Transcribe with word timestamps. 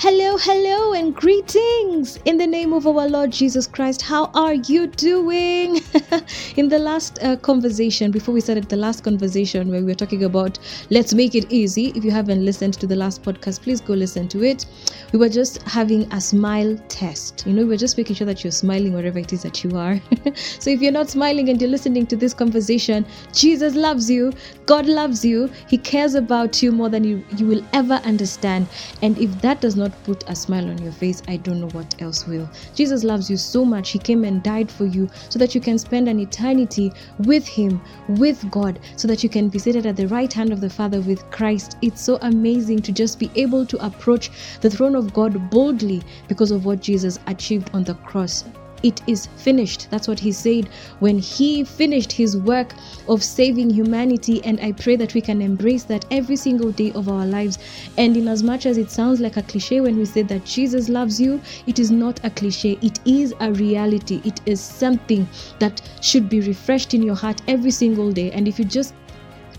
Hello, 0.00 0.36
hello, 0.36 0.92
and 0.92 1.12
greetings 1.12 2.20
in 2.24 2.36
the 2.36 2.46
name 2.46 2.72
of 2.72 2.86
our 2.86 3.08
Lord 3.08 3.32
Jesus 3.32 3.66
Christ. 3.66 4.00
How 4.00 4.26
are 4.32 4.54
you 4.54 4.86
doing? 4.86 5.80
in 6.56 6.68
the 6.68 6.78
last 6.78 7.18
uh, 7.20 7.34
conversation, 7.38 8.12
before 8.12 8.32
we 8.32 8.40
started 8.40 8.68
the 8.68 8.76
last 8.76 9.02
conversation 9.02 9.72
where 9.72 9.80
we 9.80 9.86
were 9.86 9.96
talking 9.96 10.22
about 10.22 10.60
let's 10.90 11.14
make 11.14 11.34
it 11.34 11.50
easy. 11.50 11.88
If 11.96 12.04
you 12.04 12.12
haven't 12.12 12.44
listened 12.44 12.74
to 12.74 12.86
the 12.86 12.94
last 12.94 13.24
podcast, 13.24 13.62
please 13.62 13.80
go 13.80 13.94
listen 13.94 14.28
to 14.28 14.44
it. 14.44 14.66
We 15.12 15.18
were 15.18 15.28
just 15.28 15.62
having 15.62 16.02
a 16.12 16.20
smile 16.20 16.78
test. 16.88 17.44
You 17.44 17.52
know, 17.54 17.66
we 17.66 17.74
are 17.74 17.78
just 17.78 17.98
making 17.98 18.14
sure 18.14 18.26
that 18.28 18.44
you're 18.44 18.52
smiling 18.52 18.92
wherever 18.92 19.18
it 19.18 19.32
is 19.32 19.42
that 19.42 19.64
you 19.64 19.76
are. 19.76 20.00
so 20.36 20.70
if 20.70 20.80
you're 20.80 20.92
not 20.92 21.10
smiling 21.10 21.48
and 21.48 21.60
you're 21.60 21.70
listening 21.70 22.06
to 22.06 22.14
this 22.14 22.34
conversation, 22.34 23.04
Jesus 23.32 23.74
loves 23.74 24.08
you, 24.08 24.32
God 24.66 24.86
loves 24.86 25.24
you, 25.24 25.50
He 25.66 25.76
cares 25.76 26.14
about 26.14 26.62
you 26.62 26.70
more 26.70 26.88
than 26.88 27.02
you, 27.02 27.24
you 27.36 27.46
will 27.46 27.64
ever 27.72 27.94
understand. 28.04 28.68
And 29.02 29.18
if 29.18 29.40
that 29.40 29.60
does 29.60 29.74
not 29.74 29.87
put 29.88 30.24
a 30.28 30.34
smile 30.34 30.68
on 30.68 30.78
your 30.82 30.92
face, 30.92 31.22
I 31.28 31.36
don't 31.36 31.60
know 31.60 31.68
what 31.68 32.00
else 32.00 32.26
will. 32.26 32.48
Jesus 32.74 33.04
loves 33.04 33.30
you 33.30 33.36
so 33.36 33.64
much. 33.64 33.90
He 33.90 33.98
came 33.98 34.24
and 34.24 34.42
died 34.42 34.70
for 34.70 34.86
you 34.86 35.08
so 35.28 35.38
that 35.38 35.54
you 35.54 35.60
can 35.60 35.78
spend 35.78 36.08
an 36.08 36.20
eternity 36.20 36.92
with 37.20 37.46
Him, 37.46 37.80
with 38.08 38.50
God, 38.50 38.80
so 38.96 39.08
that 39.08 39.22
you 39.22 39.28
can 39.28 39.48
be 39.48 39.58
seated 39.58 39.86
at 39.86 39.96
the 39.96 40.08
right 40.08 40.32
hand 40.32 40.52
of 40.52 40.60
the 40.60 40.70
Father 40.70 41.00
with 41.00 41.30
Christ. 41.30 41.76
It's 41.82 42.00
so 42.00 42.18
amazing 42.22 42.82
to 42.82 42.92
just 42.92 43.18
be 43.18 43.30
able 43.34 43.66
to 43.66 43.84
approach 43.84 44.30
the 44.60 44.70
throne 44.70 44.94
of 44.94 45.12
God 45.12 45.50
boldly 45.50 46.02
because 46.28 46.50
of 46.50 46.64
what 46.64 46.80
Jesus 46.80 47.18
achieved 47.26 47.70
on 47.74 47.84
the 47.84 47.94
cross 47.94 48.44
it 48.82 49.00
is 49.06 49.26
finished. 49.36 49.88
That's 49.90 50.08
what 50.08 50.18
he 50.18 50.32
said 50.32 50.68
when 51.00 51.18
he 51.18 51.64
finished 51.64 52.12
his 52.12 52.36
work 52.36 52.74
of 53.08 53.22
saving 53.22 53.70
humanity. 53.70 54.42
And 54.44 54.60
I 54.60 54.72
pray 54.72 54.96
that 54.96 55.14
we 55.14 55.20
can 55.20 55.42
embrace 55.42 55.84
that 55.84 56.04
every 56.10 56.36
single 56.36 56.72
day 56.72 56.92
of 56.92 57.08
our 57.08 57.26
lives. 57.26 57.58
And 57.96 58.16
in 58.16 58.28
as 58.28 58.42
much 58.42 58.66
as 58.66 58.78
it 58.78 58.90
sounds 58.90 59.20
like 59.20 59.36
a 59.36 59.42
cliche 59.42 59.80
when 59.80 59.96
we 59.96 60.04
say 60.04 60.22
that 60.22 60.44
Jesus 60.44 60.88
loves 60.88 61.20
you, 61.20 61.40
it 61.66 61.78
is 61.78 61.90
not 61.90 62.24
a 62.24 62.30
cliche. 62.30 62.78
It 62.82 63.00
is 63.04 63.34
a 63.40 63.52
reality. 63.52 64.20
It 64.24 64.40
is 64.46 64.60
something 64.60 65.28
that 65.58 65.80
should 66.00 66.28
be 66.28 66.40
refreshed 66.40 66.94
in 66.94 67.02
your 67.02 67.16
heart 67.16 67.42
every 67.48 67.70
single 67.70 68.12
day. 68.12 68.30
And 68.32 68.46
if 68.46 68.58
you 68.58 68.64
just 68.64 68.94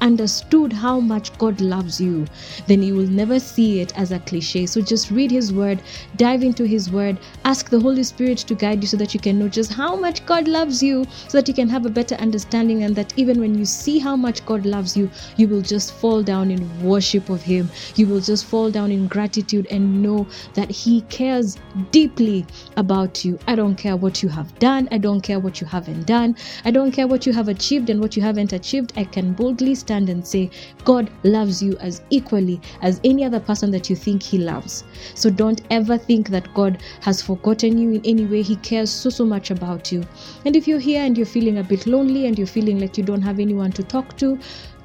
understood 0.01 0.73
how 0.73 0.99
much 0.99 1.37
God 1.37 1.61
loves 1.61 1.99
you, 1.99 2.25
then 2.67 2.81
you 2.81 2.95
will 2.95 3.07
never 3.07 3.39
see 3.39 3.81
it 3.81 3.97
as 3.97 4.11
a 4.11 4.19
cliche. 4.19 4.65
So 4.65 4.81
just 4.81 5.11
read 5.11 5.31
His 5.31 5.53
Word, 5.53 5.81
dive 6.15 6.43
into 6.43 6.65
His 6.65 6.89
Word, 6.89 7.17
ask 7.45 7.69
the 7.69 7.79
Holy 7.79 8.03
Spirit 8.03 8.39
to 8.39 8.55
guide 8.55 8.81
you 8.81 8.87
so 8.87 8.97
that 8.97 9.13
you 9.13 9.19
can 9.19 9.37
know 9.37 9.49
just 9.49 9.73
how 9.73 9.95
much 9.95 10.25
God 10.25 10.47
loves 10.47 10.81
you, 10.81 11.05
so 11.27 11.37
that 11.37 11.47
you 11.47 11.53
can 11.53 11.69
have 11.69 11.85
a 11.85 11.89
better 11.89 12.15
understanding, 12.15 12.83
and 12.83 12.95
that 12.95 13.13
even 13.17 13.39
when 13.39 13.57
you 13.57 13.65
see 13.65 13.99
how 13.99 14.15
much 14.15 14.45
God 14.45 14.65
loves 14.65 14.95
you, 14.95 15.09
you 15.37 15.47
will 15.47 15.61
just 15.61 15.93
fall 15.93 16.23
down 16.23 16.51
in 16.51 16.83
worship 16.83 17.29
of 17.29 17.41
Him. 17.41 17.69
You 17.95 18.07
will 18.07 18.21
just 18.21 18.45
fall 18.45 18.71
down 18.71 18.91
in 18.91 19.07
gratitude 19.07 19.67
and 19.69 20.01
know 20.01 20.27
that 20.53 20.69
He 20.69 21.01
cares 21.09 21.57
deeply 21.91 22.45
about 22.77 23.25
you. 23.25 23.37
I 23.47 23.55
don't 23.55 23.75
care 23.75 23.97
what 23.97 24.23
you 24.23 24.29
have 24.29 24.57
done, 24.59 24.87
I 24.91 24.97
don't 24.97 25.21
care 25.21 25.39
what 25.39 25.59
you 25.61 25.67
haven't 25.67 26.05
done, 26.05 26.35
I 26.65 26.71
don't 26.71 26.91
care 26.91 27.07
what 27.07 27.25
you 27.25 27.33
have 27.33 27.47
achieved 27.47 27.89
and 27.89 27.99
what 27.99 28.15
you 28.15 28.21
haven't 28.21 28.53
achieved. 28.53 28.93
I 28.95 29.03
can 29.03 29.33
boldly 29.33 29.75
stand 29.75 29.88
and 29.89 30.25
say, 30.25 30.49
God 30.85 31.09
loves 31.23 31.61
you 31.63 31.77
as 31.77 32.01
equally 32.09 32.61
as 32.81 33.01
any 33.03 33.23
other 33.23 33.39
person 33.39 33.71
that 33.71 33.89
you 33.89 33.95
think 33.95 34.21
He 34.21 34.37
loves. 34.37 34.83
So 35.15 35.29
don't 35.29 35.61
ever 35.71 35.97
think 35.97 36.29
that 36.29 36.53
God 36.53 36.79
has 37.01 37.21
forgotten 37.21 37.77
you 37.77 37.91
in 37.93 38.01
any 38.05 38.25
way. 38.25 38.41
He 38.41 38.55
cares 38.57 38.89
so, 38.89 39.09
so 39.09 39.25
much 39.25 39.51
about 39.51 39.91
you. 39.91 40.03
And 40.45 40.55
if 40.55 40.67
you're 40.67 40.79
here 40.79 41.01
and 41.03 41.17
you're 41.17 41.25
feeling 41.25 41.57
a 41.57 41.63
bit 41.63 41.87
lonely 41.87 42.27
and 42.27 42.37
you're 42.37 42.47
feeling 42.47 42.79
like 42.79 42.97
you 42.97 43.03
don't 43.03 43.21
have 43.21 43.39
anyone 43.39 43.71
to 43.73 43.83
talk 43.83 44.15
to, 44.17 44.39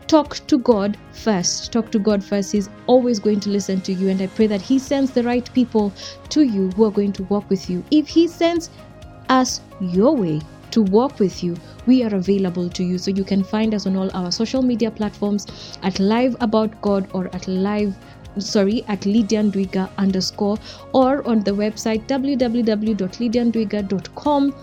talk 0.07 0.35
to 0.47 0.59
God 0.59 0.97
first. 1.13 1.73
Talk 1.73 1.91
to 1.93 1.99
God 1.99 2.25
first. 2.25 2.53
He's 2.53 2.69
always 2.87 3.19
going 3.19 3.41
to 3.41 3.51
listen 3.51 3.81
to 3.83 3.93
you. 3.93 4.09
And 4.09 4.21
I 4.21 4.27
pray 4.29 4.47
that 4.47 4.63
He 4.63 4.79
sends 4.79 5.11
the 5.11 5.23
right 5.23 5.53
people 5.53 5.93
to 6.31 6.43
you 6.43 6.71
who 6.71 6.85
are 6.85 6.91
going 6.91 7.13
to 7.13 7.25
walk 7.25 7.49
with 7.51 7.69
you. 7.69 7.85
If 7.91 8.09
He 8.09 8.29
sends 8.29 8.71
us 9.29 9.61
your 9.81 10.15
way, 10.15 10.41
to 10.75 10.83
walk 10.83 11.21
with 11.21 11.45
you, 11.45 11.57
we 11.87 12.03
are 12.03 12.15
available 12.15 12.69
to 12.71 12.85
you. 12.85 12.99
So 12.99 13.11
you 13.11 13.25
can 13.25 13.43
find 13.45 13.75
us 13.75 13.87
on 13.87 13.97
all 13.97 14.11
our 14.15 14.31
social 14.31 14.63
media 14.63 14.91
platforms 14.91 15.47
at 15.83 15.99
Live 15.99 16.37
About 16.41 16.81
God 16.83 17.09
or 17.13 17.27
at 17.35 17.49
Live 17.49 17.97
sorry 18.39 18.85
at 18.89 19.07
Lydia 19.07 19.43
Ndwiga 19.43 19.89
underscore 19.97 20.59
or 20.93 21.27
on 21.27 21.43
the 21.45 21.53
website 21.53 22.07
www.lydiandwiga.com 22.09 24.55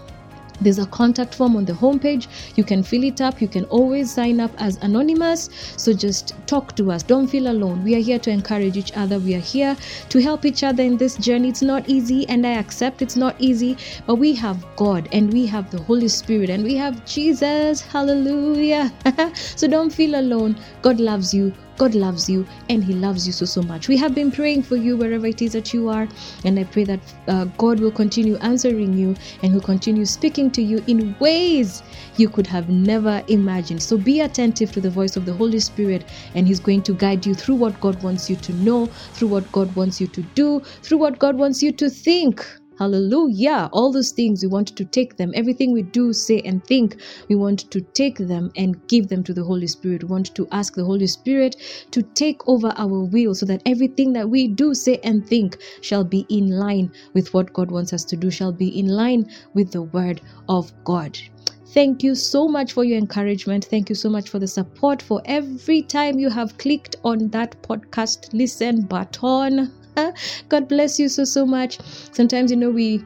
there's 0.61 0.79
a 0.79 0.85
contact 0.85 1.33
form 1.35 1.55
on 1.55 1.65
the 1.65 1.73
homepage. 1.73 2.27
You 2.55 2.63
can 2.63 2.83
fill 2.83 3.03
it 3.03 3.19
up. 3.19 3.41
You 3.41 3.47
can 3.47 3.65
always 3.65 4.11
sign 4.13 4.39
up 4.39 4.51
as 4.57 4.77
anonymous. 4.77 5.49
So 5.77 5.93
just 5.93 6.35
talk 6.45 6.75
to 6.75 6.91
us. 6.91 7.03
Don't 7.03 7.27
feel 7.27 7.51
alone. 7.51 7.83
We 7.83 7.95
are 7.95 7.99
here 7.99 8.19
to 8.19 8.29
encourage 8.29 8.77
each 8.77 8.95
other. 8.95 9.19
We 9.19 9.35
are 9.35 9.39
here 9.39 9.75
to 10.09 10.21
help 10.21 10.45
each 10.45 10.63
other 10.63 10.83
in 10.83 10.97
this 10.97 11.17
journey. 11.17 11.49
It's 11.49 11.61
not 11.61 11.89
easy, 11.89 12.27
and 12.29 12.45
I 12.45 12.51
accept 12.51 13.01
it's 13.01 13.15
not 13.15 13.35
easy, 13.39 13.77
but 14.05 14.15
we 14.15 14.33
have 14.35 14.63
God 14.75 15.09
and 15.11 15.33
we 15.33 15.45
have 15.47 15.71
the 15.71 15.79
Holy 15.79 16.07
Spirit 16.07 16.49
and 16.49 16.63
we 16.63 16.75
have 16.75 17.05
Jesus. 17.05 17.81
Hallelujah. 17.81 18.93
so 19.55 19.67
don't 19.67 19.89
feel 19.91 20.19
alone. 20.19 20.55
God 20.81 20.99
loves 20.99 21.33
you. 21.33 21.53
God 21.77 21.95
loves 21.95 22.29
you 22.29 22.45
and 22.69 22.83
He 22.83 22.93
loves 22.93 23.25
you 23.25 23.33
so, 23.33 23.45
so 23.45 23.61
much. 23.61 23.87
We 23.87 23.97
have 23.97 24.13
been 24.13 24.31
praying 24.31 24.63
for 24.63 24.75
you 24.75 24.97
wherever 24.97 25.27
it 25.27 25.41
is 25.41 25.53
that 25.53 25.73
you 25.73 25.89
are, 25.89 26.07
and 26.45 26.59
I 26.59 26.63
pray 26.65 26.83
that 26.85 26.99
uh, 27.27 27.45
God 27.57 27.79
will 27.79 27.91
continue 27.91 28.37
answering 28.37 28.93
you 28.97 29.15
and 29.41 29.53
will 29.53 29.61
continue 29.61 30.05
speaking 30.05 30.51
to 30.51 30.61
you 30.61 30.83
in 30.87 31.15
ways 31.19 31.83
you 32.17 32.29
could 32.29 32.47
have 32.47 32.69
never 32.69 33.23
imagined. 33.27 33.81
So 33.81 33.97
be 33.97 34.21
attentive 34.21 34.71
to 34.73 34.81
the 34.81 34.89
voice 34.89 35.17
of 35.17 35.25
the 35.25 35.33
Holy 35.33 35.59
Spirit, 35.59 36.05
and 36.35 36.47
He's 36.47 36.59
going 36.59 36.83
to 36.83 36.93
guide 36.93 37.25
you 37.25 37.33
through 37.33 37.55
what 37.55 37.79
God 37.81 38.01
wants 38.03 38.29
you 38.29 38.35
to 38.37 38.53
know, 38.53 38.85
through 39.13 39.29
what 39.29 39.51
God 39.51 39.75
wants 39.75 39.99
you 39.99 40.07
to 40.07 40.21
do, 40.35 40.59
through 40.83 40.99
what 40.99 41.19
God 41.19 41.37
wants 41.37 41.63
you 41.63 41.71
to 41.71 41.89
think. 41.89 42.45
Hallelujah. 42.81 43.69
All 43.73 43.91
those 43.91 44.09
things, 44.11 44.41
we 44.41 44.47
want 44.47 44.75
to 44.75 44.83
take 44.83 45.17
them. 45.17 45.31
Everything 45.35 45.71
we 45.71 45.83
do, 45.83 46.13
say, 46.13 46.41
and 46.43 46.65
think, 46.65 46.99
we 47.29 47.35
want 47.35 47.69
to 47.69 47.79
take 47.79 48.17
them 48.17 48.51
and 48.55 48.75
give 48.87 49.07
them 49.07 49.23
to 49.25 49.35
the 49.35 49.43
Holy 49.43 49.67
Spirit. 49.67 50.03
We 50.03 50.09
want 50.09 50.33
to 50.33 50.47
ask 50.51 50.73
the 50.73 50.83
Holy 50.83 51.05
Spirit 51.05 51.57
to 51.91 52.01
take 52.01 52.41
over 52.47 52.73
our 52.77 53.03
will 53.03 53.35
so 53.35 53.45
that 53.45 53.61
everything 53.67 54.13
that 54.13 54.27
we 54.27 54.47
do, 54.47 54.73
say, 54.73 54.99
and 55.03 55.23
think 55.27 55.59
shall 55.81 56.03
be 56.03 56.25
in 56.29 56.49
line 56.49 56.91
with 57.13 57.31
what 57.35 57.53
God 57.53 57.69
wants 57.69 57.93
us 57.93 58.03
to 58.05 58.17
do, 58.17 58.31
shall 58.31 58.51
be 58.51 58.69
in 58.79 58.87
line 58.87 59.29
with 59.53 59.71
the 59.71 59.83
Word 59.83 60.19
of 60.49 60.73
God. 60.83 61.19
Thank 61.67 62.01
you 62.01 62.15
so 62.15 62.47
much 62.47 62.73
for 62.73 62.83
your 62.83 62.97
encouragement. 62.97 63.65
Thank 63.65 63.89
you 63.89 63.95
so 63.95 64.09
much 64.09 64.27
for 64.27 64.39
the 64.39 64.47
support. 64.47 65.03
For 65.03 65.21
every 65.25 65.83
time 65.83 66.17
you 66.17 66.31
have 66.31 66.57
clicked 66.57 66.95
on 67.03 67.29
that 67.29 67.61
podcast 67.61 68.33
listen 68.33 68.81
button. 68.87 69.71
God 70.49 70.67
bless 70.67 70.99
you 70.99 71.09
so 71.09 71.23
so 71.23 71.45
much. 71.45 71.79
Sometimes 72.11 72.51
you 72.51 72.57
know 72.57 72.69
we 72.69 73.03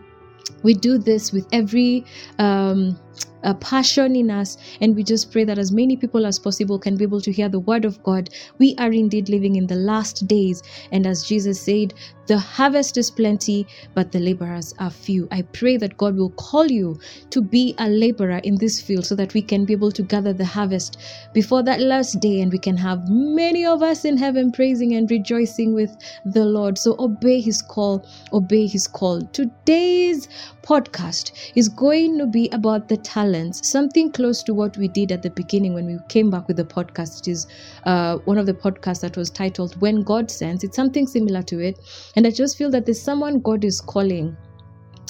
we 0.64 0.74
do 0.74 0.98
this 0.98 1.32
with 1.32 1.48
every 1.52 2.06
um 2.40 2.98
a 3.44 3.54
passion 3.54 4.16
in 4.16 4.32
us 4.32 4.58
and 4.82 4.96
we 4.96 5.04
just 5.04 5.32
pray 5.32 5.44
that 5.44 5.60
as 5.60 5.72
many 5.72 5.96
people 5.96 6.26
as 6.26 6.40
possible 6.40 6.80
can 6.80 6.98
be 6.98 7.04
able 7.04 7.22
to 7.22 7.32
hear 7.32 7.48
the 7.48 7.60
word 7.60 7.86
of 7.86 8.02
god 8.04 8.30
we 8.58 8.76
are 8.80 8.92
indeed 8.92 9.30
living 9.30 9.56
in 9.56 9.68
the 9.68 9.76
last 9.76 10.28
days 10.28 10.64
and 10.92 11.06
as 11.06 11.24
jesus 11.24 11.62
said 11.62 11.94
the 12.28 12.40
harvest 12.40 12.98
is 12.98 13.12
plenty, 13.12 13.68
but 13.94 14.12
the 14.12 14.20
laborers 14.20 14.74
are 14.80 14.90
few. 14.90 15.28
I 15.30 15.44
pray 15.44 15.78
that 15.78 15.96
God 15.98 16.16
will 16.16 16.32
call 16.32 16.66
you 16.66 17.00
to 17.30 17.40
be 17.40 17.76
a 17.78 17.88
laborer 17.88 18.40
in 18.44 18.58
this 18.58 18.82
field 18.82 19.06
so 19.06 19.14
that 19.16 19.36
we 19.36 19.44
can 19.44 19.64
be 19.64 19.74
able 19.74 19.92
to 19.92 20.02
gather 20.02 20.34
the 20.34 20.46
harvest 20.46 20.98
before 21.34 21.62
that 21.64 21.82
last 21.82 22.20
day 22.20 22.42
and 22.42 22.52
we 22.52 22.58
can 22.58 22.78
have 22.78 23.08
many 23.10 23.64
of 23.64 23.84
us 23.84 24.06
in 24.06 24.18
heaven 24.18 24.52
praising 24.52 24.96
and 24.96 25.12
rejoicing 25.12 25.76
with 25.76 25.96
the 26.26 26.44
Lord. 26.44 26.80
So 26.80 26.96
obey 26.98 27.42
his 27.42 27.62
call, 27.62 28.04
obey 28.34 28.66
his 28.66 28.88
call. 28.88 29.22
Today's 29.22 30.28
podcast 30.64 31.32
is 31.54 31.70
going 31.70 32.18
to 32.18 32.26
be 32.26 32.50
about 32.50 32.88
the 32.88 32.98
talents, 33.06 33.70
something 33.70 34.12
close 34.12 34.44
to 34.44 34.54
what 34.54 34.76
we 34.76 34.88
did 34.88 35.12
at 35.12 35.22
the 35.22 35.30
beginning 35.30 35.74
when 35.74 35.86
we 35.86 35.98
came 36.10 36.30
back 36.30 36.48
with 36.48 36.58
the 36.58 36.66
podcast. 36.66 37.22
It 37.22 37.28
is 37.30 37.48
uh, 37.86 38.18
one 38.26 38.38
of 38.38 38.46
the 38.46 38.54
podcasts 38.54 39.02
that 39.02 39.16
was 39.16 39.30
titled 39.30 39.80
When 39.80 40.02
God 40.02 40.30
Sends. 40.30 40.64
It's 40.64 40.76
something 40.76 41.08
similar 41.08 41.44
to 41.44 41.60
it. 41.60 41.80
And 42.16 42.28
I 42.28 42.32
just 42.32 42.58
feel 42.58 42.72
that 42.72 42.86
there's 42.86 43.02
someone 43.02 43.40
God 43.40 43.64
is 43.64 43.80
calling 43.80 44.36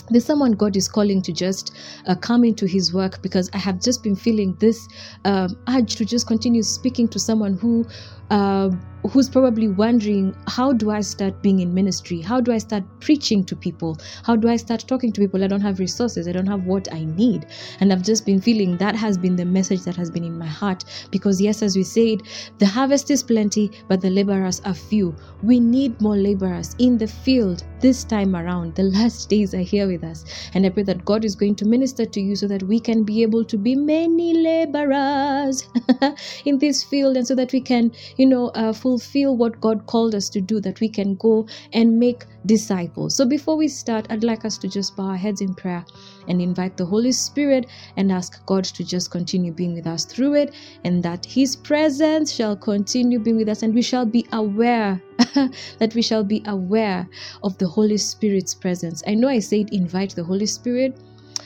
there's 0.09 0.25
someone 0.25 0.51
God 0.51 0.75
is 0.75 0.87
calling 0.87 1.21
to 1.23 1.33
just 1.33 1.75
uh, 2.05 2.15
come 2.15 2.43
into 2.43 2.65
His 2.65 2.93
work 2.93 3.21
because 3.21 3.49
I 3.53 3.57
have 3.57 3.81
just 3.81 4.03
been 4.03 4.15
feeling 4.15 4.55
this 4.59 4.87
um, 5.25 5.57
urge 5.67 5.95
to 5.95 6.05
just 6.05 6.27
continue 6.27 6.61
speaking 6.61 7.07
to 7.07 7.19
someone 7.19 7.57
who 7.57 7.85
uh, 8.29 8.69
who's 9.07 9.29
probably 9.29 9.67
wondering 9.67 10.35
how 10.47 10.73
do 10.73 10.89
i 10.89 11.01
start 11.01 11.41
being 11.41 11.59
in 11.59 11.73
ministry? 11.73 12.21
How 12.21 12.39
do 12.41 12.51
i 12.51 12.57
start 12.57 12.83
preaching 12.99 13.43
to 13.45 13.55
people? 13.55 13.97
How 14.23 14.35
do 14.35 14.49
i 14.49 14.55
start 14.55 14.85
talking 14.87 15.11
to 15.13 15.21
people? 15.21 15.43
I 15.43 15.47
don't 15.47 15.61
have 15.61 15.79
resources. 15.79 16.27
I 16.27 16.31
don't 16.31 16.47
have 16.47 16.65
what 16.65 16.91
i 16.93 17.03
need. 17.03 17.45
And 17.79 17.91
i've 17.91 18.03
just 18.03 18.25
been 18.25 18.41
feeling 18.41 18.77
that 18.77 18.95
has 18.95 19.17
been 19.17 19.35
the 19.35 19.45
message 19.45 19.81
that 19.83 19.95
has 19.95 20.09
been 20.09 20.23
in 20.23 20.37
my 20.37 20.47
heart. 20.47 20.85
Because 21.11 21.41
yes 21.41 21.61
as 21.61 21.75
we 21.75 21.83
said 21.83 22.23
the 22.57 22.65
harvest 22.65 23.11
is 23.11 23.23
plenty 23.23 23.71
but 23.87 24.01
the 24.01 24.09
laborers 24.09 24.61
are 24.61 24.73
few. 24.73 25.15
We 25.43 25.59
need 25.59 26.01
more 26.01 26.17
laborers 26.17 26.75
in 26.79 26.97
the 26.97 27.07
field 27.07 27.63
this 27.81 28.03
time 28.03 28.35
around. 28.35 28.75
The 28.75 28.83
last 28.83 29.29
days 29.29 29.53
are 29.53 29.59
here 29.73 29.87
with 29.87 30.03
us. 30.03 30.25
And 30.53 30.65
i 30.65 30.69
pray 30.69 30.83
that 30.83 31.05
god 31.05 31.25
is 31.25 31.35
going 31.35 31.55
to 31.55 31.65
minister 31.65 32.05
to 32.05 32.21
you 32.21 32.35
so 32.35 32.47
that 32.47 32.63
we 32.63 32.79
can 32.79 33.03
be 33.03 33.21
able 33.23 33.43
to 33.45 33.57
be 33.57 33.75
many 33.75 34.33
laborers 34.33 35.67
in 36.45 36.59
this 36.59 36.83
field 36.83 37.17
and 37.17 37.27
so 37.27 37.35
that 37.35 37.51
we 37.51 37.61
can 37.61 37.91
you 38.17 38.25
know 38.25 38.47
uh, 38.49 38.73
fulfill 38.95 39.35
what 39.35 39.59
God 39.59 39.85
called 39.87 40.15
us 40.15 40.29
to 40.29 40.39
do, 40.39 40.61
that 40.61 40.79
we 40.79 40.87
can 40.87 41.15
go 41.15 41.45
and 41.73 41.99
make 41.99 42.23
disciples. 42.45 43.15
So 43.15 43.25
before 43.25 43.57
we 43.57 43.67
start, 43.67 44.07
I'd 44.09 44.23
like 44.23 44.45
us 44.45 44.57
to 44.59 44.69
just 44.69 44.95
bow 44.95 45.07
our 45.07 45.17
heads 45.17 45.41
in 45.41 45.53
prayer 45.53 45.85
and 46.29 46.41
invite 46.41 46.77
the 46.77 46.85
Holy 46.85 47.11
Spirit 47.11 47.67
and 47.97 48.09
ask 48.11 48.45
God 48.45 48.63
to 48.63 48.85
just 48.85 49.11
continue 49.11 49.51
being 49.51 49.73
with 49.73 49.85
us 49.85 50.05
through 50.05 50.35
it, 50.35 50.55
and 50.85 51.03
that 51.03 51.25
His 51.25 51.57
presence 51.57 52.33
shall 52.33 52.55
continue 52.55 53.19
being 53.19 53.35
with 53.35 53.49
us, 53.49 53.63
and 53.63 53.75
we 53.75 53.81
shall 53.81 54.05
be 54.05 54.25
aware 54.31 55.01
that 55.79 55.93
we 55.93 56.01
shall 56.01 56.23
be 56.23 56.41
aware 56.45 57.07
of 57.43 57.57
the 57.57 57.67
Holy 57.67 57.97
Spirit's 57.97 58.53
presence. 58.53 59.03
I 59.05 59.15
know 59.15 59.27
I 59.27 59.39
said 59.39 59.73
invite 59.73 60.15
the 60.15 60.23
Holy 60.23 60.45
Spirit 60.45 60.97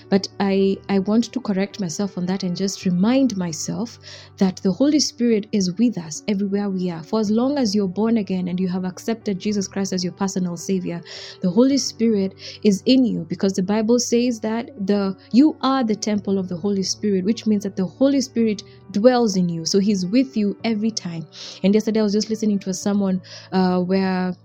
but 0.09 0.27
I, 0.39 0.77
I 0.89 0.99
want 0.99 1.25
to 1.33 1.39
correct 1.39 1.79
myself 1.79 2.17
on 2.17 2.25
that 2.27 2.43
and 2.43 2.55
just 2.55 2.85
remind 2.85 3.37
myself 3.37 3.99
that 4.37 4.57
the 4.57 4.71
Holy 4.71 4.99
Spirit 4.99 5.47
is 5.51 5.73
with 5.73 5.97
us 5.97 6.23
everywhere 6.27 6.69
we 6.69 6.89
are. 6.91 7.03
For 7.03 7.19
as 7.19 7.31
long 7.31 7.57
as 7.57 7.75
you're 7.75 7.87
born 7.87 8.17
again 8.17 8.47
and 8.47 8.59
you 8.59 8.67
have 8.69 8.85
accepted 8.85 9.39
Jesus 9.39 9.67
Christ 9.67 9.93
as 9.93 10.03
your 10.03 10.13
personal 10.13 10.57
Savior, 10.57 11.01
the 11.41 11.49
Holy 11.49 11.77
Spirit 11.77 12.35
is 12.63 12.83
in 12.85 13.05
you 13.05 13.25
because 13.29 13.53
the 13.53 13.63
Bible 13.63 13.99
says 13.99 14.39
that 14.41 14.71
the 14.87 15.17
you 15.31 15.57
are 15.61 15.83
the 15.83 15.95
temple 15.95 16.39
of 16.39 16.49
the 16.49 16.57
Holy 16.57 16.83
Spirit, 16.83 17.25
which 17.25 17.45
means 17.47 17.63
that 17.63 17.75
the 17.75 17.85
Holy 17.85 18.21
Spirit 18.21 18.63
dwells 18.91 19.35
in 19.35 19.49
you. 19.49 19.65
So 19.65 19.79
He's 19.79 20.05
with 20.05 20.35
you 20.37 20.57
every 20.63 20.91
time. 20.91 21.27
And 21.63 21.73
yesterday 21.73 21.99
I 21.99 22.03
was 22.03 22.13
just 22.13 22.29
listening 22.29 22.59
to 22.59 22.73
someone 22.73 23.21
uh, 23.51 23.79
where 23.81 24.35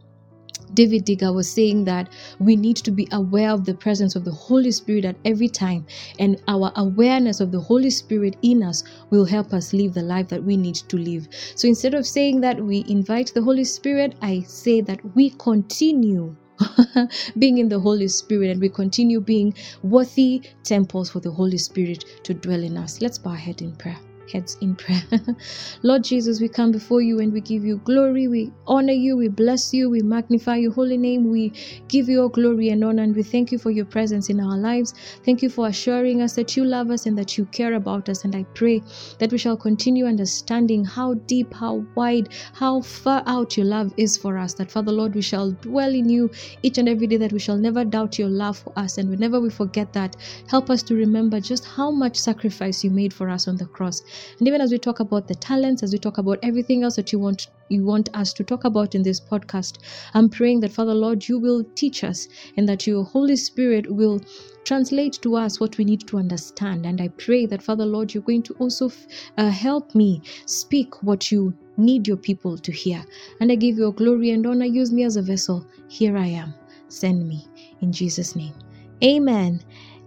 David 0.72 1.04
Diga 1.06 1.34
was 1.34 1.50
saying 1.50 1.84
that 1.84 2.08
we 2.38 2.56
need 2.56 2.76
to 2.78 2.90
be 2.90 3.08
aware 3.12 3.50
of 3.50 3.64
the 3.64 3.74
presence 3.74 4.16
of 4.16 4.24
the 4.24 4.30
Holy 4.32 4.70
Spirit 4.70 5.04
at 5.04 5.16
every 5.24 5.48
time, 5.48 5.86
and 6.18 6.40
our 6.48 6.72
awareness 6.76 7.40
of 7.40 7.52
the 7.52 7.60
Holy 7.60 7.90
Spirit 7.90 8.36
in 8.42 8.62
us 8.62 8.84
will 9.10 9.24
help 9.24 9.52
us 9.52 9.72
live 9.72 9.94
the 9.94 10.02
life 10.02 10.28
that 10.28 10.42
we 10.42 10.56
need 10.56 10.76
to 10.76 10.96
live. 10.96 11.28
So 11.54 11.68
instead 11.68 11.94
of 11.94 12.06
saying 12.06 12.40
that 12.40 12.64
we 12.64 12.84
invite 12.88 13.32
the 13.34 13.42
Holy 13.42 13.64
Spirit, 13.64 14.14
I 14.22 14.40
say 14.40 14.80
that 14.82 15.00
we 15.14 15.30
continue 15.30 16.34
being 17.38 17.58
in 17.58 17.68
the 17.68 17.80
Holy 17.80 18.08
Spirit 18.08 18.50
and 18.50 18.60
we 18.60 18.68
continue 18.68 19.20
being 19.20 19.54
worthy 19.82 20.42
temples 20.62 21.10
for 21.10 21.20
the 21.20 21.30
Holy 21.30 21.58
Spirit 21.58 22.04
to 22.22 22.34
dwell 22.34 22.62
in 22.62 22.76
us. 22.76 23.00
Let's 23.00 23.18
bow 23.18 23.30
our 23.30 23.36
head 23.36 23.60
in 23.60 23.74
prayer 23.76 23.98
heads 24.32 24.56
in 24.60 24.76
prayer. 24.76 25.02
Lord 25.82 26.04
Jesus, 26.04 26.40
we 26.40 26.48
come 26.48 26.72
before 26.72 27.02
you 27.02 27.20
and 27.20 27.32
we 27.32 27.40
give 27.40 27.64
you 27.64 27.78
glory. 27.78 28.28
We 28.28 28.52
honor 28.66 28.92
you. 28.92 29.16
We 29.16 29.28
bless 29.28 29.72
you. 29.72 29.90
We 29.90 30.02
magnify 30.02 30.56
your 30.56 30.72
holy 30.72 30.98
name. 30.98 31.30
We 31.30 31.54
give 31.88 32.08
you 32.08 32.22
all 32.22 32.28
glory 32.30 32.70
and 32.70 32.84
honor. 32.84 33.02
And 33.04 33.16
we 33.16 33.22
thank 33.22 33.52
you 33.52 33.58
for 33.58 33.70
your 33.70 33.86
presence 33.86 34.30
in 34.30 34.40
our 34.40 34.58
lives. 34.58 34.94
Thank 35.24 35.42
you 35.42 35.50
for 35.50 35.68
assuring 35.68 36.22
us 36.22 36.34
that 36.36 36.56
you 36.56 36.64
love 36.64 36.90
us 36.90 37.06
and 37.06 37.18
that 37.18 37.38
you 37.38 37.46
care 37.46 37.74
about 37.74 38.08
us. 38.08 38.24
And 38.24 38.36
I 38.36 38.44
pray 38.54 38.82
that 39.18 39.32
we 39.32 39.38
shall 39.38 39.56
continue 39.56 40.06
understanding 40.06 40.84
how 40.84 41.14
deep, 41.28 41.54
how 41.54 41.86
wide, 41.96 42.30
how 42.54 42.82
far 42.82 43.22
out 43.26 43.56
your 43.56 43.66
love 43.66 43.92
is 43.96 44.16
for 44.18 44.38
us. 44.38 44.54
That, 44.54 44.70
Father 44.70 44.92
Lord, 44.92 45.14
we 45.14 45.22
shall 45.22 45.52
dwell 45.52 45.94
in 45.94 46.08
you 46.08 46.30
each 46.62 46.78
and 46.78 46.88
every 46.88 47.06
day, 47.06 47.16
that 47.18 47.32
we 47.32 47.38
shall 47.40 47.58
never 47.58 47.84
doubt 47.84 48.18
your 48.18 48.28
love 48.28 48.58
for 48.58 48.72
us. 48.76 48.98
And 48.98 49.10
whenever 49.10 49.40
we 49.40 49.50
forget 49.50 49.92
that, 49.94 50.16
help 50.48 50.70
us 50.70 50.82
to 50.84 50.94
remember 50.94 51.40
just 51.40 51.64
how 51.66 51.90
much 51.90 52.16
sacrifice 52.18 52.84
you 52.84 52.90
made 52.90 53.14
for 53.14 53.28
us 53.30 53.48
on 53.48 53.56
the 53.56 53.66
cross. 53.66 54.02
And 54.38 54.48
even 54.48 54.60
as 54.60 54.72
we 54.72 54.78
talk 54.78 55.00
about 55.00 55.28
the 55.28 55.34
talents, 55.34 55.82
as 55.82 55.92
we 55.92 55.98
talk 55.98 56.18
about 56.18 56.38
everything 56.42 56.82
else 56.84 56.96
that 56.96 57.12
you 57.12 57.18
want 57.18 57.48
you 57.70 57.84
want 57.84 58.10
us 58.14 58.32
to 58.34 58.44
talk 58.44 58.64
about 58.64 58.94
in 58.94 59.02
this 59.02 59.20
podcast, 59.20 59.78
I'm 60.14 60.28
praying 60.28 60.60
that 60.60 60.72
Father 60.72 60.94
Lord, 60.94 61.26
you 61.28 61.38
will 61.38 61.64
teach 61.74 62.04
us 62.04 62.28
and 62.56 62.68
that 62.68 62.86
your 62.86 63.04
Holy 63.04 63.36
Spirit 63.36 63.90
will 63.90 64.20
translate 64.64 65.14
to 65.22 65.36
us 65.36 65.60
what 65.60 65.78
we 65.78 65.84
need 65.84 66.06
to 66.08 66.18
understand. 66.18 66.86
And 66.86 67.00
I 67.00 67.08
pray 67.08 67.46
that 67.46 67.62
Father 67.62 67.86
Lord, 67.86 68.14
you're 68.14 68.22
going 68.22 68.42
to 68.44 68.54
also 68.54 68.90
uh, 69.38 69.50
help 69.50 69.94
me 69.94 70.22
speak 70.46 71.02
what 71.02 71.32
you 71.32 71.54
need 71.76 72.06
your 72.06 72.16
people 72.16 72.58
to 72.58 72.72
hear. 72.72 73.04
And 73.40 73.50
I 73.50 73.56
give 73.56 73.78
you 73.78 73.92
glory 73.92 74.30
and 74.30 74.46
honor. 74.46 74.66
Use 74.66 74.92
me 74.92 75.04
as 75.04 75.16
a 75.16 75.22
vessel. 75.22 75.66
Here 75.88 76.16
I 76.16 76.26
am. 76.26 76.54
Send 76.88 77.26
me 77.28 77.46
in 77.80 77.92
Jesus' 77.92 78.36
name. 78.36 78.54
Amen. 79.02 79.60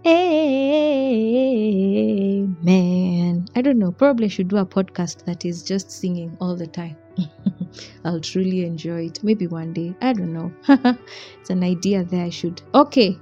Amen. 0.06 0.98
I 3.54 3.62
don't 3.62 3.78
know. 3.78 3.92
Probably 3.92 4.26
I 4.26 4.28
should 4.28 4.48
do 4.48 4.56
a 4.58 4.66
podcast 4.66 5.24
that 5.24 5.44
is 5.44 5.62
just 5.62 5.90
singing 5.90 6.36
all 6.40 6.56
the 6.56 6.66
time. 6.66 6.96
I'll 8.04 8.20
truly 8.20 8.64
enjoy 8.64 9.06
it. 9.06 9.22
Maybe 9.22 9.46
one 9.46 9.72
day. 9.72 9.94
I 10.00 10.12
don't 10.12 10.32
know. 10.32 10.52
it's 11.40 11.50
an 11.50 11.62
idea 11.64 12.04
there 12.04 12.26
I 12.26 12.30
should. 12.30 12.62
Okay. 12.74 13.18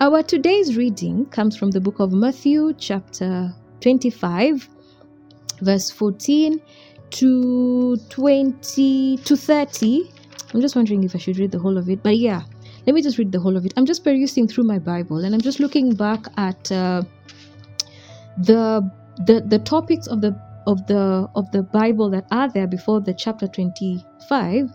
Our 0.00 0.22
today's 0.22 0.76
reading 0.76 1.26
comes 1.26 1.56
from 1.56 1.70
the 1.70 1.80
book 1.80 2.00
of 2.00 2.12
Matthew, 2.12 2.74
chapter 2.74 3.54
25, 3.80 4.68
verse 5.60 5.90
14 5.90 6.60
to 7.10 7.96
20 8.08 9.16
to 9.18 9.36
30. 9.36 10.10
I'm 10.52 10.60
just 10.60 10.74
wondering 10.74 11.04
if 11.04 11.14
I 11.14 11.18
should 11.18 11.38
read 11.38 11.52
the 11.52 11.60
whole 11.60 11.78
of 11.78 11.88
it, 11.88 12.02
but 12.02 12.18
yeah, 12.18 12.42
let 12.86 12.94
me 12.94 13.02
just 13.02 13.18
read 13.18 13.32
the 13.32 13.40
whole 13.40 13.56
of 13.56 13.64
it. 13.64 13.72
I'm 13.76 13.86
just 13.86 14.04
perusing 14.04 14.46
through 14.48 14.64
my 14.64 14.78
Bible 14.78 15.24
and 15.24 15.34
I'm 15.34 15.40
just 15.40 15.60
looking 15.60 15.94
back 15.94 16.26
at 16.36 16.70
uh, 16.72 17.02
the 18.38 18.88
the 19.26 19.42
the 19.46 19.58
topics 19.58 20.06
of 20.06 20.20
the 20.20 20.38
of 20.66 20.86
the 20.86 21.28
of 21.34 21.50
the 21.52 21.62
Bible 21.62 22.10
that 22.10 22.26
are 22.30 22.48
there 22.50 22.66
before 22.66 23.00
the 23.00 23.14
chapter 23.14 23.46
25 23.46 24.70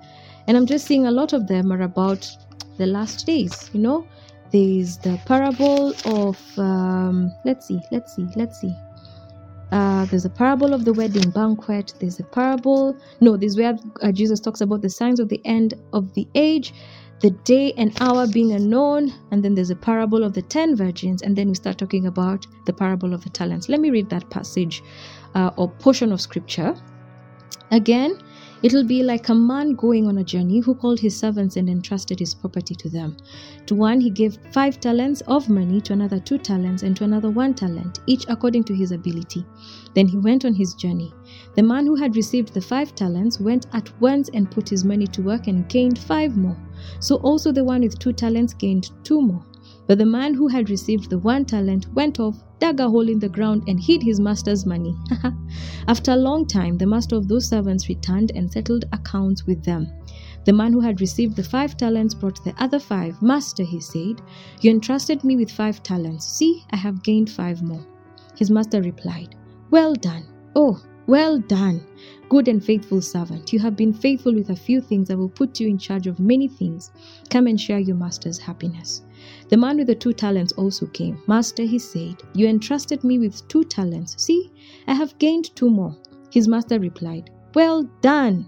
and 0.48 0.58
I'm 0.58 0.66
just 0.66 0.86
seeing 0.86 1.06
a 1.06 1.12
lot 1.12 1.34
of 1.34 1.48
them 1.48 1.72
are 1.72 1.82
about 1.82 2.30
the 2.78 2.86
last 2.86 3.26
days 3.26 3.70
you 3.74 3.80
know 3.80 4.08
there's 4.52 4.98
the 4.98 5.20
parable 5.26 5.94
of 6.06 6.40
um, 6.58 7.32
let's 7.46 7.68
see 7.68 7.80
let's 7.92 8.16
see 8.16 8.26
let's 8.36 8.60
see 8.60 8.74
uh, 9.72 10.06
there's 10.06 10.26
a 10.26 10.30
parable 10.30 10.74
of 10.74 10.86
the 10.86 10.94
wedding 10.94 11.30
banquet 11.32 11.94
there's 12.00 12.20
a 12.20 12.24
parable 12.24 12.98
no 13.22 13.38
this 13.38 13.52
is 13.52 13.58
where 13.58 13.78
uh, 14.02 14.12
jesus 14.12 14.40
talks 14.40 14.62
about 14.62 14.82
the 14.82 14.90
signs 14.90 15.20
of 15.20 15.30
the 15.30 15.42
end 15.46 15.76
of 15.94 16.14
the 16.16 16.28
age 16.36 16.74
the 17.22 17.32
day 17.32 17.74
and 17.74 17.96
hour 18.02 18.28
being 18.28 18.54
unknown, 18.54 19.14
and 19.32 19.44
then 19.44 19.56
there's 19.56 19.70
a 19.70 19.76
parable 19.76 20.24
of 20.24 20.34
the 20.34 20.42
ten 20.42 20.76
virgins, 20.76 21.22
and 21.22 21.36
then 21.36 21.50
we 21.50 21.56
start 21.56 21.78
talking 21.78 22.08
about 22.08 22.48
the 22.66 22.74
parable 22.74 23.14
of 23.14 23.24
the 23.24 23.30
talents. 23.30 23.68
Let 23.70 23.80
me 23.82 23.90
read 23.90 24.10
that 24.10 24.30
passage 24.30 24.84
uh, 25.36 25.52
or 25.58 25.70
portion 25.70 26.12
of 26.12 26.22
scripture. 26.22 26.76
Again, 27.72 28.18
It'll 28.62 28.84
be 28.84 29.04
like 29.04 29.30
a 29.30 29.36
man 29.36 29.76
going 29.76 30.06
on 30.06 30.18
a 30.18 30.24
journey 30.24 30.60
who 30.60 30.76
called 30.76 31.00
his 31.00 31.18
servants 31.18 31.56
and 31.56 31.70
entrusted 31.70 32.20
his 32.20 32.36
property 32.36 32.76
to 32.76 32.90
them. 32.90 33.16
To 33.68 33.76
one 33.76 34.02
he 34.02 34.10
gave 34.10 34.38
five 34.52 34.82
talents 34.82 35.22
of 35.28 35.48
money, 35.48 35.80
to 35.82 35.94
another 35.94 36.20
two 36.20 36.38
talents, 36.38 36.84
and 36.84 36.94
to 36.98 37.06
another 37.06 37.30
one 37.30 37.54
talent, 37.54 38.02
each 38.06 38.26
according 38.28 38.66
to 38.66 38.76
his 38.76 38.92
ability. 38.92 39.46
Then 39.94 40.08
he 40.08 40.18
went 40.18 40.44
on 40.44 40.54
his 40.54 40.74
journey. 40.74 41.14
The 41.56 41.64
man 41.64 41.86
who 41.86 41.96
had 41.96 42.18
received 42.18 42.54
the 42.54 42.60
five 42.60 42.94
talents 42.96 43.40
went 43.40 43.68
at 43.72 43.90
once 44.02 44.30
and 44.34 44.52
put 44.52 44.68
his 44.68 44.84
money 44.84 45.08
to 45.08 45.22
work 45.22 45.48
and 45.48 45.70
gained 45.70 45.98
five 45.98 46.36
more. 46.36 46.58
So 47.00 47.16
also 47.18 47.54
the 47.54 47.64
one 47.64 47.82
with 47.82 47.98
two 47.98 48.12
talents 48.12 48.54
gained 48.54 48.90
two 49.06 49.22
more. 49.22 49.46
But 49.88 50.00
the 50.00 50.06
man 50.06 50.34
who 50.34 50.50
had 50.50 50.70
received 50.70 51.10
the 51.10 51.20
one 51.20 51.46
talent 51.46 51.88
went 51.94 52.20
off, 52.20 52.44
dug 52.60 52.80
a 52.80 52.90
hole 52.90 53.10
in 53.10 53.20
the 53.20 53.30
ground, 53.30 53.64
and 53.68 53.80
hid 53.80 54.04
his 54.04 54.20
master's 54.20 54.66
money. 54.66 54.96
After 55.88 56.12
a 56.12 56.16
long 56.18 56.46
time, 56.46 56.78
the 56.78 56.86
master 56.86 57.16
of 57.16 57.28
those 57.28 57.48
servants 57.48 57.90
returned 57.90 58.32
and 58.36 58.52
settled 58.52 58.86
accounts 58.92 59.46
with 59.46 59.64
them. 59.64 59.92
The 60.46 60.54
man 60.54 60.74
who 60.74 60.80
had 60.80 61.02
received 61.02 61.36
the 61.36 61.44
five 61.44 61.78
talents 61.78 62.14
brought 62.14 62.44
the 62.44 62.56
other 62.62 62.80
five. 62.80 63.22
Master, 63.22 63.64
he 63.64 63.80
said, 63.80 64.22
you 64.62 64.72
entrusted 64.72 65.24
me 65.24 65.36
with 65.36 65.52
five 65.52 65.84
talents. 65.84 66.26
See, 66.26 66.64
I 66.72 66.78
have 66.78 67.04
gained 67.04 67.30
five 67.30 67.62
more. 67.62 67.86
His 68.38 68.50
master 68.50 68.82
replied, 68.82 69.36
Well 69.70 69.94
done. 69.96 70.26
Oh, 70.56 70.82
well 71.08 71.40
done, 71.40 71.86
good 72.30 72.48
and 72.48 72.64
faithful 72.64 73.02
servant. 73.02 73.52
You 73.52 73.60
have 73.60 73.76
been 73.76 73.94
faithful 73.94 74.34
with 74.34 74.52
a 74.52 74.56
few 74.56 74.80
things. 74.80 75.10
I 75.10 75.16
will 75.16 75.30
put 75.30 75.60
you 75.60 75.68
in 75.68 75.78
charge 75.78 76.08
of 76.08 76.20
many 76.20 76.48
things. 76.48 76.92
Come 77.30 77.48
and 77.48 77.60
share 77.60 77.80
your 77.80 77.96
master's 77.96 78.38
happiness. 78.38 79.02
The 79.50 79.58
man 79.58 79.78
with 79.78 79.88
the 79.88 79.96
two 79.96 80.14
talents 80.14 80.54
also 80.54 80.86
came. 80.88 81.22
Master, 81.28 81.64
he 81.64 81.80
said, 81.80 82.22
You 82.34 82.48
entrusted 82.48 83.04
me 83.04 83.20
with 83.20 83.48
two 83.48 83.64
talents. 83.64 84.16
See, 84.24 84.52
I 84.88 84.94
have 84.94 85.18
gained 85.20 85.56
two 85.56 85.70
more. 85.70 85.96
His 86.32 86.48
master 86.48 86.80
replied, 86.80 87.30
Well 87.56 87.84
done, 88.02 88.48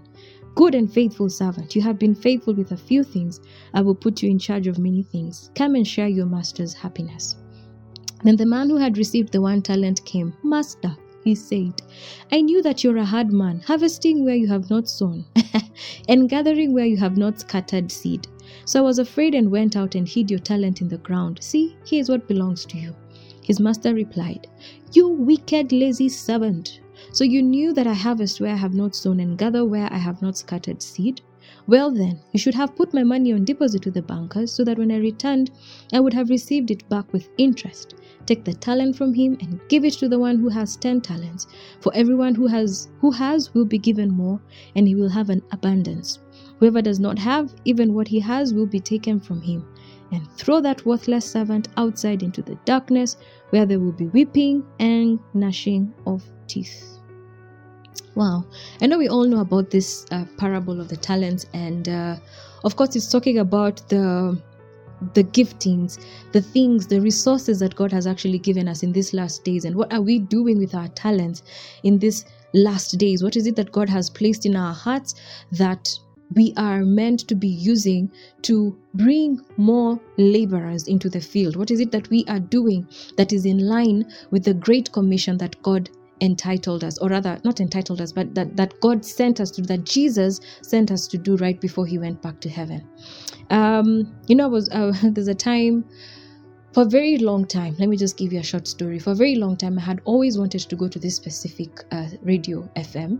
good 0.54 0.74
and 0.74 0.92
faithful 0.92 1.28
servant. 1.28 1.74
You 1.74 1.82
have 1.82 1.98
been 1.98 2.14
faithful 2.14 2.54
with 2.54 2.72
a 2.72 2.76
few 2.76 3.02
things. 3.04 3.40
I 3.74 3.80
will 3.80 3.94
put 3.94 4.22
you 4.22 4.30
in 4.30 4.38
charge 4.38 4.66
of 4.66 4.78
many 4.78 5.02
things. 5.02 5.50
Come 5.54 5.74
and 5.74 5.86
share 5.86 6.08
your 6.08 6.26
master's 6.26 6.74
happiness. 6.74 7.36
Then 8.22 8.36
the 8.36 8.46
man 8.46 8.70
who 8.70 8.76
had 8.76 8.98
received 8.98 9.32
the 9.32 9.40
one 9.40 9.62
talent 9.62 10.04
came. 10.04 10.32
Master, 10.44 10.96
he 11.24 11.34
said, 11.34 11.82
I 12.30 12.40
knew 12.40 12.62
that 12.62 12.82
you're 12.82 12.96
a 12.96 13.04
hard 13.04 13.32
man, 13.32 13.60
harvesting 13.60 14.24
where 14.24 14.34
you 14.34 14.48
have 14.48 14.70
not 14.70 14.88
sown, 14.88 15.24
and 16.08 16.28
gathering 16.28 16.72
where 16.72 16.86
you 16.86 16.96
have 16.98 17.16
not 17.16 17.40
scattered 17.40 17.90
seed. 17.90 18.28
So 18.64 18.78
I 18.80 18.82
was 18.82 18.98
afraid 18.98 19.34
and 19.34 19.50
went 19.50 19.76
out 19.76 19.94
and 19.94 20.08
hid 20.08 20.30
your 20.30 20.40
talent 20.40 20.80
in 20.80 20.88
the 20.88 20.98
ground. 20.98 21.38
See, 21.40 21.76
here 21.84 22.00
is 22.00 22.08
what 22.08 22.28
belongs 22.28 22.64
to 22.66 22.78
you. 22.78 22.94
His 23.42 23.58
master 23.58 23.92
replied, 23.92 24.46
You 24.92 25.08
wicked, 25.08 25.72
lazy 25.72 26.08
servant. 26.08 26.80
So 27.12 27.24
you 27.24 27.42
knew 27.42 27.72
that 27.72 27.86
I 27.86 27.94
harvest 27.94 28.40
where 28.40 28.52
I 28.52 28.56
have 28.56 28.74
not 28.74 28.94
sown 28.94 29.18
and 29.18 29.36
gather 29.36 29.64
where 29.64 29.92
I 29.92 29.98
have 29.98 30.22
not 30.22 30.38
scattered 30.38 30.80
seed? 30.80 31.20
Well, 31.66 31.90
then, 31.90 32.20
you 32.32 32.38
should 32.38 32.54
have 32.54 32.76
put 32.76 32.94
my 32.94 33.02
money 33.02 33.32
on 33.32 33.44
deposit 33.44 33.84
with 33.84 33.94
the 33.94 34.02
bankers 34.02 34.52
so 34.52 34.64
that 34.64 34.78
when 34.78 34.92
I 34.92 34.98
returned, 34.98 35.50
I 35.92 36.00
would 36.00 36.12
have 36.14 36.30
received 36.30 36.70
it 36.70 36.88
back 36.88 37.12
with 37.12 37.28
interest. 37.38 37.94
Take 38.26 38.44
the 38.44 38.54
talent 38.54 38.96
from 38.96 39.14
him 39.14 39.36
and 39.40 39.60
give 39.68 39.84
it 39.84 39.94
to 39.94 40.08
the 40.08 40.18
one 40.18 40.38
who 40.38 40.48
has 40.48 40.76
ten 40.76 41.00
talents. 41.00 41.48
For 41.80 41.92
everyone 41.94 42.36
who 42.36 42.46
has 42.46 42.88
who 43.00 43.10
has 43.10 43.52
will 43.54 43.64
be 43.64 43.78
given 43.78 44.10
more, 44.10 44.40
and 44.76 44.86
he 44.86 44.94
will 44.94 45.08
have 45.08 45.30
an 45.30 45.42
abundance. 45.50 46.20
Whoever 46.62 46.80
does 46.80 47.00
not 47.00 47.18
have, 47.18 47.52
even 47.64 47.92
what 47.92 48.06
he 48.06 48.20
has 48.20 48.54
will 48.54 48.66
be 48.66 48.78
taken 48.78 49.18
from 49.18 49.42
him. 49.42 49.66
And 50.12 50.30
throw 50.36 50.60
that 50.60 50.86
worthless 50.86 51.28
servant 51.28 51.66
outside 51.76 52.22
into 52.22 52.40
the 52.40 52.54
darkness, 52.64 53.16
where 53.50 53.66
there 53.66 53.80
will 53.80 53.90
be 53.90 54.06
weeping 54.06 54.64
and 54.78 55.18
gnashing 55.34 55.92
of 56.06 56.22
teeth. 56.46 57.00
Wow. 58.14 58.44
I 58.80 58.86
know 58.86 58.96
we 58.96 59.08
all 59.08 59.24
know 59.24 59.40
about 59.40 59.72
this 59.72 60.06
uh, 60.12 60.24
parable 60.36 60.80
of 60.80 60.86
the 60.86 60.96
talents, 60.96 61.46
and 61.52 61.88
uh, 61.88 62.18
of 62.62 62.76
course, 62.76 62.94
it's 62.94 63.10
talking 63.10 63.38
about 63.38 63.88
the 63.88 64.40
the 65.14 65.24
giftings, 65.24 65.98
the 66.30 66.40
things, 66.40 66.86
the 66.86 67.00
resources 67.00 67.58
that 67.58 67.74
God 67.74 67.90
has 67.90 68.06
actually 68.06 68.38
given 68.38 68.68
us 68.68 68.84
in 68.84 68.92
these 68.92 69.12
last 69.12 69.42
days, 69.42 69.64
and 69.64 69.74
what 69.74 69.92
are 69.92 70.00
we 70.00 70.20
doing 70.20 70.58
with 70.58 70.76
our 70.76 70.86
talents 70.86 71.42
in 71.82 71.98
these 71.98 72.24
last 72.54 72.98
days? 72.98 73.20
What 73.20 73.34
is 73.34 73.48
it 73.48 73.56
that 73.56 73.72
God 73.72 73.88
has 73.88 74.08
placed 74.08 74.46
in 74.46 74.54
our 74.54 74.72
hearts 74.72 75.16
that 75.50 75.88
we 76.34 76.52
are 76.56 76.84
meant 76.84 77.20
to 77.28 77.34
be 77.34 77.48
using 77.48 78.10
to 78.42 78.76
bring 78.94 79.40
more 79.56 80.00
laborers 80.16 80.88
into 80.88 81.08
the 81.08 81.20
field? 81.20 81.56
What 81.56 81.70
is 81.70 81.80
it 81.80 81.90
that 81.92 82.08
we 82.10 82.24
are 82.28 82.40
doing 82.40 82.86
that 83.16 83.32
is 83.32 83.44
in 83.46 83.58
line 83.58 84.10
with 84.30 84.44
the 84.44 84.54
great 84.54 84.92
commission 84.92 85.38
that 85.38 85.60
God 85.62 85.90
entitled 86.20 86.84
us, 86.84 86.98
or 86.98 87.08
rather, 87.08 87.40
not 87.44 87.60
entitled 87.60 88.00
us, 88.00 88.12
but 88.12 88.34
that, 88.34 88.56
that 88.56 88.80
God 88.80 89.04
sent 89.04 89.40
us 89.40 89.50
to, 89.52 89.62
that 89.62 89.84
Jesus 89.84 90.40
sent 90.62 90.92
us 90.92 91.08
to 91.08 91.18
do 91.18 91.36
right 91.36 91.60
before 91.60 91.84
he 91.84 91.98
went 91.98 92.22
back 92.22 92.40
to 92.40 92.48
heaven. 92.48 92.88
Um, 93.50 94.14
you 94.28 94.36
know, 94.36 94.48
was 94.48 94.68
uh, 94.70 94.92
there's 95.02 95.28
a 95.28 95.34
time 95.34 95.84
for 96.72 96.84
a 96.84 96.88
very 96.88 97.18
long 97.18 97.44
time. 97.44 97.74
Let 97.78 97.88
me 97.88 97.96
just 97.96 98.16
give 98.16 98.32
you 98.32 98.40
a 98.40 98.44
short 98.44 98.68
story. 98.68 98.98
For 98.98 99.10
a 99.10 99.14
very 99.16 99.34
long 99.34 99.56
time, 99.56 99.78
I 99.78 99.82
had 99.82 100.00
always 100.04 100.38
wanted 100.38 100.60
to 100.60 100.76
go 100.76 100.88
to 100.88 100.98
this 100.98 101.16
specific 101.16 101.84
uh, 101.90 102.06
radio 102.22 102.68
FM 102.76 103.18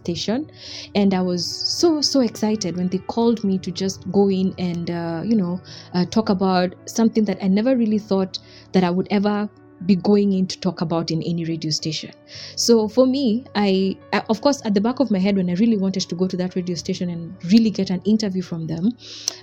station. 0.00 0.50
And 0.94 1.14
i 1.14 1.20
was 1.20 1.44
so 1.46 2.00
so 2.00 2.20
excited 2.20 2.76
when 2.76 2.88
they 2.88 2.98
called 2.98 3.44
me 3.44 3.58
to 3.58 3.70
just 3.70 4.10
go 4.10 4.30
in 4.30 4.54
and 4.58 4.90
uh, 4.90 5.22
you 5.24 5.36
know 5.36 5.60
uh, 5.94 6.04
talk 6.06 6.28
about 6.28 6.74
something 6.86 7.24
that 7.24 7.38
i 7.42 7.48
never 7.48 7.76
really 7.76 7.98
thought 7.98 8.38
that 8.72 8.84
i 8.84 8.90
would 8.90 9.08
ever 9.10 9.48
be 9.86 9.96
going 9.96 10.32
in 10.32 10.46
to 10.46 10.60
talk 10.60 10.80
about 10.80 11.10
in 11.10 11.22
any 11.22 11.44
radio 11.44 11.70
station. 11.70 12.12
So 12.56 12.88
for 12.88 13.06
me, 13.06 13.46
I, 13.54 13.96
I, 14.12 14.22
of 14.28 14.40
course 14.40 14.60
at 14.64 14.74
the 14.74 14.80
back 14.80 15.00
of 15.00 15.10
my 15.10 15.18
head 15.18 15.36
when 15.36 15.48
I 15.48 15.54
really 15.54 15.76
wanted 15.76 16.02
to 16.08 16.14
go 16.14 16.26
to 16.26 16.36
that 16.36 16.54
radio 16.54 16.74
station 16.74 17.08
and 17.08 17.34
really 17.50 17.70
get 17.70 17.90
an 17.90 18.02
interview 18.02 18.42
from 18.42 18.66
them, 18.66 18.92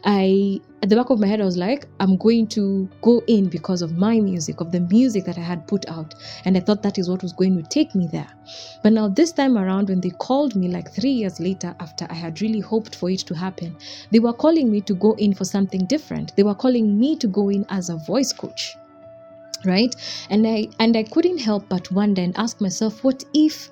I 0.03 0.59
at 0.83 0.89
the 0.89 0.95
back 0.95 1.09
of 1.09 1.19
my 1.19 1.25
head 1.25 1.41
I 1.41 1.45
was 1.45 1.57
like, 1.57 1.87
I'm 1.99 2.17
going 2.17 2.47
to 2.49 2.87
go 3.01 3.23
in 3.27 3.49
because 3.49 3.81
of 3.81 3.97
my 3.97 4.19
music, 4.19 4.61
of 4.61 4.71
the 4.71 4.81
music 4.81 5.25
that 5.25 5.37
I 5.37 5.41
had 5.41 5.67
put 5.67 5.87
out, 5.89 6.13
and 6.45 6.55
I 6.55 6.59
thought 6.59 6.83
that 6.83 6.99
is 6.99 7.09
what 7.09 7.23
was 7.23 7.33
going 7.33 7.57
to 7.57 7.67
take 7.69 7.95
me 7.95 8.07
there. 8.11 8.29
But 8.83 8.93
now 8.93 9.07
this 9.07 9.31
time 9.31 9.57
around 9.57 9.89
when 9.89 10.01
they 10.01 10.11
called 10.11 10.55
me 10.55 10.67
like 10.67 10.93
3 10.93 11.09
years 11.09 11.39
later 11.39 11.75
after 11.79 12.05
I 12.09 12.13
had 12.13 12.41
really 12.41 12.59
hoped 12.59 12.95
for 12.95 13.09
it 13.09 13.21
to 13.21 13.33
happen, 13.33 13.75
they 14.11 14.19
were 14.19 14.33
calling 14.33 14.71
me 14.71 14.81
to 14.81 14.93
go 14.93 15.13
in 15.13 15.33
for 15.33 15.45
something 15.45 15.85
different. 15.87 16.35
They 16.35 16.43
were 16.43 16.55
calling 16.55 16.99
me 16.99 17.15
to 17.17 17.27
go 17.27 17.49
in 17.49 17.65
as 17.69 17.89
a 17.89 17.97
voice 17.97 18.31
coach 18.31 18.75
right? 19.65 19.95
And 20.29 20.47
i 20.47 20.67
and 20.79 20.95
i 20.97 21.03
couldn't 21.03 21.39
help 21.39 21.67
but 21.69 21.91
wonder 21.91 22.21
and 22.21 22.37
ask 22.37 22.61
myself 22.61 23.03
what 23.03 23.23
if 23.33 23.69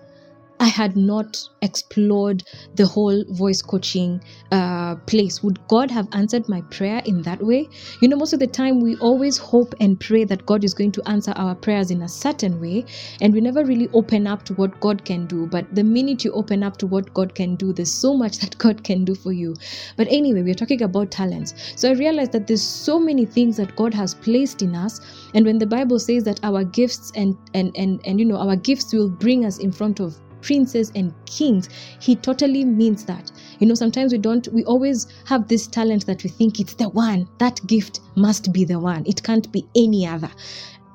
I 0.60 0.68
had 0.68 0.96
not 0.96 1.38
explored 1.62 2.44
the 2.76 2.86
whole 2.86 3.24
voice 3.30 3.62
coaching 3.62 4.22
uh, 4.52 4.96
place, 5.08 5.44
would 5.44 5.60
God 5.68 5.92
have 5.92 6.08
answered 6.14 6.48
my 6.48 6.62
prayer 6.62 7.02
in 7.06 7.22
that 7.24 7.42
way? 7.44 7.68
You 8.02 8.08
know, 8.08 8.16
most 8.16 8.34
of 8.34 8.40
the 8.40 8.48
time 8.48 8.80
we 8.80 8.96
always 8.98 9.38
hope 9.38 9.76
and 9.82 10.00
pray 10.00 10.24
that 10.24 10.46
God 10.46 10.64
is 10.64 10.74
going 10.74 10.94
to 10.94 11.10
answer 11.10 11.34
our 11.36 11.56
prayers 11.56 11.92
in 11.92 12.04
a 12.04 12.08
certain 12.08 12.62
way, 12.62 12.86
and 13.22 13.34
we 13.34 13.42
never 13.42 13.66
really 13.66 13.90
open 13.94 14.28
up 14.28 14.44
to 14.46 14.54
what 14.54 14.80
God 14.80 15.04
can 15.04 15.26
do. 15.26 15.46
But 15.48 15.74
the 15.76 15.84
minute 15.84 16.24
you 16.24 16.32
open 16.32 16.64
up 16.64 16.78
to 16.78 16.88
what 16.88 17.14
God 17.14 17.36
can 17.36 17.56
do, 17.56 17.74
there's 17.74 17.94
so 17.94 18.16
much 18.16 18.38
that 18.42 18.58
God 18.58 18.84
can 18.84 19.04
do 19.04 19.16
for 19.16 19.34
you. 19.34 19.56
But 19.98 20.08
anyway, 20.10 20.42
we're 20.42 20.54
talking 20.54 20.84
about 20.84 21.12
talents. 21.12 21.54
So 21.76 21.90
I 21.90 21.94
realized 21.94 22.32
that 22.32 22.48
there's 22.48 22.64
so 22.64 23.00
many 23.00 23.26
things 23.26 23.58
that 23.58 23.76
God 23.76 23.94
has 23.94 24.16
placed 24.16 24.62
in 24.62 24.76
us, 24.76 25.02
and 25.34 25.46
when 25.46 25.58
the 25.58 25.68
Bible 25.68 26.00
says 26.00 26.24
that 26.24 26.40
our 26.44 26.64
gifts 26.64 27.12
and 27.16 27.38
and 27.54 27.76
and 27.76 28.00
and 28.06 28.20
you 28.20 28.26
know 28.26 28.38
our 28.38 28.56
gifts 28.56 28.94
will 28.94 29.10
bring 29.10 29.46
us 29.46 29.58
in 29.58 29.72
front 29.72 30.00
of 30.00 30.16
princes 30.46 30.92
and 30.96 31.14
kings 31.25 31.70
he 32.00 32.16
totally 32.16 32.64
means 32.64 33.06
that. 33.06 33.32
You 33.60 33.68
know 33.68 33.75
sometimes 33.75 34.12
we 34.12 34.20
don't 34.20 34.48
we 34.54 34.64
always 34.66 35.08
have 35.25 35.48
this 35.48 35.68
talent 35.68 36.06
that 36.06 36.24
we 36.24 36.30
think 36.30 36.60
it's 36.60 36.75
the 36.75 36.90
one. 36.90 37.28
That 37.40 37.66
gift 37.68 38.00
must 38.16 38.54
be 38.54 38.64
the 38.66 38.80
one. 38.80 39.04
It 39.06 39.24
can't 39.24 39.52
be 39.52 39.66
any 39.75 40.06
other 40.08 40.30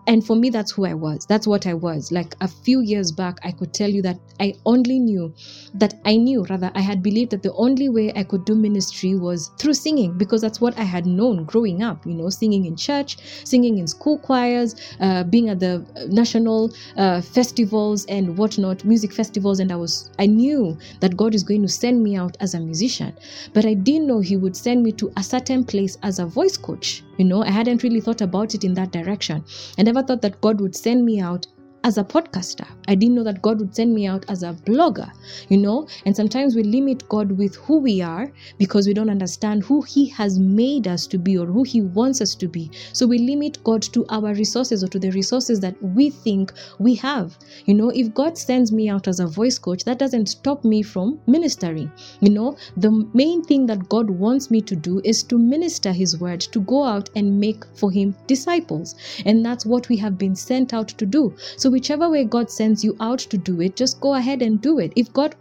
and 0.06 0.24
for 0.26 0.36
me 0.36 0.50
that's 0.50 0.72
who 0.72 0.84
i 0.84 0.94
was. 0.94 1.26
That's 1.26 1.46
what 1.46 1.66
i 1.66 1.74
was. 1.74 2.10
Like 2.12 2.34
a 2.40 2.48
few 2.48 2.80
years 2.80 3.12
back 3.12 3.38
i 3.44 3.50
could 3.52 3.72
tell 3.74 3.88
you 3.90 4.02
that 4.02 4.18
i 4.40 4.54
only 4.66 4.98
knew 4.98 5.32
that 5.74 5.94
i 6.04 6.16
knew 6.16 6.44
rather 6.44 6.70
i 6.74 6.80
had 6.80 7.02
believed 7.02 7.30
that 7.32 7.42
the 7.42 7.52
only 7.54 7.88
way 7.88 8.12
i 8.16 8.22
could 8.24 8.44
do 8.44 8.54
ministry 8.54 9.14
was 9.14 9.50
through 9.58 9.74
singing 9.74 10.16
because 10.18 10.40
that's 10.40 10.60
what 10.60 10.76
i 10.78 10.82
had 10.82 11.06
known 11.06 11.44
growing 11.44 11.82
up 11.82 12.04
you 12.06 12.14
know 12.14 12.28
singing 12.28 12.64
in 12.64 12.76
church 12.76 13.16
singing 13.44 13.78
in 13.78 13.86
school 13.86 14.18
choirs 14.18 14.74
uh, 15.00 15.22
being 15.24 15.48
at 15.48 15.60
the 15.60 15.84
national 16.10 16.70
uh, 16.96 17.20
festivals 17.20 18.04
and 18.06 18.36
whatnot 18.36 18.84
music 18.84 19.12
festivals. 19.12 19.60
And 19.60 19.70
i 19.72 19.76
was 19.76 20.10
i 20.18 20.26
knew 20.26 20.76
that 21.00 21.16
god 21.16 21.34
is 21.34 21.42
going 21.44 21.62
to 21.62 21.68
send 21.68 22.02
me 22.02 22.16
out 22.16 22.36
as 22.40 22.54
a 22.54 22.60
musician. 22.60 23.12
But 23.52 23.64
i 23.64 23.74
didn't 23.74 24.06
know 24.06 24.20
he 24.20 24.36
would 24.36 24.56
send 24.56 24.82
me 24.82 24.92
to 24.92 25.12
a 25.16 25.22
certain 25.22 25.64
place 25.64 25.96
as 26.02 26.18
a 26.18 26.26
voice 26.26 26.56
coach 26.56 27.04
you 27.20 27.24
know 27.30 27.42
i 27.44 27.50
hadn't 27.50 27.82
really 27.82 28.00
thought 28.00 28.22
about 28.22 28.54
it 28.54 28.64
in 28.64 28.74
that 28.74 28.92
direction. 28.92 29.44
I 29.78 29.82
never 29.82 30.02
thought 30.02 30.22
that 30.22 30.40
God 30.40 30.60
would 30.60 30.74
send 30.74 31.04
me 31.04 31.20
out 31.20 31.46
as 31.84 31.98
a 31.98 32.04
podcaster. 32.04 32.66
I 32.88 32.94
didn't 32.94 33.14
know 33.14 33.24
that 33.24 33.42
God 33.42 33.60
would 33.60 33.74
send 33.74 33.94
me 33.94 34.06
out 34.06 34.24
as 34.28 34.42
a 34.42 34.52
blogger, 34.52 35.10
you 35.48 35.56
know? 35.56 35.88
And 36.04 36.14
sometimes 36.14 36.54
we 36.54 36.62
limit 36.62 37.08
God 37.08 37.32
with 37.32 37.54
who 37.56 37.78
we 37.78 38.02
are 38.02 38.30
because 38.58 38.86
we 38.86 38.94
don't 38.94 39.10
understand 39.10 39.62
who 39.64 39.82
He 39.82 40.08
has 40.10 40.38
made 40.38 40.86
us 40.86 41.06
to 41.08 41.18
be 41.18 41.38
or 41.38 41.46
who 41.46 41.62
He 41.62 41.80
wants 41.80 42.20
us 42.20 42.34
to 42.36 42.48
be. 42.48 42.70
So 42.92 43.06
we 43.06 43.18
limit 43.18 43.62
God 43.64 43.82
to 43.82 44.04
our 44.10 44.34
resources 44.34 44.84
or 44.84 44.88
to 44.88 44.98
the 44.98 45.10
resources 45.10 45.60
that 45.60 45.80
we 45.82 46.10
think 46.10 46.52
we 46.78 46.94
have. 46.96 47.38
You 47.66 47.74
know, 47.74 47.90
if 47.90 48.12
God 48.14 48.36
sends 48.36 48.72
me 48.72 48.88
out 48.88 49.08
as 49.08 49.20
a 49.20 49.26
voice 49.26 49.58
coach, 49.58 49.84
that 49.84 49.98
doesn't 49.98 50.26
stop 50.26 50.64
me 50.64 50.82
from 50.82 51.20
ministering. 51.26 51.90
You 52.20 52.30
know, 52.30 52.56
the 52.76 52.90
main 53.14 53.42
thing 53.42 53.66
that 53.66 53.88
God 53.88 54.10
wants 54.10 54.50
me 54.50 54.60
to 54.62 54.76
do 54.76 55.00
is 55.04 55.22
to 55.24 55.38
minister 55.38 55.92
His 55.92 56.18
word, 56.18 56.40
to 56.40 56.60
go 56.60 56.84
out 56.84 57.08
and 57.16 57.40
make 57.40 57.64
for 57.74 57.90
Him 57.90 58.14
disciples. 58.26 58.94
And 59.24 59.44
that's 59.44 59.64
what 59.64 59.88
we 59.88 59.96
have 59.98 60.18
been 60.18 60.36
sent 60.36 60.74
out 60.74 60.88
to 60.88 61.06
do. 61.06 61.34
So 61.56 61.69
whichever 61.70 62.08
way 62.10 62.24
God 62.24 62.50
sends 62.50 62.84
you 62.84 62.96
out 63.00 63.18
to 63.20 63.38
do 63.38 63.60
it, 63.60 63.76
just 63.76 64.00
go 64.00 64.14
ahead 64.14 64.42
and 64.42 64.60
do 64.60 64.78
it. 64.78 64.92
If 64.96 65.12
God 65.12 65.36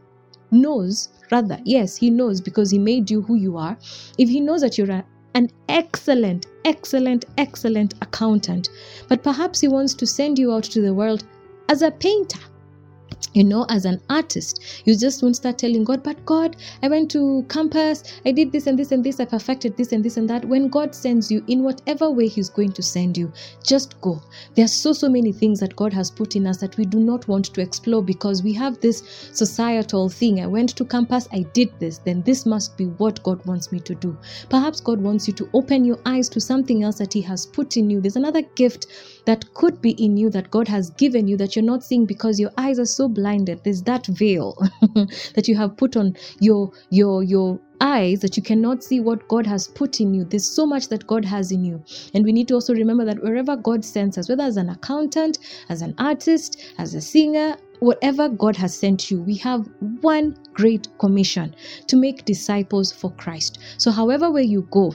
knows, 0.51 1.09
rather, 1.31 1.59
yes, 1.63 1.95
He 1.95 2.09
knows 2.09 2.41
because 2.41 2.71
He 2.71 2.79
made 2.79 3.09
you 3.09 3.21
who 3.21 3.35
you 3.35 3.57
are. 3.57 3.77
If 4.17 4.29
He 4.29 4.39
knows 4.39 4.61
that 4.61 4.77
you're 4.77 4.91
a, 4.91 5.05
an 5.35 5.49
excellent, 5.67 6.47
excellent, 6.65 7.25
excellent 7.37 7.93
accountant, 8.01 8.69
but 9.07 9.23
perhaps 9.23 9.61
He 9.61 9.67
wants 9.67 9.93
to 9.95 10.07
send 10.07 10.39
you 10.39 10.53
out 10.53 10.63
to 10.65 10.81
the 10.81 10.93
world 10.93 11.23
as 11.69 11.81
a 11.81 11.91
painter 11.91 12.39
you 13.33 13.43
know 13.43 13.65
as 13.69 13.85
an 13.85 14.01
artist 14.09 14.83
you 14.85 14.95
just 14.97 15.21
won't 15.21 15.35
start 15.35 15.57
telling 15.57 15.83
god 15.83 16.01
but 16.03 16.23
god 16.25 16.55
i 16.83 16.87
went 16.87 17.09
to 17.11 17.45
campus. 17.49 18.03
I 18.25 18.31
did 18.31 18.51
this 18.51 18.67
and 18.67 18.77
this 18.77 18.91
and 18.91 19.03
this. 19.03 19.19
I 19.19 19.25
perfected 19.25 19.75
this 19.77 19.91
and 19.91 20.03
this 20.03 20.17
and 20.17 20.29
that. 20.29 20.45
When 20.45 20.69
god 20.69 20.95
sends 20.95 21.31
you 21.31 21.43
in 21.47 21.63
whatever 21.63 22.09
way 22.09 22.27
he's 22.27 22.49
going 22.49 22.71
to 22.73 22.81
send 22.81 23.17
you 23.17 23.31
just 23.65 23.99
go. 24.01 24.21
There 24.55 24.65
are 24.65 24.75
so 24.83 24.93
so 24.93 25.09
many 25.09 25.31
things 25.31 25.59
that 25.59 25.75
god 25.75 25.93
has 25.93 26.11
put 26.11 26.35
in 26.35 26.47
us 26.47 26.57
that 26.57 26.77
we 26.77 26.85
do 26.85 26.99
not 26.99 27.27
want 27.27 27.45
to 27.53 27.61
explore 27.61 28.01
because 28.03 28.43
we 28.43 28.53
have 28.53 28.79
this 28.79 29.03
societal 29.33 30.09
thing. 30.09 30.41
I 30.41 30.47
went 30.47 30.75
to 30.77 30.85
campus. 30.85 31.27
I 31.33 31.41
did 31.53 31.71
this. 31.79 31.97
Then 31.97 32.21
this 32.23 32.45
must 32.45 32.77
be 32.77 32.85
what 32.85 33.21
god 33.23 33.45
wants 33.45 33.71
me 33.71 33.79
to 33.81 33.95
do. 33.95 34.17
Perhaps 34.49 34.81
god 34.81 35.01
wants 35.01 35.27
you 35.27 35.33
to 35.35 35.49
open 35.53 35.85
your 35.85 35.99
eyes 36.05 36.29
to 36.29 36.39
something 36.39 36.83
else 36.83 36.97
that 36.99 37.13
he 37.13 37.21
has 37.21 37.45
put 37.45 37.77
in 37.77 37.89
you. 37.89 37.99
There's 38.01 38.15
another 38.15 38.41
gift 38.55 38.87
that 39.25 39.53
could 39.53 39.81
be 39.81 39.91
in 39.91 40.17
you 40.17 40.29
that 40.29 40.51
god 40.51 40.67
has 40.67 40.91
given 40.91 41.27
you 41.27 41.37
that 41.37 41.55
you're 41.55 41.65
not 41.65 41.83
seeing 41.83 42.05
because 42.05 42.39
your 42.39 42.51
eyes 42.57 42.79
are 42.79 42.85
so 42.85 43.07
blinded 43.13 43.61
there's 43.63 43.83
that 43.83 44.05
veil 44.07 44.55
that 45.35 45.47
you 45.47 45.55
have 45.55 45.75
put 45.77 45.97
on 45.97 46.15
your 46.39 46.71
your 46.89 47.23
your 47.23 47.59
eyes 47.81 48.19
that 48.19 48.35
you 48.35 48.43
cannot 48.43 48.83
see 48.83 48.99
what 48.99 49.27
God 49.27 49.45
has 49.47 49.67
put 49.67 49.99
in 49.99 50.13
you. 50.13 50.25
There's 50.25 50.45
so 50.49 50.65
much 50.65 50.89
that 50.89 51.07
God 51.07 51.25
has 51.25 51.51
in 51.51 51.63
you. 51.63 51.83
And 52.13 52.25
we 52.25 52.31
need 52.31 52.47
to 52.49 52.55
also 52.55 52.73
remember 52.73 53.05
that 53.05 53.21
wherever 53.23 53.55
God 53.55 53.85
sends 53.85 54.17
us, 54.17 54.29
whether 54.29 54.43
as 54.43 54.57
an 54.57 54.69
accountant, 54.69 55.39
as 55.69 55.81
an 55.81 55.93
artist, 55.97 56.61
as 56.77 56.93
a 56.93 57.01
singer, 57.01 57.55
whatever 57.79 58.29
God 58.29 58.55
has 58.57 58.77
sent 58.77 59.09
you, 59.09 59.21
we 59.21 59.35
have 59.35 59.67
one 60.01 60.35
great 60.53 60.87
commission 60.99 61.55
to 61.87 61.95
make 61.95 62.25
disciples 62.25 62.91
for 62.91 63.11
Christ. 63.11 63.59
So, 63.77 63.91
however, 63.91 64.29
where 64.29 64.43
you 64.43 64.67
go, 64.71 64.93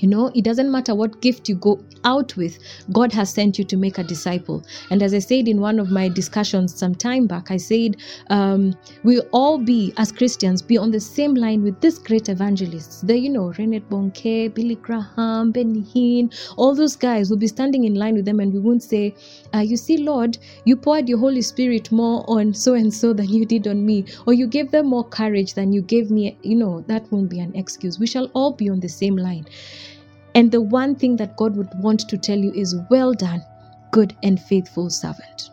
You 0.00 0.08
know, 0.08 0.32
it 0.34 0.44
doesn't 0.44 0.70
matter 0.70 0.94
what 0.94 1.20
gift 1.20 1.48
you 1.48 1.54
go 1.54 1.80
out 2.04 2.36
with, 2.36 2.58
God 2.92 3.12
has 3.12 3.30
sent 3.32 3.58
you 3.58 3.64
to 3.64 3.76
make 3.76 3.98
a 3.98 4.02
disciple. 4.02 4.64
And 4.90 5.02
as 5.02 5.12
I 5.14 5.18
said 5.18 5.48
in 5.48 5.60
one 5.60 5.78
of 5.78 5.90
my 5.90 6.08
discussions 6.08 6.74
some 6.74 6.94
time 6.94 7.26
back, 7.26 7.50
I 7.50 7.58
said 7.58 7.96
um, 8.30 8.74
we'll 9.02 9.26
all 9.32 9.58
be, 9.58 9.92
as 9.98 10.10
Christians, 10.10 10.62
be 10.62 10.78
on 10.78 10.90
the 10.90 11.00
same 11.00 11.34
line 11.34 11.62
with 11.62 11.80
these 11.80 11.98
great 11.98 12.28
evangelists. 12.28 13.02
The, 13.02 13.18
you 13.18 13.28
know, 13.28 13.52
Reinhard 13.58 13.88
Bonnke, 13.88 14.54
Billy 14.54 14.76
Graham, 14.76 15.52
Benny 15.52 15.82
Hinn, 15.82 16.32
all 16.56 16.74
those 16.74 16.96
guys 16.96 17.30
will 17.30 17.36
be 17.36 17.46
standing 17.46 17.84
in 17.84 17.94
line 17.94 18.14
with 18.14 18.24
them 18.24 18.40
and 18.40 18.52
we 18.52 18.58
won't 18.58 18.82
say, 18.82 19.14
uh, 19.54 19.58
You 19.58 19.76
see, 19.76 19.98
Lord, 19.98 20.38
you 20.64 20.76
poured 20.76 21.08
your 21.08 21.18
Holy 21.18 21.42
Spirit 21.42 21.92
more 21.92 22.24
on 22.26 22.54
so 22.54 22.74
and 22.74 22.92
so 22.92 23.12
than 23.12 23.28
you 23.28 23.44
did 23.44 23.66
on 23.66 23.84
me, 23.84 24.06
or 24.26 24.32
you 24.32 24.46
gave 24.46 24.70
them 24.70 24.86
more 24.86 25.04
courage 25.04 25.54
than 25.54 25.72
you 25.72 25.82
gave 25.82 26.10
me. 26.10 26.38
You 26.42 26.56
know, 26.56 26.80
that 26.88 27.10
won't 27.12 27.28
be 27.30 27.40
an 27.40 27.54
excuse. 27.54 27.98
We 27.98 28.06
shall 28.06 28.30
all 28.34 28.52
be 28.52 28.70
on 28.70 28.80
the 28.80 28.88
same 28.88 29.16
line. 29.16 29.46
And 30.40 30.50
the 30.50 30.62
one 30.62 30.94
thing 30.94 31.16
that 31.16 31.36
God 31.36 31.54
would 31.54 31.68
want 31.82 32.08
to 32.08 32.16
tell 32.16 32.38
you 32.38 32.50
is, 32.52 32.74
Well 32.88 33.12
done, 33.12 33.44
good 33.90 34.16
and 34.22 34.40
faithful 34.40 34.88
servant. 34.88 35.50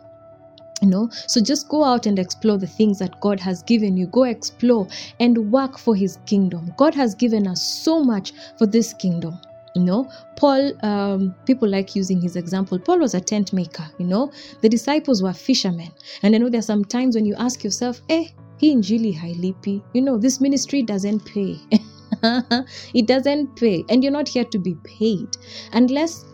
You 0.80 0.88
know, 0.88 1.10
so 1.26 1.42
just 1.42 1.68
go 1.68 1.84
out 1.84 2.06
and 2.06 2.18
explore 2.18 2.56
the 2.56 2.66
things 2.66 2.98
that 3.00 3.20
God 3.20 3.38
has 3.38 3.62
given 3.62 3.98
you. 3.98 4.06
Go 4.06 4.22
explore 4.22 4.88
and 5.20 5.52
work 5.52 5.76
for 5.78 5.94
His 5.94 6.16
kingdom. 6.24 6.72
God 6.78 6.94
has 6.94 7.14
given 7.14 7.46
us 7.46 7.62
so 7.62 8.02
much 8.02 8.32
for 8.56 8.64
this 8.64 8.94
kingdom. 8.94 9.38
You 9.74 9.82
know, 9.82 10.10
Paul, 10.36 10.72
um, 10.82 11.34
people 11.44 11.68
like 11.68 11.94
using 11.94 12.18
his 12.22 12.36
example. 12.36 12.78
Paul 12.78 13.00
was 13.00 13.12
a 13.12 13.20
tent 13.20 13.52
maker, 13.52 13.84
you 13.98 14.06
know, 14.06 14.32
the 14.62 14.70
disciples 14.70 15.22
were 15.22 15.34
fishermen. 15.34 15.92
And 16.22 16.34
I 16.34 16.38
know 16.38 16.48
there 16.48 16.60
are 16.60 16.72
some 16.72 16.86
times 16.86 17.14
when 17.14 17.26
you 17.26 17.34
ask 17.34 17.62
yourself, 17.62 18.00
eh, 18.08 18.28
hii 18.56 18.72
injili 18.72 19.12
hailipi. 19.12 19.82
You 19.92 20.00
know, 20.00 20.16
this 20.16 20.40
ministry 20.40 20.82
doesn't 20.82 21.26
pay. 21.26 21.58
it 22.94 23.06
doesn't 23.06 23.56
pay. 23.56 23.84
And 23.88 24.02
you're 24.02 24.12
not 24.12 24.28
here 24.28 24.44
to 24.44 24.58
be 24.58 24.74
paid. 24.84 25.36
Unless 25.72 26.24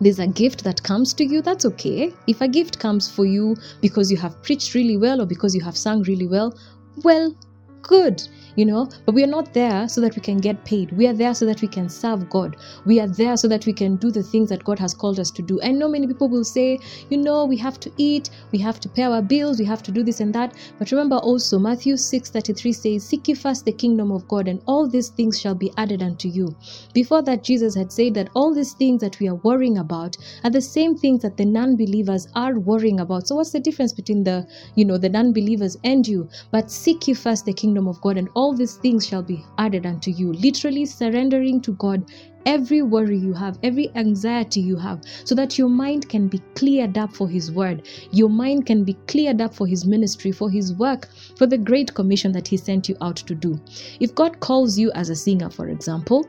there's 0.00 0.18
a 0.18 0.26
gift 0.26 0.64
that 0.64 0.82
comes 0.82 1.12
to 1.14 1.24
you, 1.24 1.42
that's 1.42 1.64
okay. 1.66 2.12
If 2.26 2.40
a 2.40 2.48
gift 2.48 2.78
comes 2.78 3.10
for 3.10 3.26
you 3.26 3.56
because 3.80 4.10
you 4.10 4.16
have 4.18 4.42
preached 4.42 4.74
really 4.74 4.96
well 4.96 5.20
or 5.20 5.26
because 5.26 5.54
you 5.54 5.60
have 5.62 5.76
sung 5.76 6.02
really 6.02 6.26
well, 6.26 6.56
well, 7.04 7.34
good 7.82 8.22
you 8.60 8.66
know? 8.66 8.88
But 9.06 9.14
we 9.14 9.24
are 9.24 9.34
not 9.34 9.54
there 9.54 9.88
so 9.88 10.00
that 10.02 10.14
we 10.16 10.20
can 10.20 10.38
get 10.38 10.64
paid. 10.64 10.92
We 10.92 11.06
are 11.06 11.14
there 11.14 11.34
so 11.34 11.46
that 11.46 11.62
we 11.62 11.68
can 11.68 11.88
serve 11.88 12.28
god. 12.28 12.56
We 12.84 13.00
are 13.00 13.08
there 13.08 13.36
so 13.36 13.48
that 13.48 13.64
we 13.66 13.72
can 13.72 13.96
do 13.96 14.10
the 14.10 14.22
things 14.22 14.50
that 14.50 14.64
god 14.64 14.78
has 14.78 14.92
called 14.92 15.18
us 15.18 15.30
to 15.32 15.42
do. 15.42 15.60
I 15.62 15.72
know 15.72 15.88
many 15.88 16.06
people 16.06 16.28
will 16.28 16.44
say 16.44 16.78
you 17.08 17.16
know 17.16 17.44
we 17.46 17.56
have 17.56 17.80
to 17.80 17.92
eat 17.96 18.28
we 18.52 18.58
have 18.58 18.80
to 18.80 18.88
pay 18.88 19.04
our 19.04 19.22
bills 19.22 19.58
we 19.58 19.64
have 19.64 19.82
to 19.84 19.92
do 19.98 20.02
this 20.02 20.20
and 20.20 20.34
that. 20.34 20.54
But 20.78 20.90
remember 20.90 21.16
also 21.16 21.58
matthew 21.58 21.96
6 21.96 22.30
33 22.30 22.72
says 22.72 23.04
seek 23.04 23.28
ye 23.28 23.34
first 23.34 23.64
the 23.64 23.72
kingdom 23.72 24.12
of 24.12 24.28
god 24.28 24.46
and 24.46 24.60
all 24.66 24.86
these 24.88 25.08
things 25.08 25.40
shall 25.40 25.54
be 25.54 25.72
added 25.78 26.02
unto 26.02 26.28
you. 26.28 26.54
Before 26.92 27.22
that 27.22 27.42
jesus 27.42 27.74
had 27.74 27.90
said 27.90 28.14
that 28.14 28.28
all 28.34 28.54
these 28.54 28.74
things 28.74 29.00
that 29.00 29.18
we 29.20 29.28
are 29.28 29.40
worrying 29.48 29.78
about 29.78 30.16
are 30.44 30.50
the 30.50 30.60
same 30.60 30.96
things 30.98 31.22
that 31.22 31.36
the 31.38 31.44
non-believers 31.44 32.28
are 32.34 32.58
worrying 32.58 33.00
about. 33.00 33.26
So 33.26 33.36
what's 33.36 33.52
the 33.52 33.60
difference 33.60 33.94
between 33.94 34.24
the 34.24 34.46
you 34.74 34.84
know 34.84 34.98
the 34.98 35.08
non-believers 35.08 35.78
and 35.84 36.06
you? 36.06 36.28
But 36.50 36.70
seek 36.70 37.08
ye 37.08 37.14
first 37.14 37.46
the 37.46 37.52
kingdom 37.52 37.88
of 37.88 38.00
god 38.00 38.16
and 38.16 38.28
all 38.34 38.49
these 38.54 38.76
things 38.76 39.06
shall 39.06 39.22
be 39.22 39.44
added 39.58 39.86
unto 39.86 40.10
you. 40.10 40.32
Literally 40.32 40.86
surrendering 40.86 41.60
to 41.62 41.72
God 41.72 42.04
every 42.46 42.82
worry 42.82 43.18
you 43.18 43.32
have, 43.32 43.58
every 43.62 43.90
anxiety 43.94 44.60
you 44.60 44.76
have, 44.76 45.00
so 45.24 45.34
that 45.34 45.58
your 45.58 45.68
mind 45.68 46.08
can 46.08 46.28
be 46.28 46.40
cleared 46.54 46.96
up 46.96 47.14
for 47.14 47.28
His 47.28 47.52
word. 47.52 47.86
Your 48.12 48.30
mind 48.30 48.66
can 48.66 48.84
be 48.84 48.94
cleared 49.06 49.40
up 49.40 49.54
for 49.54 49.66
His 49.66 49.84
ministry, 49.84 50.32
for 50.32 50.50
His 50.50 50.72
work, 50.74 51.08
for 51.36 51.46
the 51.46 51.58
great 51.58 51.94
commission 51.94 52.32
that 52.32 52.48
He 52.48 52.56
sent 52.56 52.88
you 52.88 52.96
out 53.00 53.16
to 53.16 53.34
do. 53.34 53.60
If 54.00 54.14
God 54.14 54.40
calls 54.40 54.78
you 54.78 54.90
as 54.92 55.10
a 55.10 55.16
singer, 55.16 55.50
for 55.50 55.68
example, 55.68 56.26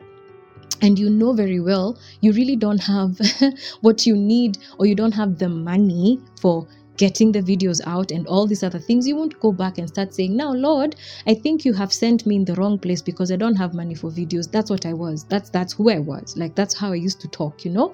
and 0.82 0.98
you 0.98 1.10
know 1.10 1.32
very 1.32 1.60
well 1.60 1.98
you 2.22 2.32
really 2.32 2.56
don't 2.56 2.80
have 2.80 3.20
what 3.82 4.06
you 4.06 4.16
need 4.16 4.58
or 4.80 4.86
you 4.86 4.96
don't 4.96 5.12
have 5.12 5.38
the 5.38 5.48
money 5.48 6.20
for 6.40 6.68
getting 6.98 7.32
the 7.32 7.42
videos 7.42 7.82
out 7.86 8.12
and 8.12 8.28
all 8.28 8.46
these 8.46 8.64
other 8.64 8.80
things, 8.80 9.08
you 9.08 9.16
won't 9.16 9.40
go 9.40 9.52
back 9.52 9.78
and 9.78 9.88
start 9.88 10.14
saying, 10.14 10.36
Now, 10.36 10.54
Lord, 10.54 10.96
I 11.28 11.34
think 11.34 11.66
you 11.66 11.74
have 11.74 11.92
sent 11.94 12.26
me 12.26 12.36
in 12.36 12.46
the 12.46 12.56
wrong 12.56 12.78
place 12.78 13.02
because 13.02 13.32
I 13.32 13.36
don't 13.36 13.56
have 13.56 13.74
money 13.74 13.96
for 13.96 14.12
videos. 14.12 14.52
That's 14.52 14.70
what 14.70 14.86
I 14.86 14.94
was. 14.94 15.24
That's 15.26 15.50
that's 15.50 15.74
who 15.74 15.90
I 15.90 16.00
was. 16.00 16.38
Like 16.38 16.56
that's 16.56 16.78
how 16.78 16.92
I 16.92 16.96
used 16.96 17.22
to 17.22 17.28
talk, 17.28 17.66
you 17.66 17.72
know? 17.72 17.94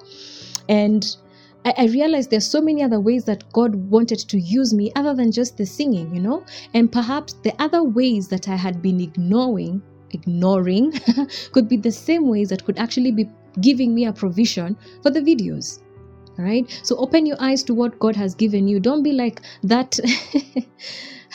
And 0.68 1.16
I, 1.64 1.74
I 1.78 1.84
realized 1.86 2.30
there's 2.30 2.46
so 2.46 2.60
many 2.60 2.82
other 2.82 3.00
ways 3.00 3.24
that 3.24 3.50
God 3.52 3.74
wanted 3.74 4.18
to 4.20 4.38
use 4.38 4.74
me 4.74 4.92
other 4.94 5.14
than 5.14 5.32
just 5.32 5.56
the 5.56 5.66
singing, 5.66 6.14
you 6.14 6.20
know? 6.20 6.44
And 6.74 6.90
perhaps 6.90 7.34
the 7.34 7.54
other 7.58 7.82
ways 7.82 8.28
that 8.28 8.48
I 8.48 8.56
had 8.56 8.82
been 8.82 9.00
ignoring 9.00 9.82
ignoring 10.10 10.90
could 11.52 11.68
be 11.68 11.76
the 11.76 11.92
same 11.92 12.28
ways 12.28 12.48
that 12.48 12.64
could 12.64 12.78
actually 12.78 13.12
be 13.12 13.28
giving 13.60 13.94
me 13.94 14.06
a 14.06 14.12
provision 14.12 14.76
for 15.02 15.10
the 15.10 15.20
videos 15.20 15.80
right? 16.38 16.80
So 16.82 16.96
open 16.96 17.26
your 17.26 17.36
eyes 17.40 17.62
to 17.64 17.74
what 17.74 17.98
god 17.98 18.16
has 18.16 18.34
given 18.34 18.68
you. 18.68 18.80
Don't 18.80 19.02
be 19.02 19.12
like 19.12 19.42
that 19.62 19.98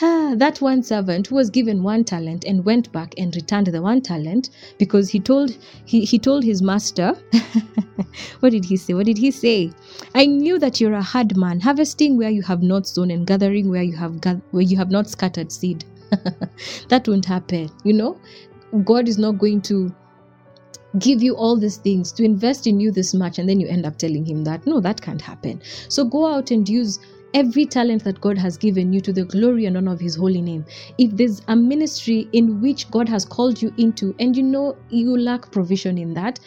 that 0.00 0.58
one 0.60 0.82
servant 0.82 1.28
who 1.28 1.36
was 1.36 1.50
given 1.50 1.82
one 1.82 2.04
talent 2.04 2.44
and 2.44 2.64
went 2.64 2.90
back 2.92 3.14
and 3.16 3.34
returned 3.36 3.68
the 3.68 3.80
one 3.80 4.00
talent 4.00 4.50
because 4.78 5.08
he 5.10 5.20
told 5.20 5.56
he, 5.84 6.04
he 6.04 6.18
told 6.18 6.44
his 6.44 6.62
master. 6.62 7.14
What 8.40 8.50
did 8.50 8.64
he 8.64 8.76
say? 8.76 8.94
What 8.94 9.06
did 9.06 9.18
he 9.18 9.30
say? 9.30 9.72
I 10.14 10.26
knew 10.26 10.58
that 10.58 10.80
you're 10.80 10.92
a 10.92 11.02
hard 11.02 11.36
man 11.36 11.60
harvesting 11.60 12.16
where 12.16 12.30
you 12.30 12.42
have 12.42 12.62
not 12.62 12.86
sown 12.86 13.10
and 13.10 13.26
gathering 13.26 13.68
where 13.70 13.82
you 13.82 13.96
have 13.96 14.20
where 14.50 14.62
you 14.62 14.76
have 14.76 14.90
not 14.90 15.08
scattered 15.08 15.50
seed. 15.50 15.84
That 16.88 17.08
won't 17.08 17.24
happen 17.24 17.70
you 17.84 17.92
know? 17.92 18.20
God 18.84 19.08
is 19.08 19.18
not 19.18 19.38
going 19.38 19.62
to 19.62 19.94
give 20.98 21.22
you 21.22 21.34
all 21.34 21.56
these 21.56 21.78
things 21.78 22.12
to 22.12 22.24
invest 22.24 22.66
in 22.66 22.80
you 22.80 22.92
this 22.92 23.14
much 23.14 23.38
and 23.38 23.48
then 23.48 23.60
you 23.60 23.68
end 23.68 23.86
up 23.86 23.96
telling 23.96 24.24
him 24.24 24.44
that 24.44 24.64
no 24.66 24.80
that 24.80 25.00
can't 25.00 25.22
happen 25.22 25.60
so 25.88 26.04
go 26.04 26.26
out 26.26 26.50
and 26.50 26.68
use 26.68 26.98
every 27.34 27.66
talent 27.66 28.04
that 28.04 28.20
God 28.20 28.38
has 28.38 28.56
given 28.56 28.92
you 28.92 29.00
to 29.00 29.12
the 29.12 29.24
glory 29.24 29.66
and 29.66 29.76
honor 29.76 29.92
of 29.92 30.00
His 30.00 30.14
holy 30.14 30.40
name. 30.40 30.64
If 30.98 31.16
there's 31.16 31.42
a 31.48 31.56
ministry 31.56 32.28
in 32.32 32.60
which 32.60 32.90
God 32.90 33.08
has 33.08 33.24
called 33.24 33.60
you 33.60 33.74
into 33.76 34.14
and 34.20 34.36
you 34.36 34.42
know 34.42 34.76
you 34.88 35.16
lack 35.18 35.50
provision 35.50 35.98
in 35.98 36.14
that, 36.14 36.38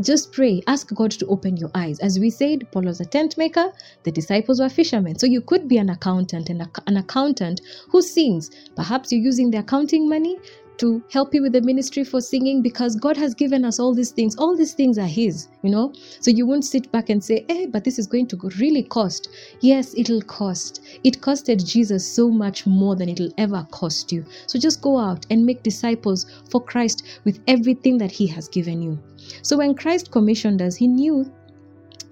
just 0.00 0.32
pray, 0.32 0.62
ask 0.66 0.94
God 0.94 1.10
to 1.10 1.26
open 1.26 1.58
your 1.58 1.70
eyes. 1.74 1.98
As 2.00 2.18
we 2.18 2.30
said, 2.30 2.66
Paul 2.72 2.84
was 2.84 3.00
a 3.00 3.04
tent 3.04 3.36
maker, 3.36 3.70
the 4.04 4.10
disciples 4.10 4.58
were 4.58 4.70
fishermen. 4.70 5.18
So 5.18 5.26
you 5.26 5.42
could 5.42 5.68
be 5.68 5.76
an 5.76 5.90
accountant 5.90 6.48
and 6.48 6.66
an 6.86 6.96
accountant 6.96 7.60
who 7.90 8.00
sings. 8.00 8.50
Perhaps 8.76 9.12
you're 9.12 9.20
using 9.20 9.50
the 9.50 9.58
accounting 9.58 10.08
money 10.08 10.38
to 10.80 11.02
help 11.12 11.34
you 11.34 11.42
with 11.42 11.52
the 11.52 11.60
ministry 11.60 12.04
for 12.04 12.22
singing 12.22 12.62
because 12.62 12.96
God 12.96 13.16
has 13.18 13.34
given 13.34 13.66
us 13.66 13.78
all 13.78 13.94
these 13.94 14.12
things. 14.12 14.34
All 14.36 14.56
these 14.56 14.72
things 14.72 14.96
are 14.98 15.06
His, 15.06 15.48
you 15.62 15.70
know. 15.70 15.92
So 16.20 16.30
you 16.30 16.46
won't 16.46 16.64
sit 16.64 16.90
back 16.90 17.10
and 17.10 17.22
say, 17.22 17.44
eh, 17.50 17.66
but 17.70 17.84
this 17.84 17.98
is 17.98 18.06
going 18.06 18.28
to 18.28 18.38
really 18.58 18.82
cost. 18.82 19.28
Yes, 19.60 19.94
it'll 19.96 20.22
cost. 20.22 20.80
It 21.04 21.20
costed 21.20 21.70
Jesus 21.70 22.06
so 22.06 22.30
much 22.30 22.66
more 22.66 22.96
than 22.96 23.10
it'll 23.10 23.32
ever 23.36 23.66
cost 23.70 24.10
you. 24.10 24.24
So 24.46 24.58
just 24.58 24.80
go 24.80 24.98
out 24.98 25.26
and 25.28 25.44
make 25.44 25.62
disciples 25.62 26.24
for 26.48 26.62
Christ 26.62 27.20
with 27.24 27.40
everything 27.46 27.98
that 27.98 28.10
He 28.10 28.26
has 28.28 28.48
given 28.48 28.80
you. 28.80 28.98
So 29.42 29.58
when 29.58 29.74
Christ 29.74 30.10
commissioned 30.10 30.62
us, 30.62 30.76
He 30.76 30.86
knew 30.88 31.30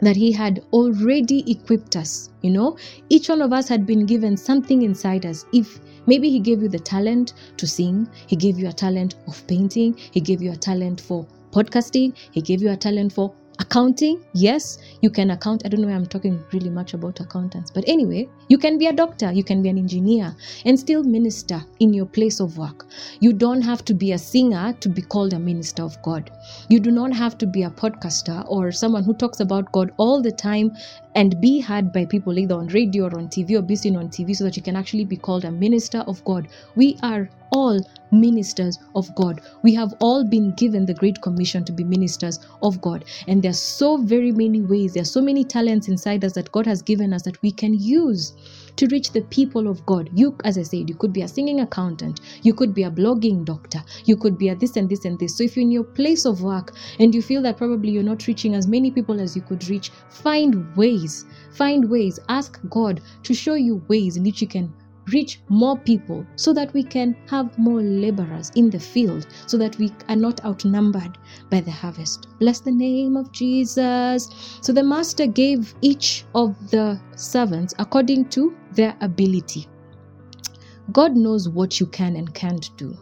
that 0.00 0.14
he 0.14 0.30
had 0.30 0.62
already 0.72 1.50
equipped 1.50 1.96
us 1.96 2.30
you 2.42 2.50
know 2.50 2.76
each 3.08 3.28
one 3.28 3.42
of 3.42 3.52
us 3.52 3.68
had 3.68 3.84
been 3.84 4.06
given 4.06 4.36
something 4.36 4.82
inside 4.82 5.26
us 5.26 5.44
if 5.52 5.80
Maybe 6.08 6.30
He 6.30 6.40
gave 6.40 6.62
you 6.62 6.68
the 6.70 6.78
talent 6.80 7.34
to 7.58 7.66
sing, 7.68 8.08
He 8.26 8.36
gave 8.36 8.58
you 8.58 8.68
a 8.68 8.72
talent 8.72 9.16
of 9.28 9.46
painting, 9.46 9.96
He 10.12 10.20
gave 10.20 10.42
you 10.42 10.52
a 10.52 10.56
talent 10.56 11.02
for 11.02 11.26
podcasting, 11.52 12.14
He 12.32 12.42
gave 12.42 12.62
you 12.62 12.70
a 12.70 12.76
talent 12.78 13.12
for 13.12 13.34
accounting 13.58 14.22
yes 14.32 14.78
you 15.00 15.10
can 15.10 15.30
account 15.30 15.62
i 15.64 15.68
don't 15.68 15.80
know 15.80 15.88
why 15.88 15.94
i'm 15.94 16.06
talking 16.06 16.42
really 16.52 16.70
much 16.70 16.94
about 16.94 17.18
accountants 17.20 17.70
but 17.70 17.84
anyway 17.86 18.28
you 18.48 18.58
can 18.58 18.78
be 18.78 18.86
a 18.86 18.92
doctor 18.92 19.32
you 19.32 19.44
can 19.44 19.62
be 19.62 19.68
an 19.68 19.78
engineer 19.78 20.34
and 20.64 20.78
still 20.78 21.02
minister 21.02 21.60
in 21.80 21.92
your 21.94 22.06
place 22.06 22.40
of 22.40 22.58
work. 22.58 22.86
You 23.20 23.32
don't 23.32 23.62
have 23.62 23.84
to 23.86 23.94
be 23.94 24.12
a 24.12 24.18
singer 24.18 24.74
to 24.80 24.88
be 24.88 25.02
called 25.02 25.32
a 25.32 25.38
minister 25.38 25.82
of 25.82 26.00
god. 26.02 26.30
You 26.68 26.80
do 26.80 26.90
not 26.90 27.12
have 27.12 27.38
to 27.38 27.46
be 27.46 27.62
a 27.62 27.70
podcaster 27.70 28.44
or 28.48 28.72
someone 28.72 29.04
who 29.04 29.14
talks 29.14 29.40
about 29.40 29.72
god 29.72 29.92
all 29.96 30.22
the 30.22 30.32
time 30.32 30.72
and 31.14 31.40
be 31.40 31.60
heard 31.60 31.92
by 31.92 32.04
people 32.04 32.38
either 32.38 32.54
on 32.54 32.68
radio 32.68 33.06
or 33.06 33.18
on 33.18 33.28
tv 33.28 33.58
or 33.58 33.62
be 33.62 33.76
seen 33.76 33.96
on 33.96 34.08
tv 34.08 34.36
so 34.36 34.44
that 34.44 34.56
you 34.56 34.62
can 34.62 34.76
actually 34.76 35.04
be 35.04 35.16
called 35.16 35.44
a 35.44 35.50
minister 35.50 35.98
of 36.06 36.24
god. 36.24 36.48
We 36.74 36.96
are 37.02 37.28
all 37.52 37.80
ministers 38.12 38.78
of 38.94 39.14
God. 39.14 39.40
We 39.62 39.74
have 39.74 39.94
all 40.00 40.24
been 40.24 40.52
given 40.56 40.86
the 40.86 40.94
Great 40.94 41.20
Commission 41.22 41.64
to 41.64 41.72
be 41.72 41.84
ministers 41.84 42.40
of 42.62 42.80
God. 42.80 43.04
And 43.28 43.42
there 43.42 43.50
are 43.50 43.54
so 43.54 43.98
very 43.98 44.32
many 44.32 44.62
ways, 44.62 44.94
there 44.94 45.02
are 45.02 45.06
so 45.06 45.20
many 45.20 45.44
talents 45.44 45.88
inside 45.88 46.24
us 46.24 46.32
that 46.34 46.52
God 46.52 46.66
has 46.66 46.82
given 46.82 47.12
us 47.12 47.22
that 47.22 47.40
we 47.42 47.52
can 47.52 47.74
use 47.74 48.34
to 48.76 48.86
reach 48.88 49.12
the 49.12 49.22
people 49.22 49.68
of 49.68 49.84
God. 49.86 50.10
You, 50.14 50.36
as 50.44 50.58
I 50.58 50.62
said, 50.62 50.88
you 50.88 50.94
could 50.94 51.12
be 51.12 51.22
a 51.22 51.28
singing 51.28 51.60
accountant, 51.60 52.20
you 52.42 52.54
could 52.54 52.74
be 52.74 52.84
a 52.84 52.90
blogging 52.90 53.44
doctor, 53.44 53.82
you 54.04 54.16
could 54.16 54.38
be 54.38 54.48
a 54.48 54.56
this 54.56 54.76
and 54.76 54.88
this 54.88 55.04
and 55.04 55.18
this. 55.18 55.36
So 55.36 55.44
if 55.44 55.56
you're 55.56 55.62
in 55.62 55.70
your 55.70 55.84
place 55.84 56.24
of 56.24 56.42
work 56.42 56.74
and 56.98 57.14
you 57.14 57.22
feel 57.22 57.42
that 57.42 57.56
probably 57.58 57.90
you're 57.90 58.02
not 58.02 58.26
reaching 58.26 58.54
as 58.54 58.66
many 58.66 58.90
people 58.90 59.20
as 59.20 59.36
you 59.36 59.42
could 59.42 59.68
reach, 59.68 59.90
find 60.08 60.76
ways, 60.76 61.26
find 61.52 61.88
ways, 61.90 62.18
ask 62.28 62.58
God 62.70 63.00
to 63.24 63.34
show 63.34 63.54
you 63.54 63.82
ways 63.88 64.16
in 64.16 64.24
which 64.24 64.40
you 64.42 64.48
can 64.48 64.72
reach 65.12 65.40
more 65.48 65.76
people 65.78 66.26
so 66.36 66.52
that 66.52 66.72
we 66.74 66.82
can 66.82 67.16
have 67.28 67.56
more 67.58 67.80
laborers 67.80 68.50
in 68.54 68.70
the 68.70 68.78
field 68.78 69.26
so 69.46 69.56
that 69.56 69.76
we 69.78 69.92
are 70.08 70.16
not 70.16 70.44
outnumbered 70.44 71.18
by 71.50 71.60
the 71.60 71.70
harvest. 71.70 72.26
Bless 72.38 72.60
the 72.60 72.70
name 72.72 73.16
of 73.16 73.32
Jesus. 73.32 74.28
So 74.60 74.72
the 74.72 74.82
master 74.82 75.26
gave 75.26 75.74
each 75.80 76.24
of 76.34 76.70
the 76.70 77.00
servants 77.16 77.74
according 77.78 78.28
to 78.30 78.56
their 78.72 78.96
ability. 79.00 79.68
God 80.92 81.16
knows 81.16 81.48
what 81.48 81.80
you 81.80 81.86
can 81.86 82.16
and 82.16 82.32
can't 82.34 82.70
do. 82.76 82.96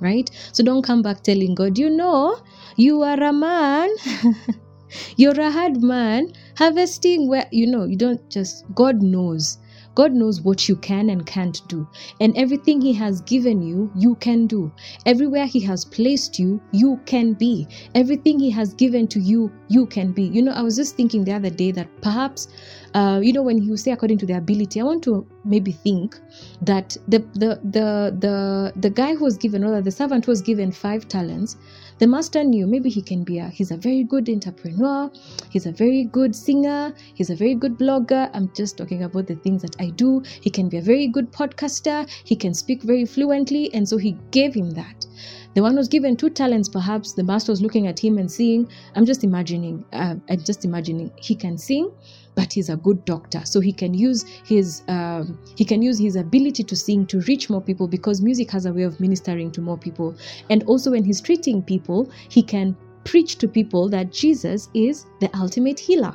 Right? 0.00 0.30
So 0.52 0.64
don't 0.64 0.82
come 0.82 1.02
back 1.02 1.22
telling 1.22 1.54
God, 1.54 1.76
you 1.76 1.90
know, 1.90 2.40
you 2.76 3.02
are 3.02 3.22
a 3.22 3.32
man. 3.32 3.90
You're 5.16 5.40
a 5.40 5.50
hard 5.50 5.82
man 5.82 6.32
harvesting 6.56 7.28
where 7.28 7.46
you 7.52 7.66
know 7.66 7.84
you 7.84 7.96
don't 7.96 8.28
just 8.28 8.64
God 8.74 9.02
knows 9.02 9.58
God 9.94 10.12
knows 10.12 10.40
what 10.40 10.68
you 10.68 10.76
can 10.76 11.10
and 11.10 11.26
can't 11.26 11.60
do. 11.68 11.86
And 12.20 12.36
everything 12.36 12.80
He 12.80 12.92
has 12.94 13.20
given 13.22 13.62
you, 13.62 13.90
you 13.94 14.14
can 14.16 14.46
do. 14.46 14.72
Everywhere 15.06 15.46
He 15.46 15.60
has 15.60 15.84
placed 15.84 16.38
you, 16.38 16.60
you 16.72 17.00
can 17.06 17.34
be. 17.34 17.68
Everything 17.94 18.38
He 18.38 18.50
has 18.50 18.74
given 18.74 19.08
to 19.08 19.20
you, 19.20 19.52
you 19.68 19.86
can 19.86 20.12
be. 20.12 20.24
You 20.24 20.42
know, 20.42 20.52
I 20.52 20.62
was 20.62 20.76
just 20.76 20.96
thinking 20.96 21.24
the 21.24 21.32
other 21.32 21.50
day 21.50 21.72
that 21.72 21.88
perhaps, 22.02 22.48
uh, 22.94 23.20
you 23.22 23.32
know, 23.32 23.42
when 23.42 23.62
you 23.62 23.76
say 23.76 23.90
according 23.92 24.18
to 24.18 24.26
the 24.26 24.34
ability, 24.36 24.80
I 24.80 24.84
want 24.84 25.02
to 25.04 25.26
maybe 25.44 25.72
think 25.72 26.18
that 26.62 26.96
the 27.08 27.18
the 27.34 27.60
the 27.64 28.16
the 28.18 28.72
the 28.76 28.90
guy 28.90 29.14
who 29.14 29.24
was 29.24 29.36
given, 29.36 29.64
or 29.64 29.80
the 29.82 29.90
servant 29.90 30.26
was 30.26 30.40
given 30.42 30.72
five 30.72 31.08
talents, 31.08 31.56
the 32.00 32.06
master 32.06 32.42
knew 32.42 32.66
maybe 32.66 32.88
he 32.88 33.02
can 33.02 33.22
be 33.24 33.38
a 33.38 33.48
he's 33.50 33.70
a 33.70 33.76
very 33.76 34.02
good 34.04 34.28
entrepreneur 34.28 35.10
he's 35.50 35.66
a 35.66 35.72
very 35.72 36.04
good 36.04 36.34
singer 36.34 36.94
he's 37.14 37.28
a 37.28 37.36
very 37.36 37.54
good 37.54 37.78
blogger. 37.78 38.30
I'm 38.32 38.50
just 38.54 38.78
talking 38.78 39.02
about 39.02 39.26
the 39.26 39.36
things 39.36 39.60
that 39.62 39.76
i 39.78 39.90
do. 39.90 40.22
He 40.40 40.48
can 40.48 40.70
be 40.70 40.78
a 40.78 40.82
very 40.82 41.08
good 41.08 41.30
podcaster 41.30 42.08
he 42.24 42.34
can 42.34 42.54
speak 42.54 42.82
very 42.82 43.04
fluently 43.04 43.72
and 43.74 43.86
so 43.86 43.98
he 43.98 44.16
gave 44.30 44.54
him 44.54 44.70
that. 44.70 45.06
The 45.54 45.62
one 45.62 45.76
was 45.76 45.88
given 45.88 46.16
two 46.16 46.30
talents 46.30 46.68
perhaps. 46.70 47.12
The 47.12 47.24
master 47.24 47.52
was 47.52 47.60
looking 47.60 47.86
at 47.86 47.98
him 47.98 48.16
and 48.16 48.32
seeing 48.32 48.66
i'm 48.94 49.04
just 49.04 49.22
imagining 49.22 49.84
uh, 49.92 50.14
i'm 50.30 50.42
just 50.42 50.64
imagining 50.64 51.12
he 51.16 51.34
can 51.34 51.58
sing 51.58 51.90
but 52.34 52.52
he's 52.52 52.68
a 52.68 52.76
good 52.76 53.04
doctor. 53.04 53.42
So 53.44 53.60
he 53.60 53.72
can 53.72 53.94
use 53.94 54.24
his 54.44 54.82
um, 54.88 55.38
he 55.56 55.64
can 55.64 55.82
use 55.82 55.98
his 55.98 56.16
ability 56.16 56.64
to 56.64 56.76
sing 56.76 57.06
to 57.06 57.20
reach 57.22 57.50
more 57.50 57.60
people 57.60 57.88
because 57.88 58.20
music 58.20 58.50
has 58.50 58.66
a 58.66 58.72
way 58.72 58.82
of 58.82 58.98
ministering 59.00 59.50
to 59.52 59.60
more 59.60 59.78
people. 59.78 60.16
And 60.48 60.62
also 60.64 60.92
when 60.92 61.04
he's 61.04 61.20
treating 61.20 61.62
people 61.62 62.10
he 62.28 62.42
can 62.42 62.76
preach 63.04 63.36
to 63.36 63.48
people 63.48 63.88
that 63.88 64.12
jesus 64.12 64.68
is 64.74 65.06
the 65.20 65.30
ultimate 65.36 65.78
healer. 65.78 66.14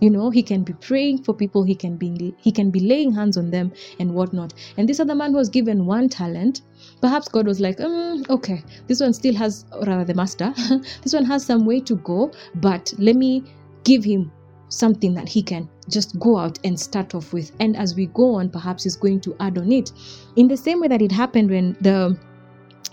You 0.00 0.10
know 0.10 0.28
he 0.28 0.42
can 0.42 0.64
be 0.64 0.72
praying 0.74 1.22
for 1.22 1.32
people 1.32 1.62
he 1.62 1.74
can 1.74 1.96
be 1.96 2.34
he 2.38 2.52
can 2.52 2.70
be 2.70 2.80
laying 2.80 3.12
hands 3.12 3.36
on 3.36 3.50
them 3.50 3.72
and 3.98 4.12
whatnot. 4.12 4.52
And 4.76 4.88
this 4.88 5.00
other 5.00 5.14
man 5.14 5.32
was 5.32 5.48
given 5.48 5.86
one 5.86 6.08
talent. 6.08 6.62
Perhaps 7.00 7.28
god 7.28 7.46
was 7.46 7.60
like 7.60 7.80
um, 7.80 8.24
okay 8.28 8.62
this 8.88 9.00
one 9.00 9.12
still 9.12 9.34
has 9.34 9.64
rather 9.86 10.04
the 10.04 10.14
master 10.14 10.52
this 11.02 11.12
one 11.12 11.24
has 11.24 11.44
some 11.44 11.64
way 11.64 11.80
to 11.80 11.96
go 11.96 12.32
but 12.56 12.92
let 12.98 13.16
me 13.16 13.44
give 13.84 14.04
him 14.04 14.30
something 14.74 15.14
that 15.14 15.28
he 15.28 15.42
can 15.42 15.68
just 15.88 16.18
go 16.18 16.38
out 16.38 16.58
and 16.64 16.78
start 16.78 17.14
off 17.14 17.32
with. 17.32 17.52
And 17.60 17.76
as 17.76 17.94
we 17.94 18.06
go 18.06 18.34
on, 18.34 18.50
perhaps 18.50 18.84
he's 18.84 18.96
going 18.96 19.20
to 19.22 19.36
add 19.40 19.58
on 19.58 19.72
it. 19.72 19.92
In 20.36 20.48
the 20.48 20.56
same 20.56 20.80
way 20.80 20.88
that 20.88 21.02
it 21.02 21.12
happened 21.12 21.50
when 21.50 21.76
the 21.80 22.16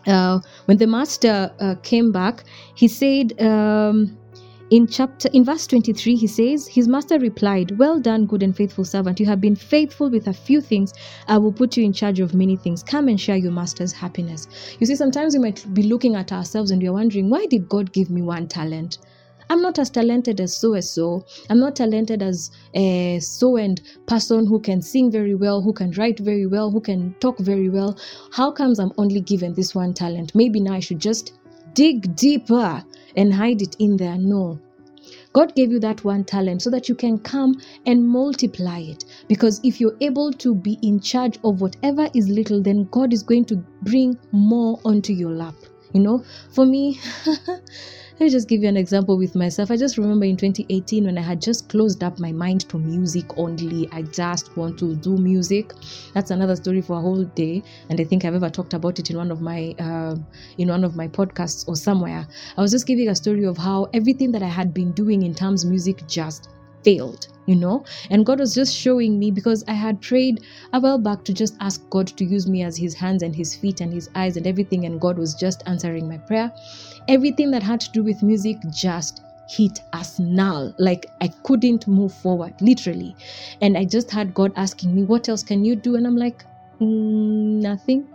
uh, 0.08 0.40
when 0.66 0.78
the 0.78 0.88
master 0.88 1.52
uh, 1.60 1.76
came 1.84 2.12
back, 2.12 2.44
he 2.76 2.88
said 2.88 3.40
um, 3.42 4.18
in 4.72 4.88
chapter 4.88 5.30
in 5.34 5.44
verse 5.44 5.68
23 5.68 6.16
he 6.16 6.28
says 6.28 6.66
his 6.68 6.88
master 6.88 7.20
replied 7.20 7.78
well 7.78 8.00
done 8.00 8.26
good 8.26 8.42
and 8.42 8.56
faithful 8.56 8.86
servant. 8.86 9.20
You 9.20 9.28
have 9.28 9.42
been 9.42 9.56
faithful 9.56 10.10
with 10.10 10.28
a 10.28 10.34
few 10.34 10.62
things. 10.62 10.94
I 11.28 11.38
will 11.38 11.52
put 11.54 11.78
you 11.78 11.84
in 11.84 11.94
charge 11.94 12.20
of 12.20 12.34
many 12.34 12.56
things. 12.56 12.82
Come 12.82 13.08
and 13.10 13.20
share 13.20 13.36
your 13.36 13.52
master's 13.52 13.92
happiness 13.92 14.48
you 14.80 14.88
see 14.88 14.96
sometimes 14.96 15.34
we 15.34 15.40
might 15.40 15.66
be 15.74 15.84
looking 15.84 16.16
at 16.16 16.32
ourselves 16.32 16.72
and 16.72 16.82
we're 16.82 16.94
wondering 16.94 17.30
why 17.30 17.46
did 17.46 17.70
god 17.70 17.92
give 17.94 18.10
me 18.10 18.22
one 18.22 18.48
talent 18.48 18.98
I'm 19.52 19.62
not 19.62 19.80
as 19.80 19.90
talented 19.90 20.40
as 20.40 20.56
so 20.56 20.76
and 20.76 20.84
so. 20.84 21.26
I'm 21.50 21.60
not 21.60 21.76
talented 21.76 22.24
as 22.24 22.52
a 22.74 23.20
so 23.20 23.58
and 23.58 23.82
person 24.06 24.48
who 24.48 24.62
can 24.62 24.82
sing 24.82 25.12
very 25.12 25.36
well, 25.36 25.62
who 25.62 25.74
can 25.74 25.92
write 25.92 26.20
very 26.20 26.46
well, 26.46 26.72
who 26.72 26.80
can 26.80 27.14
talk 27.20 27.38
very 27.38 27.68
well. 27.68 28.00
How 28.32 28.50
comes 28.50 28.80
I'm 28.80 28.94
only 28.98 29.20
given 29.20 29.54
this 29.54 29.76
one 29.76 29.94
talent? 29.94 30.34
Maybe 30.34 30.62
now 30.62 30.76
I 30.76 30.80
should 30.80 31.00
just 31.00 31.34
dig 31.74 32.16
deeper 32.16 32.82
and 33.18 33.34
hide 33.34 33.62
it 33.62 33.76
in 33.78 33.98
there. 33.98 34.18
No. 34.18 34.58
God 35.34 35.54
gave 35.54 35.70
you 35.70 35.82
that 35.82 36.06
one 36.06 36.24
talent 36.24 36.62
so 36.62 36.70
that 36.70 36.88
you 36.88 36.96
can 36.96 37.20
come 37.20 37.60
and 37.86 38.08
multiply 38.08 38.80
it. 38.80 39.04
Because 39.28 39.60
if 39.66 39.82
you're 39.82 39.98
able 40.00 40.32
to 40.32 40.56
be 40.56 40.80
in 40.82 41.02
charge 41.02 41.38
of 41.44 41.60
whatever 41.60 42.08
is 42.14 42.30
little, 42.30 42.62
then 42.62 42.88
God 42.90 43.12
is 43.12 43.22
going 43.22 43.44
to 43.46 43.58
bring 43.82 44.18
more 44.32 44.80
onto 44.86 45.12
your 45.12 45.32
lap. 45.32 45.56
You 45.94 46.02
know, 46.02 46.24
for 46.52 46.66
me, 46.66 47.00
Let 48.22 48.28
me 48.28 48.30
just 48.30 48.48
give 48.48 48.62
you 48.62 48.70
an 48.70 48.78
example 48.78 49.18
with 49.18 49.34
myself. 49.34 49.72
I 49.72 49.78
just 49.78 49.98
remember 49.98 50.26
in 50.26 50.38
2018 50.38 51.06
when 51.06 51.18
I 51.18 51.22
had 51.22 51.42
just 51.42 51.70
closed 51.70 52.04
up 52.04 52.20
my 52.20 52.32
mind 52.32 52.70
to 52.70 52.78
music 52.78 53.26
only. 53.36 53.90
I 53.92 54.04
just 54.04 54.56
want 54.56 54.78
to 54.78 54.96
do 54.96 55.18
music. 55.18 55.74
That's 56.14 56.30
another 56.30 56.56
story 56.56 56.82
for 56.82 57.00
a 57.00 57.02
whole 57.02 57.24
day, 57.24 57.64
and 57.90 58.00
I 58.00 58.04
think 58.04 58.24
I've 58.24 58.36
ever 58.36 58.52
talked 58.52 58.76
about 58.76 59.00
it 59.00 59.10
in 59.10 59.18
one 59.18 59.32
of 59.32 59.42
my 59.42 59.74
uh, 59.80 60.18
in 60.60 60.68
one 60.70 60.84
of 60.84 60.96
my 60.96 61.08
podcasts 61.08 61.68
or 61.68 61.76
somewhere. 61.76 62.28
I 62.58 62.62
was 62.62 62.70
just 62.70 62.86
giving 62.86 63.08
a 63.10 63.16
story 63.16 63.44
of 63.44 63.58
how 63.58 63.88
everything 63.92 64.32
that 64.34 64.44
I 64.44 64.50
had 64.50 64.72
been 64.72 64.92
doing 64.92 65.24
in 65.24 65.34
terms 65.34 65.66
music 65.66 66.06
just 66.08 66.50
failed 66.84 67.28
you 67.46 67.56
know? 67.56 67.84
And 68.10 68.26
god 68.26 68.40
was 68.40 68.54
just 68.56 68.76
showing 68.76 69.18
me 69.20 69.32
because 69.32 69.64
i 69.68 69.74
had 69.74 70.02
prayed 70.02 70.42
a 70.74 70.80
while 70.80 70.98
back 70.98 71.24
to 71.26 71.34
just 71.34 71.56
ask 71.60 71.82
god 71.90 72.08
to 72.08 72.26
use 72.26 72.48
me 72.48 72.64
as 72.64 72.78
his 72.78 72.94
hands 72.94 73.24
and 73.24 73.36
his 73.36 73.56
feet 73.56 73.82
and 73.82 73.94
his 73.94 74.10
eyes 74.16 74.38
and 74.38 74.48
everything 74.48 74.86
and 74.86 75.00
god 75.02 75.18
was 75.18 75.34
just 75.36 75.64
answering 75.66 76.08
my 76.08 76.18
prayer. 76.18 76.52
Everything 77.08 77.52
that 77.52 77.64
had 77.64 77.80
to 77.82 77.92
do 77.92 78.04
with 78.04 78.24
music 78.24 78.58
just 78.72 79.22
hit 79.50 79.80
as 79.94 80.20
null. 80.20 80.74
Like 80.80 81.08
i 81.22 81.28
couldn't 81.44 81.88
move 81.88 82.14
forward 82.14 82.54
literally. 82.62 83.16
And 83.62 83.78
i 83.78 83.86
just 83.86 84.12
had 84.12 84.34
god 84.34 84.54
asking 84.56 84.96
me 84.96 85.04
what 85.04 85.30
else 85.30 85.44
can 85.44 85.66
you 85.66 85.76
do? 85.76 85.96
And 85.96 86.08
i'm 86.08 86.18
like 86.18 86.46
mm, 86.80 87.62
nothing. 87.62 88.08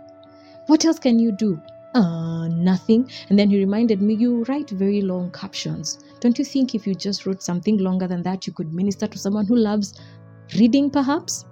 What 0.67 0.85
else 0.85 0.99
can 0.99 1.19
you 1.19 1.31
do? 1.31 1.61
Uh, 1.93 2.47
nothing. 2.49 3.09
And 3.29 3.39
then 3.39 3.49
he 3.49 3.57
reminded 3.57 4.01
me, 4.01 4.13
You 4.15 4.43
write 4.45 4.69
very 4.69 5.01
long 5.01 5.31
captions. 5.31 5.99
Don't 6.19 6.37
you 6.37 6.45
think 6.45 6.75
if 6.75 6.87
you 6.87 6.95
just 6.95 7.25
wrote 7.25 7.41
something 7.41 7.77
longer 7.77 8.07
than 8.07 8.23
that, 8.23 8.47
you 8.47 8.53
could 8.53 8.73
minister 8.73 9.07
to 9.07 9.17
someone 9.17 9.45
who 9.45 9.55
loves 9.55 9.99
reading, 10.57 10.89
perhaps? 10.89 11.45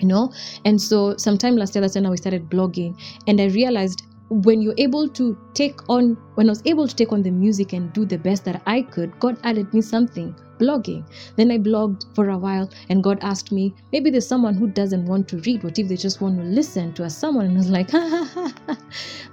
You 0.00 0.08
know? 0.08 0.32
And 0.64 0.80
so, 0.80 1.16
sometime 1.16 1.56
last 1.56 1.74
year, 1.74 1.82
that's 1.82 1.94
when 1.94 2.08
we 2.10 2.16
started 2.16 2.48
blogging. 2.50 3.00
And 3.26 3.40
I 3.40 3.46
realized 3.46 4.02
when 4.28 4.60
you're 4.60 4.74
able 4.78 5.08
to 5.08 5.38
take 5.54 5.88
on, 5.88 6.16
when 6.34 6.48
I 6.48 6.50
was 6.50 6.62
able 6.66 6.88
to 6.88 6.94
take 6.94 7.12
on 7.12 7.22
the 7.22 7.30
music 7.30 7.72
and 7.72 7.92
do 7.92 8.04
the 8.04 8.18
best 8.18 8.44
that 8.44 8.62
I 8.66 8.82
could, 8.82 9.18
God 9.20 9.38
added 9.44 9.72
me 9.72 9.80
something 9.80 10.34
blogging. 10.58 11.04
Then 11.36 11.50
I 11.50 11.58
blogged 11.58 12.14
for 12.14 12.30
a 12.30 12.38
while, 12.38 12.70
and 12.88 13.02
God 13.02 13.18
asked 13.22 13.52
me, 13.52 13.74
maybe 13.92 14.10
there's 14.10 14.26
someone 14.26 14.54
who 14.54 14.66
doesn't 14.66 15.06
want 15.06 15.28
to 15.28 15.38
read. 15.38 15.62
What 15.62 15.78
if 15.78 15.88
they 15.88 15.96
just 15.96 16.20
want 16.20 16.38
to 16.38 16.44
listen 16.44 16.92
to 16.94 17.04
a 17.04 17.10
someone? 17.10 17.46
And 17.46 17.56
I 17.56 17.58
was 17.58 17.70
like, 17.70 17.90
ha 17.92 18.28
ha, 18.32 18.52
ha. 18.66 18.78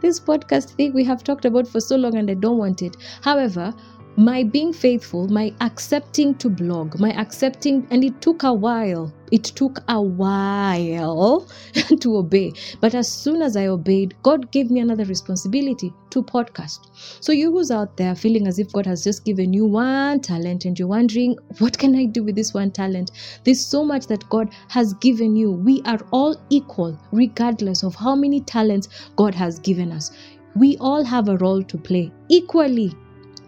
this 0.02 0.19
podcast 0.19 0.76
thing 0.76 0.93
we 0.93 1.04
have 1.04 1.23
talked 1.23 1.45
about 1.45 1.67
for 1.67 1.80
so 1.80 1.95
long, 1.95 2.15
and 2.15 2.30
I 2.30 2.36
don't 2.36 2.58
want 2.58 2.82
it. 2.82 2.97
However, 3.21 3.73
my 4.15 4.43
being 4.43 4.71
faithful, 4.71 5.28
my 5.28 5.52
accepting 5.62 6.36
to 6.36 6.47
blog, 6.47 6.99
my 6.99 7.12
accepting, 7.19 7.88
and 7.89 8.04
it 8.04 8.21
took 8.21 8.43
a 8.43 8.54
while. 8.54 9.12
It 9.32 9.43
took 9.43 9.80
a 9.88 9.99
while 9.99 11.47
to 11.99 12.17
obey. 12.17 12.54
But 12.80 12.93
as 12.93 13.12
soon 13.12 13.41
as 13.41 13.58
I 13.58 13.65
obeyed, 13.67 14.13
God 14.21 14.52
gave 14.52 14.69
me 14.69 14.82
another 14.82 15.06
responsibility 15.06 15.91
to 16.12 16.21
podcast. 16.21 16.89
So, 17.23 17.32
you 17.32 17.52
who's 17.52 17.71
out 17.71 17.97
there 17.97 18.13
feeling 18.13 18.45
as 18.45 18.60
if 18.60 18.71
God 18.71 18.86
has 18.86 19.04
just 19.04 19.26
given 19.26 19.52
you 19.52 19.65
one 19.65 20.19
talent 20.19 20.65
and 20.65 20.78
you're 20.78 20.88
wondering, 20.88 21.36
what 21.58 21.80
can 21.80 21.95
I 21.95 22.06
do 22.06 22.23
with 22.23 22.36
this 22.36 22.54
one 22.54 22.69
talent? 22.69 23.12
There's 23.43 23.65
so 23.65 23.84
much 23.84 24.06
that 24.08 24.30
God 24.30 24.54
has 24.67 24.93
given 24.95 25.36
you. 25.36 25.52
We 25.52 25.82
are 25.86 25.99
all 26.12 26.36
equal, 26.52 26.99
regardless 27.12 27.82
of 27.84 27.95
how 27.95 28.15
many 28.15 28.41
talents 28.41 28.89
God 29.15 29.34
has 29.34 29.58
given 29.58 29.91
us. 29.91 30.12
We 30.56 30.78
all 30.78 31.04
have 31.04 31.30
a 31.30 31.38
role 31.38 31.63
to 31.63 31.78
play 31.80 32.12
equally 32.30 32.93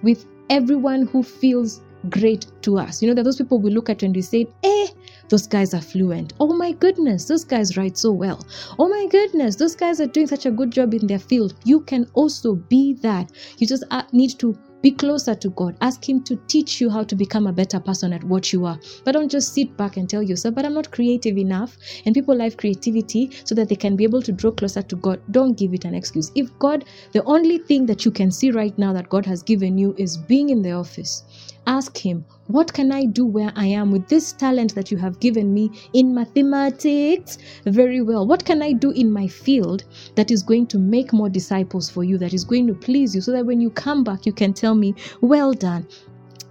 with 0.01 0.25
everyone 0.49 1.07
who 1.07 1.23
feels 1.23 1.81
great 2.09 2.47
to 2.61 2.77
us. 2.77 3.01
You 3.01 3.07
know, 3.09 3.15
that 3.15 3.23
those 3.23 3.37
people 3.37 3.59
we 3.59 3.71
look 3.71 3.89
at 3.89 4.03
and 4.03 4.15
we 4.15 4.21
say, 4.21 4.47
eh, 4.63 4.87
those 5.29 5.47
guys 5.47 5.73
are 5.73 5.81
fluent. 5.81 6.33
Oh 6.39 6.53
my 6.53 6.71
goodness, 6.71 7.25
those 7.25 7.43
guys 7.43 7.77
write 7.77 7.97
so 7.97 8.11
well. 8.11 8.45
Oh 8.77 8.87
my 8.87 9.07
goodness, 9.09 9.55
those 9.55 9.75
guys 9.75 9.99
are 9.99 10.05
doing 10.05 10.27
such 10.27 10.45
a 10.45 10.51
good 10.51 10.71
job 10.71 10.93
in 10.93 11.07
their 11.07 11.19
field. 11.19 11.55
You 11.63 11.81
can 11.81 12.05
also 12.13 12.55
be 12.55 12.93
that. 12.95 13.31
You 13.57 13.67
just 13.67 13.83
uh, 13.91 14.03
need 14.11 14.37
to 14.39 14.57
be 14.85 14.91
closer 14.91 15.35
to 15.35 15.49
God. 15.51 15.75
Ask 15.81 16.07
Him 16.07 16.23
to 16.25 16.37
teach 16.47 16.79
you 16.79 16.91
how 16.91 17.03
to 17.05 17.15
become 17.15 17.47
a 17.47 17.53
better 17.53 17.79
person 17.79 18.13
at 18.13 18.23
what 18.23 18.53
you 18.53 18.65
are. 18.65 18.79
But 19.03 19.13
don't 19.13 19.31
just 19.31 19.53
sit 19.55 19.75
back 19.77 19.97
and 19.97 20.07
tell 20.09 20.23
yourself, 20.23 20.55
but 20.55 20.65
I'm 20.65 20.75
not 20.75 20.91
creative 20.91 21.37
enough. 21.39 21.75
And 22.05 22.13
people 22.13 22.37
like 22.37 22.57
creativity 22.57 23.31
so 23.45 23.55
that 23.55 23.69
they 23.69 23.75
can 23.75 23.95
be 23.95 24.05
able 24.05 24.21
to 24.23 24.31
draw 24.31 24.51
closer 24.51 24.83
to 24.83 24.97
God. 24.97 25.21
Don't 25.31 25.57
give 25.57 25.73
it 25.73 25.85
an 25.85 25.95
excuse. 25.95 26.31
If 26.35 26.49
God, 26.59 26.85
the 27.13 27.23
only 27.25 27.59
thing 27.59 27.87
that 27.87 28.05
you 28.05 28.11
can 28.11 28.31
see 28.31 28.51
right 28.51 28.77
now 28.77 28.93
that 28.93 29.09
God 29.09 29.25
has 29.25 29.43
given 29.43 29.77
you 29.79 29.95
is 29.97 30.17
being 30.17 30.49
in 30.51 30.61
the 30.61 30.73
office, 30.73 31.23
ask 31.67 31.97
Him, 31.97 32.25
What 32.47 32.71
can 32.73 32.91
I 32.91 33.05
do 33.05 33.25
where 33.25 33.51
I 33.55 33.67
am 33.67 33.91
with 33.91 34.07
this 34.07 34.31
talent 34.31 34.75
that 34.75 34.91
you 34.91 34.97
have 34.97 35.19
given 35.19 35.53
me 35.53 35.71
in 35.93 36.13
mathematics? 36.13 37.37
Very 37.65 38.01
well. 38.01 38.27
What 38.27 38.45
can 38.45 38.61
I 38.61 38.71
do 38.73 38.91
in 38.91 39.11
my 39.11 39.27
field 39.27 39.83
that 40.15 40.31
is 40.31 40.43
going 40.43 40.67
to 40.67 40.79
make 40.79 41.13
more 41.13 41.29
disciples 41.29 41.89
for 41.89 42.03
you, 42.03 42.17
that 42.19 42.33
is 42.33 42.43
going 42.43 42.67
to 42.67 42.73
please 42.73 43.15
you, 43.15 43.21
so 43.21 43.31
that 43.31 43.45
when 43.45 43.61
you 43.61 43.69
come 43.69 44.03
back, 44.03 44.25
you 44.25 44.33
can 44.33 44.53
tell 44.53 44.75
me, 44.75 44.95
Well 45.21 45.53
done, 45.53 45.87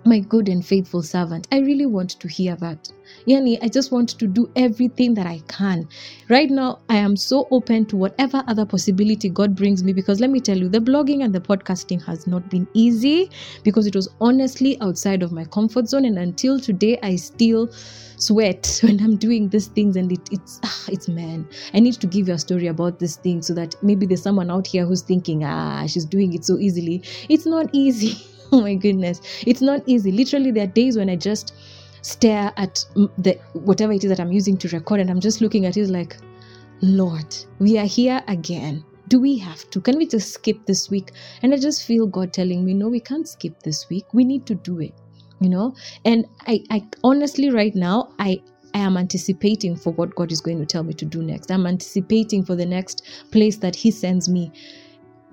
my 0.06 0.20
good 0.20 0.48
and 0.48 0.64
faithful 0.64 1.02
servant. 1.02 1.48
I 1.52 1.58
really 1.60 1.86
want 1.86 2.10
to 2.20 2.28
hear 2.28 2.56
that. 2.56 2.88
Yani, 3.26 3.58
I 3.62 3.68
just 3.68 3.92
want 3.92 4.10
to 4.10 4.26
do 4.26 4.50
everything 4.56 5.14
that 5.14 5.26
I 5.26 5.40
can. 5.48 5.88
Right 6.28 6.50
now, 6.50 6.80
I 6.88 6.96
am 6.96 7.16
so 7.16 7.46
open 7.50 7.86
to 7.86 7.96
whatever 7.96 8.42
other 8.46 8.66
possibility 8.66 9.28
God 9.28 9.54
brings 9.54 9.82
me 9.82 9.92
because 9.92 10.20
let 10.20 10.30
me 10.30 10.40
tell 10.40 10.56
you, 10.56 10.68
the 10.68 10.78
blogging 10.78 11.24
and 11.24 11.34
the 11.34 11.40
podcasting 11.40 12.02
has 12.04 12.26
not 12.26 12.48
been 12.50 12.66
easy 12.74 13.30
because 13.62 13.86
it 13.86 13.94
was 13.94 14.08
honestly 14.20 14.80
outside 14.80 15.22
of 15.22 15.32
my 15.32 15.44
comfort 15.44 15.88
zone. 15.88 16.04
And 16.04 16.18
until 16.18 16.60
today, 16.60 16.98
I 17.02 17.16
still 17.16 17.70
sweat 18.16 18.80
when 18.82 19.00
I'm 19.00 19.16
doing 19.16 19.48
these 19.48 19.68
things 19.68 19.96
and 19.96 20.12
it, 20.12 20.28
it's 20.30 20.60
ah, 20.64 20.84
it's 20.88 21.08
man. 21.08 21.48
I 21.72 21.80
need 21.80 21.94
to 21.94 22.06
give 22.06 22.28
you 22.28 22.34
a 22.34 22.38
story 22.38 22.66
about 22.66 22.98
this 22.98 23.16
thing 23.16 23.42
so 23.42 23.54
that 23.54 23.74
maybe 23.82 24.06
there's 24.06 24.22
someone 24.22 24.50
out 24.50 24.66
here 24.66 24.86
who's 24.86 25.02
thinking, 25.02 25.44
ah, 25.44 25.86
she's 25.86 26.04
doing 26.04 26.34
it 26.34 26.44
so 26.44 26.58
easily. 26.58 27.02
It's 27.28 27.46
not 27.46 27.70
easy. 27.72 28.16
oh 28.58 28.60
my 28.60 28.74
goodness. 28.76 29.20
It's 29.46 29.60
not 29.60 29.82
easy. 29.86 30.12
Literally, 30.12 30.52
there 30.52 30.64
are 30.64 30.68
days 30.68 30.96
when 30.96 31.10
I 31.10 31.16
just 31.16 31.54
stare 32.02 32.52
at 32.56 32.84
the 33.18 33.36
whatever 33.54 33.92
it 33.92 34.04
is 34.04 34.10
that 34.10 34.20
I'm 34.20 34.30
using 34.30 34.56
to 34.58 34.68
record, 34.68 35.00
and 35.00 35.10
I'm 35.10 35.18
just 35.20 35.40
looking 35.40 35.66
at 35.66 35.76
it 35.76 35.88
like, 35.88 36.16
Lord, 36.80 37.34
we 37.58 37.78
are 37.78 37.86
here 37.86 38.22
again. 38.28 38.84
Do 39.08 39.20
we 39.20 39.36
have 39.38 39.68
to? 39.70 39.80
Can 39.80 39.98
we 39.98 40.06
just 40.06 40.32
skip 40.32 40.64
this 40.66 40.88
week? 40.88 41.10
And 41.42 41.52
I 41.52 41.56
just 41.56 41.84
feel 41.84 42.06
God 42.06 42.32
telling 42.32 42.64
me, 42.64 42.74
no, 42.74 42.88
we 42.88 43.00
can't 43.00 43.28
skip 43.28 43.60
this 43.64 43.88
week. 43.90 44.04
We 44.14 44.24
need 44.24 44.46
to 44.46 44.54
do 44.54 44.80
it. 44.80 44.94
You 45.40 45.50
know? 45.50 45.74
And 46.04 46.26
I, 46.46 46.62
I 46.70 46.86
honestly 47.02 47.50
right 47.50 47.74
now, 47.74 48.14
I 48.20 48.40
I 48.72 48.78
am 48.78 48.96
anticipating 48.96 49.76
for 49.76 49.92
what 49.92 50.14
God 50.14 50.32
is 50.32 50.40
going 50.40 50.58
to 50.58 50.66
tell 50.66 50.84
me 50.84 50.94
to 50.94 51.04
do 51.04 51.22
next. 51.22 51.50
I'm 51.50 51.66
anticipating 51.66 52.44
for 52.44 52.56
the 52.56 52.66
next 52.66 53.02
place 53.32 53.56
that 53.58 53.74
He 53.76 53.90
sends 53.90 54.28
me. 54.28 54.52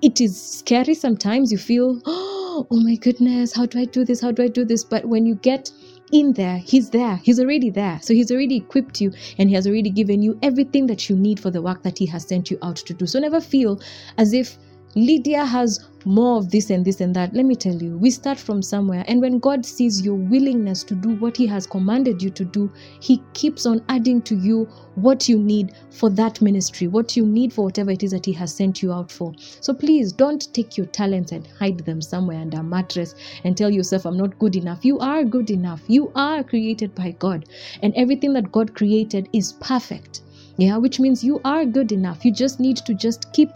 It 0.02 0.20
is 0.20 0.40
scary 0.40 0.94
sometimes. 0.94 1.52
You 1.52 1.58
feel, 1.58 2.02
oh 2.06 2.66
my 2.70 2.96
goodness, 2.96 3.54
how 3.54 3.66
do 3.66 3.78
I 3.78 3.84
do 3.84 4.04
this? 4.04 4.20
How 4.20 4.32
do 4.32 4.42
I 4.42 4.48
do 4.48 4.64
this? 4.64 4.82
But 4.82 5.04
when 5.04 5.26
you 5.26 5.36
get 5.36 5.70
in 6.10 6.32
there, 6.32 6.58
He's 6.58 6.90
there. 6.90 7.20
He's 7.22 7.38
already 7.38 7.70
there. 7.70 8.00
So 8.02 8.12
He's 8.12 8.32
already 8.32 8.56
equipped 8.56 9.00
you 9.00 9.12
and 9.38 9.48
He 9.48 9.54
has 9.54 9.64
already 9.64 9.90
given 9.90 10.20
you 10.20 10.36
everything 10.42 10.88
that 10.88 11.08
you 11.08 11.14
need 11.14 11.38
for 11.38 11.50
the 11.52 11.62
work 11.62 11.84
that 11.84 11.98
He 11.98 12.06
has 12.06 12.26
sent 12.26 12.50
you 12.50 12.58
out 12.62 12.76
to 12.76 12.94
do. 12.94 13.06
So 13.06 13.20
never 13.20 13.40
feel 13.40 13.80
as 14.18 14.32
if 14.32 14.58
Lydia 14.94 15.44
has 15.46 15.88
more 16.04 16.36
of 16.36 16.50
this 16.50 16.68
and 16.68 16.84
this 16.84 17.00
and 17.00 17.16
that. 17.16 17.32
Let 17.34 17.46
me 17.46 17.54
tell 17.54 17.74
you, 17.82 17.96
we 17.96 18.10
start 18.10 18.38
from 18.38 18.60
somewhere. 18.60 19.04
And 19.08 19.22
when 19.22 19.38
God 19.38 19.64
sees 19.64 20.02
your 20.02 20.16
willingness 20.16 20.84
to 20.84 20.94
do 20.94 21.14
what 21.16 21.34
He 21.36 21.46
has 21.46 21.66
commanded 21.66 22.22
you 22.22 22.28
to 22.30 22.44
do, 22.44 22.70
He 23.00 23.22
keeps 23.32 23.64
on 23.64 23.82
adding 23.88 24.20
to 24.22 24.36
you 24.36 24.64
what 24.96 25.28
you 25.30 25.38
need 25.38 25.72
for 25.90 26.10
that 26.10 26.42
ministry, 26.42 26.88
what 26.88 27.16
you 27.16 27.24
need 27.24 27.54
for 27.54 27.64
whatever 27.64 27.90
it 27.90 28.02
is 28.02 28.10
that 28.10 28.26
He 28.26 28.32
has 28.34 28.54
sent 28.54 28.82
you 28.82 28.92
out 28.92 29.10
for. 29.10 29.32
So 29.38 29.72
please 29.72 30.12
don't 30.12 30.52
take 30.52 30.76
your 30.76 30.86
talents 30.86 31.32
and 31.32 31.46
hide 31.58 31.78
them 31.80 32.02
somewhere 32.02 32.40
under 32.40 32.58
a 32.60 32.62
mattress 32.62 33.14
and 33.44 33.56
tell 33.56 33.70
yourself, 33.70 34.04
I'm 34.04 34.18
not 34.18 34.38
good 34.38 34.56
enough. 34.56 34.84
You 34.84 34.98
are 34.98 35.24
good 35.24 35.50
enough. 35.50 35.80
You 35.88 36.12
are 36.14 36.44
created 36.44 36.94
by 36.94 37.12
God. 37.12 37.46
And 37.82 37.94
everything 37.96 38.34
that 38.34 38.52
God 38.52 38.74
created 38.74 39.28
is 39.32 39.54
perfect 39.54 40.20
yeah 40.58 40.76
which 40.76 41.00
means 41.00 41.24
you 41.24 41.40
are 41.44 41.64
good 41.64 41.92
enough 41.92 42.24
you 42.24 42.32
just 42.32 42.60
need 42.60 42.76
to 42.76 42.92
just 42.94 43.32
keep 43.32 43.48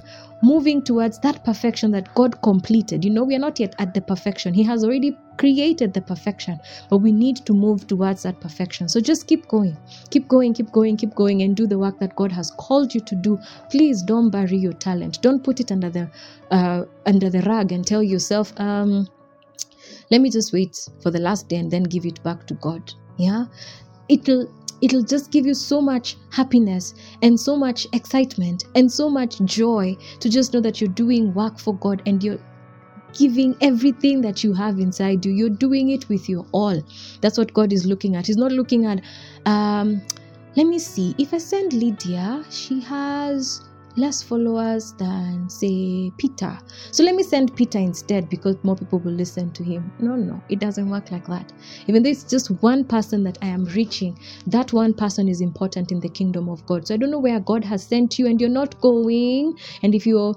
moving 0.43 0.83
towards 0.83 1.19
that 1.21 1.45
perfection 1.45 1.91
that 1.93 2.13
God 2.15 2.41
completed. 2.43 3.05
You 3.05 3.11
know, 3.11 3.25
we 3.25 3.35
are 3.35 3.41
not 3.41 3.59
yet 3.59 3.75
at 3.79 3.95
the 3.95 4.01
perfection. 4.01 4.55
He 4.55 4.63
has 4.65 4.85
already 4.85 5.17
created 5.39 5.95
the 5.95 6.03
perfection, 6.03 6.59
but 6.91 6.99
we 6.99 7.13
need 7.13 7.37
to 7.47 7.53
move 7.53 7.87
towards 7.87 8.23
that 8.23 8.41
perfection. 8.41 8.89
So 8.89 9.01
just 9.01 9.27
keep 9.27 9.49
going, 9.49 9.77
keep 10.11 10.29
going, 10.29 10.55
keep 10.55 10.73
going, 10.73 10.97
keep 10.97 11.15
going, 11.15 11.43
and 11.43 11.57
do 11.57 11.67
the 11.67 11.79
work 11.79 11.99
that 12.01 12.15
God 12.17 12.33
has 12.33 12.51
called 12.53 12.95
you 12.95 13.01
to 13.01 13.15
do. 13.15 13.39
Please 13.71 14.03
don't 14.03 14.31
bury 14.31 14.57
your 14.57 14.73
talent. 14.73 15.21
Don't 15.23 15.43
put 15.43 15.61
it 15.61 15.73
under 15.73 15.91
the 15.91 16.11
uh, 16.51 16.85
under 17.07 17.31
the 17.31 17.41
rug 17.43 17.73
and 17.73 17.87
tell 17.87 18.03
yourself, 18.03 18.53
um, 18.61 19.09
"Let 20.11 20.21
me 20.21 20.31
just 20.31 20.53
wait 20.53 20.89
for 21.03 21.11
the 21.11 21.19
last 21.21 21.49
day 21.49 21.57
and 21.57 21.71
then 21.71 21.85
give 21.85 22.07
it 22.07 22.23
back 22.23 22.47
to 22.49 22.55
God." 22.55 22.93
Yeah, 23.19 23.47
it'll 24.09 24.49
it'll 24.83 25.03
just 25.03 25.31
give 25.31 25.47
you 25.47 25.55
so 25.55 25.81
much 25.81 26.17
happiness 26.31 26.95
and 27.23 27.39
so 27.39 27.57
much 27.57 27.87
excitement 27.93 28.65
and 28.75 28.91
so 28.91 29.09
much 29.09 29.41
joy 29.45 29.97
to 30.21 30.29
just 30.29 30.53
know 30.53 30.61
that 30.61 30.81
you're 30.81 30.91
doing 30.91 31.35
work 31.35 31.59
for 31.59 31.77
God 31.79 32.03
and 32.07 32.23
you're 32.23 32.39
giving 33.19 33.57
everything 33.61 34.21
that 34.23 34.45
you 34.45 34.53
have 34.53 34.79
inside 34.79 35.25
you. 35.25 35.33
You're 35.33 35.51
doing 35.51 35.91
it 35.91 36.09
with 36.09 36.29
your 36.29 36.47
all. 36.53 36.83
That's 37.23 37.39
what 37.39 37.55
God 37.55 37.73
is 37.73 37.87
looking 37.87 38.17
at. 38.17 38.27
He's 38.27 38.37
not 38.37 38.53
looking 38.53 38.87
at, 38.87 39.03
um, 39.47 40.03
let 40.57 40.67
me 40.67 40.79
see, 40.79 41.15
if 41.19 41.35
I 41.35 41.39
send 41.39 41.73
Lydia, 41.73 42.45
she 42.51 42.81
has 42.83 43.66
less 43.97 44.23
followers 44.23 44.93
than 44.95 45.49
say 45.49 46.11
Peter. 46.19 46.59
So 46.93 47.03
let 47.03 47.15
me 47.15 47.23
send 47.23 47.55
Peter 47.57 47.79
instead 47.79 48.29
because 48.29 48.57
more 48.63 48.77
people 48.77 48.99
will 48.99 49.13
listen 49.13 49.53
to 49.53 49.65
him. 49.65 49.91
No, 49.99 50.17
no, 50.17 50.43
it 50.49 50.59
doesn't 50.59 50.89
work 50.89 51.11
like 51.11 51.27
that. 51.27 51.53
Even 51.87 52.03
though 52.03 52.11
it's 52.11 52.25
just 52.25 52.49
one 52.63 52.85
person 52.85 53.25
that 53.25 53.39
I 53.43 53.47
am 53.47 53.65
reaching, 53.67 54.19
that 54.47 54.73
one 54.73 54.95
person 54.95 55.29
is 55.29 55.41
important 55.41 55.93
in 55.93 56.01
the 56.01 56.09
kingdom 56.09 56.49
of 56.49 56.65
God. 56.67 56.87
So 56.87 56.95
I 56.95 56.97
don't 56.97 57.11
know 57.11 57.19
where 57.19 57.41
God 57.41 57.65
has 57.65 57.83
sent 57.85 58.19
you 58.19 58.27
and 58.27 58.41
you're 58.41 58.51
not 58.51 58.81
going. 58.81 59.57
And 59.83 59.95
if 59.95 60.07
you're 60.07 60.35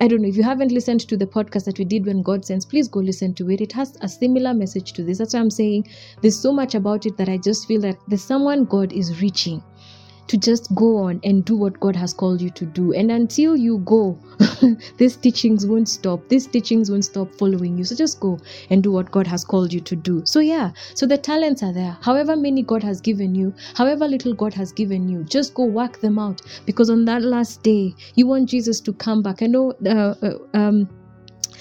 I 0.00 0.06
don't 0.06 0.22
know 0.22 0.28
if 0.28 0.36
you 0.36 0.44
haven't 0.44 0.70
listened 0.70 1.00
to 1.08 1.16
the 1.16 1.26
podcast 1.26 1.64
that 1.64 1.76
we 1.76 1.84
did 1.84 2.06
when 2.06 2.22
God 2.22 2.44
sends, 2.44 2.64
please 2.64 2.86
go 2.86 3.00
listen 3.00 3.34
to 3.34 3.50
it. 3.50 3.60
It 3.60 3.72
has 3.72 3.96
a 4.00 4.08
similar 4.08 4.54
message 4.54 4.92
to 4.92 5.02
this. 5.02 5.18
That's 5.18 5.34
why 5.34 5.40
I'm 5.40 5.50
saying 5.50 5.88
there's 6.22 6.38
so 6.38 6.52
much 6.52 6.76
about 6.76 7.04
it 7.04 7.16
that 7.16 7.28
I 7.28 7.36
just 7.36 7.66
feel 7.66 7.80
that 7.80 7.98
there's 8.06 8.22
someone 8.22 8.64
God 8.64 8.92
is 8.92 9.20
reaching 9.20 9.60
to 10.28 10.36
just 10.36 10.74
go 10.74 10.98
on 10.98 11.20
and 11.24 11.44
do 11.44 11.56
what 11.56 11.80
God 11.80 11.96
has 11.96 12.12
called 12.12 12.40
you 12.40 12.50
to 12.50 12.66
do. 12.66 12.92
And 12.92 13.10
until 13.10 13.56
you 13.56 13.78
go, 13.78 14.18
these 14.98 15.16
teachings 15.16 15.66
won't 15.66 15.88
stop. 15.88 16.28
These 16.28 16.46
teachings 16.46 16.90
won't 16.90 17.06
stop 17.06 17.32
following 17.32 17.76
you. 17.76 17.84
So 17.84 17.96
just 17.96 18.20
go 18.20 18.38
and 18.70 18.82
do 18.82 18.92
what 18.92 19.10
God 19.10 19.26
has 19.26 19.42
called 19.42 19.72
you 19.72 19.80
to 19.80 19.96
do. 19.96 20.24
So, 20.26 20.40
yeah, 20.40 20.70
so 20.94 21.06
the 21.06 21.18
talents 21.18 21.62
are 21.62 21.72
there. 21.72 21.96
However 22.02 22.36
many 22.36 22.62
God 22.62 22.82
has 22.82 23.00
given 23.00 23.34
you, 23.34 23.54
however 23.74 24.06
little 24.06 24.34
God 24.34 24.52
has 24.54 24.70
given 24.70 25.08
you, 25.08 25.24
just 25.24 25.54
go 25.54 25.64
work 25.64 26.00
them 26.00 26.18
out. 26.18 26.42
Because 26.66 26.90
on 26.90 27.06
that 27.06 27.22
last 27.22 27.62
day, 27.62 27.94
you 28.14 28.26
want 28.26 28.48
Jesus 28.48 28.80
to 28.82 28.92
come 28.92 29.22
back. 29.22 29.42
I 29.42 29.46
know 29.46 29.72
uh, 29.86 30.14
uh, 30.22 30.38
um, 30.54 30.88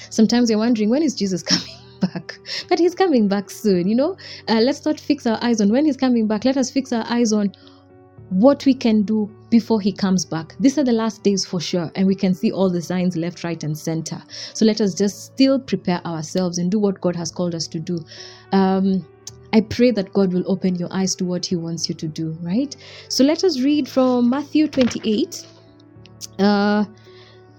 sometimes 0.09 0.49
you're 0.49 0.59
wondering, 0.59 0.89
when 0.89 1.03
is 1.03 1.15
Jesus 1.15 1.41
coming? 1.51 1.73
back 1.99 2.37
but 2.69 2.77
he's 2.77 2.93
coming 2.93 3.27
back 3.27 3.49
soon 3.49 3.87
you 3.87 3.95
know 3.95 4.15
uh, 4.49 4.59
let's 4.59 4.85
not 4.85 4.99
fix 4.99 5.25
our 5.25 5.39
eyes 5.43 5.59
on 5.59 5.69
when 5.69 5.83
he's 5.83 5.97
coming 5.97 6.27
back 6.27 6.45
let 6.45 6.55
us 6.55 6.69
fix 6.69 6.93
our 6.93 7.03
eyes 7.09 7.33
on 7.33 7.51
what 8.29 8.65
we 8.65 8.73
can 8.73 9.03
do 9.03 9.29
before 9.49 9.79
he 9.79 9.91
comes 9.91 10.25
back. 10.25 10.55
These 10.59 10.77
are 10.77 10.83
the 10.83 10.91
last 10.91 11.23
days 11.23 11.45
for 11.45 11.59
sure, 11.59 11.91
and 11.95 12.05
we 12.07 12.15
can 12.15 12.33
see 12.33 12.51
all 12.51 12.69
the 12.69 12.81
signs 12.81 13.15
left, 13.15 13.43
right, 13.43 13.61
and 13.63 13.77
center. 13.77 14.21
So 14.53 14.65
let 14.65 14.81
us 14.81 14.93
just 14.93 15.25
still 15.25 15.59
prepare 15.59 16.05
ourselves 16.05 16.57
and 16.57 16.69
do 16.69 16.79
what 16.79 16.99
God 17.01 17.15
has 17.15 17.31
called 17.31 17.55
us 17.55 17.67
to 17.67 17.79
do. 17.79 18.03
Um, 18.51 19.05
I 19.53 19.61
pray 19.61 19.91
that 19.91 20.11
God 20.13 20.33
will 20.33 20.43
open 20.45 20.75
your 20.75 20.89
eyes 20.91 21.15
to 21.15 21.25
what 21.25 21.45
He 21.45 21.55
wants 21.55 21.87
you 21.87 21.95
to 21.95 22.07
do, 22.07 22.37
right? 22.41 22.75
So 23.09 23.23
let 23.23 23.43
us 23.43 23.61
read 23.61 23.87
from 23.87 24.29
Matthew 24.29 24.67
28, 24.67 25.45
uh, 26.39 26.85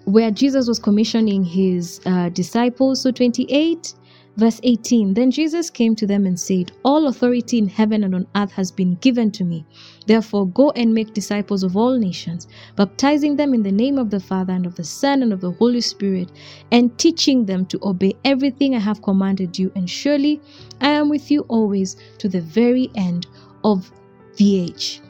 where 0.05 0.31
Jesus 0.31 0.69
was 0.69 0.79
commissioning 0.79 1.45
His 1.45 2.01
uh, 2.05 2.29
disciples. 2.29 3.01
So 3.01 3.11
28 3.11 3.95
Verse 4.39 4.61
18 4.63 5.15
Then 5.15 5.33
Jesus 5.33 5.69
came 5.69 5.97
to 5.97 6.07
them 6.07 6.25
and 6.25 6.39
said, 6.39 6.71
All 6.85 7.09
authority 7.09 7.59
in 7.59 7.67
heaven 7.67 8.05
and 8.05 8.15
on 8.15 8.27
earth 8.37 8.53
has 8.53 8.71
been 8.71 8.95
given 9.01 9.33
to 9.33 9.43
me. 9.43 9.67
Therefore, 10.07 10.47
go 10.47 10.71
and 10.71 10.95
make 10.95 11.13
disciples 11.13 11.65
of 11.65 11.77
all 11.77 11.99
nations, 11.99 12.47
baptizing 12.77 13.35
them 13.35 13.53
in 13.53 13.65
the 13.65 13.73
name 13.73 13.99
of 13.99 14.11
the 14.11 14.21
Father 14.21 14.53
and 14.53 14.65
of 14.65 14.77
the 14.77 14.85
Son 14.85 15.25
and 15.25 15.33
of 15.33 15.41
the 15.41 15.51
Holy 15.51 15.81
Spirit, 15.81 16.31
and 16.71 16.97
teaching 16.99 17.47
them 17.47 17.67
to 17.67 17.81
obey 17.83 18.15
everything 18.25 18.77
I 18.77 18.79
have 18.79 19.03
commanded 19.03 19.59
you. 19.59 19.73
And 19.75 19.91
surely 19.91 20.41
I 20.81 20.91
am 20.91 21.09
with 21.09 21.33
you 21.33 21.41
always 21.49 21.97
to 22.19 22.29
the 22.29 22.41
very 22.41 22.93
end 22.95 23.27
of 23.65 23.91
the 24.37 24.61
age. 24.61 25.01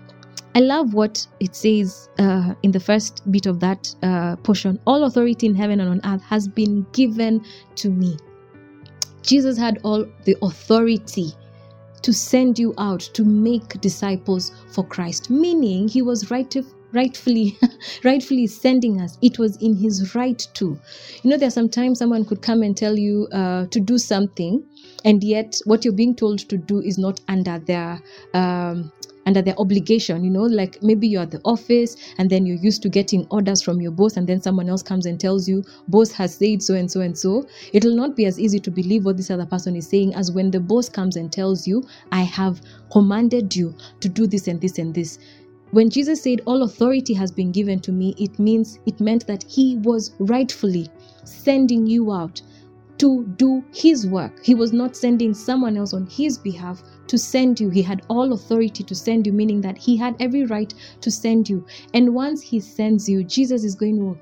I 0.55 0.61
love 0.61 0.95
what 0.95 1.27
it 1.39 1.55
says 1.55 2.09
uh, 2.19 2.55
in 2.63 2.71
the 2.73 2.81
first 2.81 3.31
bit 3.31 3.45
of 3.45 3.61
that 3.61 3.95
uh, 4.03 4.37
portion. 4.37 4.81
All 4.87 5.05
authority 5.05 5.47
in 5.47 5.55
heaven 5.55 5.81
and 5.81 6.03
on 6.03 6.15
earth 6.15 6.23
has 6.23 6.49
been 6.49 6.87
given 6.93 7.45
to 7.77 7.91
me. 7.91 8.17
Jesus 9.23 9.59
had 9.59 9.79
all 9.85 10.07
the 10.25 10.37
authority 10.43 11.33
to 12.03 12.13
send 12.13 12.59
you 12.59 12.75
out 12.79 13.01
to 13.15 13.25
make 13.25 13.81
disciples 13.81 14.53
for 14.73 14.85
Christ, 14.87 15.31
meaning 15.31 15.89
he 15.89 16.03
was 16.03 16.31
right 16.31 16.55
rightfully 16.93 17.59
rightfully 18.05 18.47
sending 18.47 19.01
us. 19.01 19.19
It 19.23 19.39
was 19.39 19.57
in 19.59 19.77
his 19.77 20.15
right 20.15 20.39
to. 20.55 20.81
You 21.23 21.31
know 21.31 21.37
there's 21.37 21.55
sometimes 21.55 21.99
someone 21.99 22.25
could 22.25 22.43
come 22.43 22.63
and 22.63 22.77
tell 22.77 22.99
you 22.99 23.29
uh, 23.33 23.67
to 23.67 23.81
do 23.81 23.99
something 23.99 24.65
and 25.05 25.23
yet 25.25 25.57
what 25.65 25.85
you're 25.85 25.95
being 25.95 26.17
told 26.17 26.41
to 26.49 26.57
do 26.59 26.81
is 26.81 26.99
not 26.99 27.21
under 27.29 27.59
their 27.59 28.01
um, 28.35 28.93
under 29.29 29.43
their 29.43 29.59
obligation 29.61 30.25
you 30.25 30.31
know 30.31 30.45
like 30.45 30.83
maybe 30.83 31.07
you're 31.07 31.23
at 31.23 31.31
the 31.31 31.41
office 31.45 31.97
and 32.17 32.31
then 32.31 32.47
you're 32.47 32.57
used 32.57 32.83
to 32.83 32.89
getting 32.89 33.27
orders 33.31 33.63
from 33.63 33.81
your 33.83 33.93
boss 33.93 34.17
and 34.17 34.27
then 34.27 34.41
someone 34.41 34.71
else 34.71 34.83
comes 34.83 35.05
and 35.05 35.21
tells 35.21 35.47
you 35.47 35.63
boss 35.89 36.11
has 36.11 36.35
said 36.35 36.63
so 36.63 36.75
and 36.75 36.91
so 36.91 37.03
and 37.03 37.17
so 37.19 37.47
it 37.75 37.85
will 37.85 37.95
not 37.95 38.17
be 38.17 38.25
as 38.25 38.41
easy 38.41 38.59
to 38.59 38.71
believe 38.71 39.05
what 39.05 39.19
this 39.19 39.31
other 39.31 39.47
person 39.47 39.77
is 39.77 39.87
saying 39.87 40.15
as 40.15 40.33
when 40.33 40.51
the 40.51 40.59
boss 40.61 40.89
comes 40.89 41.17
and 41.17 41.31
tells 41.31 41.67
you 41.69 41.85
i 42.11 42.23
have 42.23 42.63
commanded 42.91 43.55
you 43.55 43.75
to 44.01 44.09
do 44.09 44.27
this 44.27 44.49
and 44.49 44.63
this 44.63 44.79
and 44.79 44.95
this 44.95 45.19
when 45.71 45.91
Jesus 45.91 46.23
said, 46.23 46.41
All 46.47 46.63
authority 46.63 47.13
has 47.15 47.31
been 47.31 47.53
given 47.53 47.81
to 47.81 47.93
me, 47.93 48.15
it 48.19 48.39
means 48.39 48.79
it 48.87 49.01
meant 49.01 49.27
that 49.27 49.45
he 49.45 49.77
was 49.77 50.13
rightfully 50.19 50.89
sending 51.25 51.87
you 51.87 52.11
out 52.11 52.41
to 52.99 53.25
do 53.37 53.63
his 53.75 54.07
work. 54.07 54.45
He 54.45 54.55
was 54.55 54.73
not 54.73 54.97
sending 54.97 55.35
someone 55.35 55.77
else 55.77 55.95
on 55.95 56.07
his 56.07 56.39
behalf 56.39 56.83
to 57.09 57.19
send 57.19 57.59
you. 57.61 57.71
He 57.71 57.83
had 57.83 58.03
all 58.09 58.33
authority 58.33 58.85
to 58.85 58.95
send 58.95 59.27
you, 59.27 59.33
meaning 59.33 59.61
that 59.63 59.77
he 59.77 59.97
had 59.97 60.15
every 60.21 60.45
right 60.45 60.73
to 61.01 61.11
send 61.11 61.49
you. 61.49 61.67
And 61.95 62.15
once 62.15 62.41
he 62.41 62.61
sends 62.61 63.09
you, 63.09 63.25
Jesus 63.25 63.65
is 63.65 63.75
going 63.75 63.97
to 63.99 64.19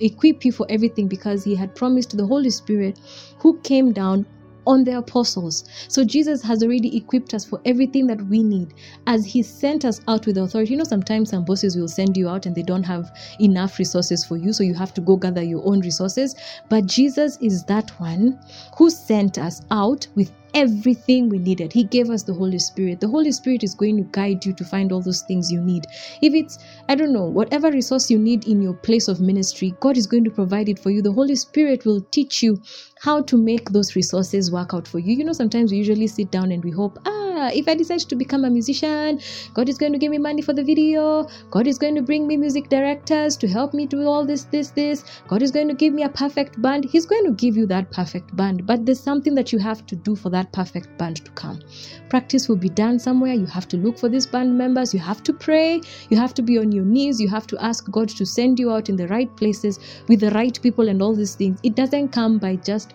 equip 0.00 0.44
you 0.44 0.52
for 0.52 0.66
everything 0.70 1.08
because 1.08 1.44
he 1.44 1.54
had 1.54 1.74
promised 1.74 2.16
the 2.16 2.26
Holy 2.26 2.50
Spirit 2.50 2.98
who 3.38 3.58
came 3.60 3.92
down 3.92 4.26
on 4.64 4.84
the 4.84 4.96
apostles. 4.96 5.64
So 5.88 6.04
Jesus 6.04 6.40
has 6.42 6.62
already 6.62 6.96
equipped 6.96 7.34
us 7.34 7.44
for 7.44 7.60
everything 7.64 8.06
that 8.06 8.22
we 8.26 8.44
need 8.44 8.74
as 9.08 9.24
he 9.24 9.42
sent 9.42 9.84
us 9.84 10.00
out 10.06 10.24
with 10.24 10.38
authority. 10.38 10.70
You 10.70 10.78
know, 10.78 10.84
sometimes 10.84 11.30
some 11.30 11.44
bosses 11.44 11.76
will 11.76 11.88
send 11.88 12.16
you 12.16 12.28
out 12.28 12.46
and 12.46 12.54
they 12.54 12.62
don't 12.62 12.84
have 12.84 13.10
enough 13.40 13.80
resources 13.80 14.24
for 14.24 14.36
you, 14.36 14.52
so 14.52 14.62
you 14.62 14.74
have 14.74 14.94
to 14.94 15.00
go 15.00 15.16
gather 15.16 15.42
your 15.42 15.66
own 15.66 15.80
resources. 15.80 16.36
But 16.68 16.86
Jesus 16.86 17.38
is 17.40 17.64
that 17.64 17.90
one 17.98 18.38
who 18.76 18.88
sent 18.88 19.36
us 19.36 19.62
out 19.72 20.06
with 20.14 20.30
everything 20.54 21.28
we 21.28 21.38
needed. 21.38 21.72
He 21.72 21.84
gave 21.84 22.10
us 22.10 22.22
the 22.24 22.34
Holy 22.34 22.58
Spirit. 22.58 23.00
The 23.00 23.08
Holy 23.08 23.32
Spirit 23.32 23.64
is 23.64 23.74
going 23.74 23.96
to 23.98 24.04
guide 24.12 24.44
you 24.46 24.52
to 24.54 24.64
find 24.64 24.92
all 24.92 25.02
those 25.02 25.22
things 25.22 25.52
you 25.52 25.60
need. 25.60 25.86
If 26.22 26.34
it's, 26.34 26.58
I 26.88 26.94
don't 26.96 27.12
know, 27.12 27.26
whatever 27.26 27.70
resource 27.70 28.10
you 28.10 28.18
need 28.18 28.46
in 28.46 28.62
your 28.62 28.74
place 28.74 29.08
of 29.08 29.20
ministry, 29.20 29.74
God 29.80 29.96
is 29.96 30.06
going 30.06 30.24
to 30.24 30.30
provide 30.30 30.68
it 30.68 30.78
for 30.78 30.90
you. 30.90 31.02
The 31.02 31.12
Holy 31.12 31.36
Spirit 31.36 31.84
will 31.86 32.02
teach 32.12 32.42
you 32.42 32.62
how 33.02 33.20
to 33.20 33.36
make 33.36 33.70
those 33.70 33.96
resources 33.96 34.52
work 34.52 34.72
out 34.74 34.86
for 34.86 35.00
you. 35.00 35.12
You 35.16 35.24
know, 35.24 35.32
sometimes 35.32 35.72
we 35.72 35.78
usually 35.78 36.06
sit 36.06 36.30
down 36.30 36.52
and 36.52 36.62
we 36.62 36.70
hope, 36.70 37.00
ah, 37.04 37.50
if 37.52 37.66
I 37.66 37.74
decide 37.74 37.98
to 37.98 38.14
become 38.14 38.44
a 38.44 38.50
musician, 38.50 39.18
God 39.54 39.68
is 39.68 39.76
going 39.76 39.92
to 39.92 39.98
give 39.98 40.12
me 40.12 40.18
money 40.18 40.40
for 40.40 40.52
the 40.52 40.62
video. 40.62 41.26
God 41.50 41.66
is 41.66 41.78
going 41.78 41.96
to 41.96 42.02
bring 42.02 42.28
me 42.28 42.36
music 42.36 42.68
directors 42.68 43.36
to 43.38 43.48
help 43.48 43.74
me 43.74 43.86
do 43.86 44.06
all 44.06 44.24
this, 44.24 44.44
this, 44.44 44.70
this. 44.70 45.04
God 45.26 45.42
is 45.42 45.50
going 45.50 45.66
to 45.66 45.74
give 45.74 45.92
me 45.92 46.04
a 46.04 46.08
perfect 46.08 46.62
band. 46.62 46.84
He's 46.84 47.04
going 47.04 47.24
to 47.24 47.32
give 47.32 47.56
you 47.56 47.66
that 47.66 47.90
perfect 47.90 48.36
band, 48.36 48.68
but 48.68 48.86
there's 48.86 49.00
something 49.00 49.34
that 49.34 49.52
you 49.52 49.58
have 49.58 49.84
to 49.86 49.96
do 49.96 50.14
for 50.14 50.30
that 50.30 50.52
perfect 50.52 50.96
band 50.96 51.24
to 51.24 51.30
come. 51.32 51.60
Practice 52.08 52.48
will 52.48 52.62
be 52.68 52.68
done 52.68 53.00
somewhere. 53.00 53.34
You 53.34 53.46
have 53.46 53.66
to 53.68 53.76
look 53.76 53.98
for 53.98 54.08
these 54.08 54.28
band 54.28 54.56
members. 54.56 54.94
You 54.94 55.00
have 55.00 55.24
to 55.24 55.32
pray. 55.32 55.80
You 56.10 56.16
have 56.18 56.34
to 56.34 56.42
be 56.42 56.56
on 56.56 56.70
your 56.70 56.84
knees. 56.84 57.20
You 57.20 57.28
have 57.30 57.48
to 57.48 57.60
ask 57.64 57.90
God 57.90 58.10
to 58.10 58.24
send 58.24 58.60
you 58.60 58.70
out 58.70 58.88
in 58.88 58.94
the 58.94 59.08
right 59.08 59.36
places 59.36 59.80
with 60.06 60.20
the 60.20 60.30
right 60.30 60.56
people 60.62 60.88
and 60.88 61.02
all 61.02 61.16
these 61.16 61.34
things. 61.34 61.58
It 61.64 61.74
doesn't 61.74 62.10
come 62.10 62.38
by 62.38 62.56
just 62.56 62.91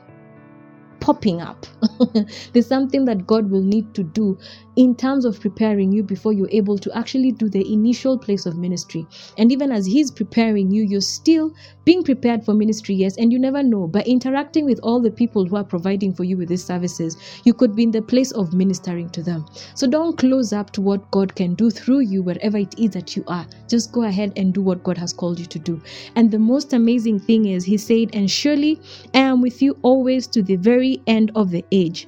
popping 1.07 1.41
up. 1.41 1.65
There's 2.53 2.67
something 2.67 3.05
that 3.05 3.27
God 3.27 3.49
will 3.51 3.63
need 3.63 3.95
to 3.95 4.03
do 4.03 4.37
in 4.77 4.95
terms 4.97 5.25
of 5.25 5.41
preparing 5.41 5.93
you 5.93 6.03
before 6.03 6.33
you're 6.33 6.49
able 6.51 6.79
to 6.79 6.91
actually 6.97 7.31
do 7.33 7.49
the 7.49 7.73
initial 7.73 8.19
place 8.19 8.45
of 8.47 8.57
ministry. 8.57 9.07
And 9.37 9.51
even 9.53 9.71
as 9.71 9.87
He's 9.87 10.11
preparing 10.11 10.71
you, 10.71 10.83
you're 10.83 11.01
still 11.01 11.53
being 11.85 12.03
prepared 12.03 12.45
for 12.45 12.55
ministry, 12.55 12.95
yes, 12.95 13.17
and 13.17 13.33
you 13.33 13.39
never 13.39 13.63
know. 13.63 13.87
By 13.87 14.03
interacting 14.03 14.65
with 14.65 14.79
all 14.83 15.01
the 15.01 15.11
people 15.11 15.47
who 15.47 15.57
are 15.57 15.65
providing 15.65 16.13
for 16.13 16.25
you 16.25 16.37
with 16.37 16.49
these 16.49 16.65
services, 16.65 17.17
you 17.45 17.55
could 17.55 17.75
be 17.75 17.83
in 17.85 17.91
the 17.91 18.03
place 18.03 18.31
of 18.33 18.53
ministering 18.53 19.09
to 19.11 19.23
them. 19.23 19.45
So 19.75 19.87
don't 19.87 20.17
close 20.17 20.53
up 20.53 20.71
to 20.73 20.81
what 20.81 21.11
God 21.11 21.35
can 21.35 21.55
do 21.55 21.71
through 21.71 22.01
you 22.01 22.23
wherever 22.23 22.57
it 22.57 22.75
is 22.79 22.91
that 22.91 23.15
you 23.17 23.23
are. 23.27 23.47
Just 23.69 23.93
go 23.93 24.03
ahead 24.03 24.33
and 24.37 24.53
do 24.53 24.61
what 24.63 24.83
God 24.83 24.99
has 24.99 25.13
called 25.13 25.39
you 25.39 25.47
to 25.47 25.59
do. 25.59 25.81
And 26.15 26.31
the 26.31 26.39
most 26.39 26.73
amazing 26.73 27.19
thing 27.21 27.47
is, 27.47 27.65
He 27.65 27.77
said, 27.77 28.09
And 28.13 28.29
surely 28.31 28.81
I 29.15 29.19
am 29.19 29.41
with 29.41 29.61
you 29.61 29.77
always 29.83 30.27
to 30.29 30.43
the 30.43 30.57
very 30.57 30.96
end 31.07 31.31
of 31.35 31.51
the 31.51 31.63
age. 31.71 32.07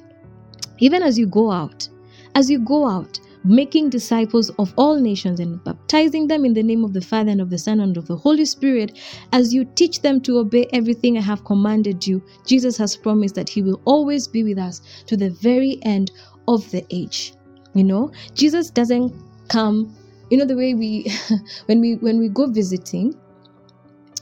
Even 0.78 1.02
as 1.02 1.18
you 1.18 1.26
go 1.26 1.50
out, 1.50 1.88
as 2.34 2.50
you 2.50 2.58
go 2.58 2.88
out, 2.88 3.20
making 3.44 3.88
disciples 3.88 4.50
of 4.58 4.72
all 4.76 4.98
nations 5.00 5.40
and 5.40 5.62
baptizing 5.64 6.28
them 6.28 6.44
in 6.44 6.52
the 6.52 6.62
name 6.62 6.84
of 6.84 6.92
the 6.92 7.00
Father 7.00 7.30
and 7.30 7.40
of 7.40 7.50
the 7.50 7.58
Son 7.58 7.80
and 7.80 7.96
of 7.96 8.06
the 8.06 8.16
Holy 8.16 8.44
Spirit, 8.44 8.98
as 9.32 9.54
you 9.54 9.64
teach 9.64 10.02
them 10.02 10.20
to 10.20 10.38
obey 10.38 10.66
everything 10.72 11.16
I 11.16 11.22
have 11.22 11.44
commanded 11.44 12.06
you, 12.06 12.22
Jesus 12.46 12.76
has 12.76 12.96
promised 12.96 13.34
that 13.36 13.48
He 13.48 13.62
will 13.62 13.80
always 13.84 14.28
be 14.28 14.44
with 14.44 14.58
us 14.58 14.80
to 15.06 15.16
the 15.16 15.30
very 15.30 15.78
end 15.82 16.10
of 16.48 16.70
the 16.70 16.84
age. 16.90 17.34
You 17.74 17.84
know, 17.84 18.10
Jesus 18.34 18.70
doesn't 18.70 19.14
come, 19.48 19.94
you 20.30 20.36
know, 20.36 20.44
the 20.44 20.56
way 20.56 20.74
we, 20.74 21.10
when 21.66 21.80
we 21.80 21.96
when 21.96 22.18
we 22.18 22.28
go 22.28 22.46
visiting, 22.46 23.14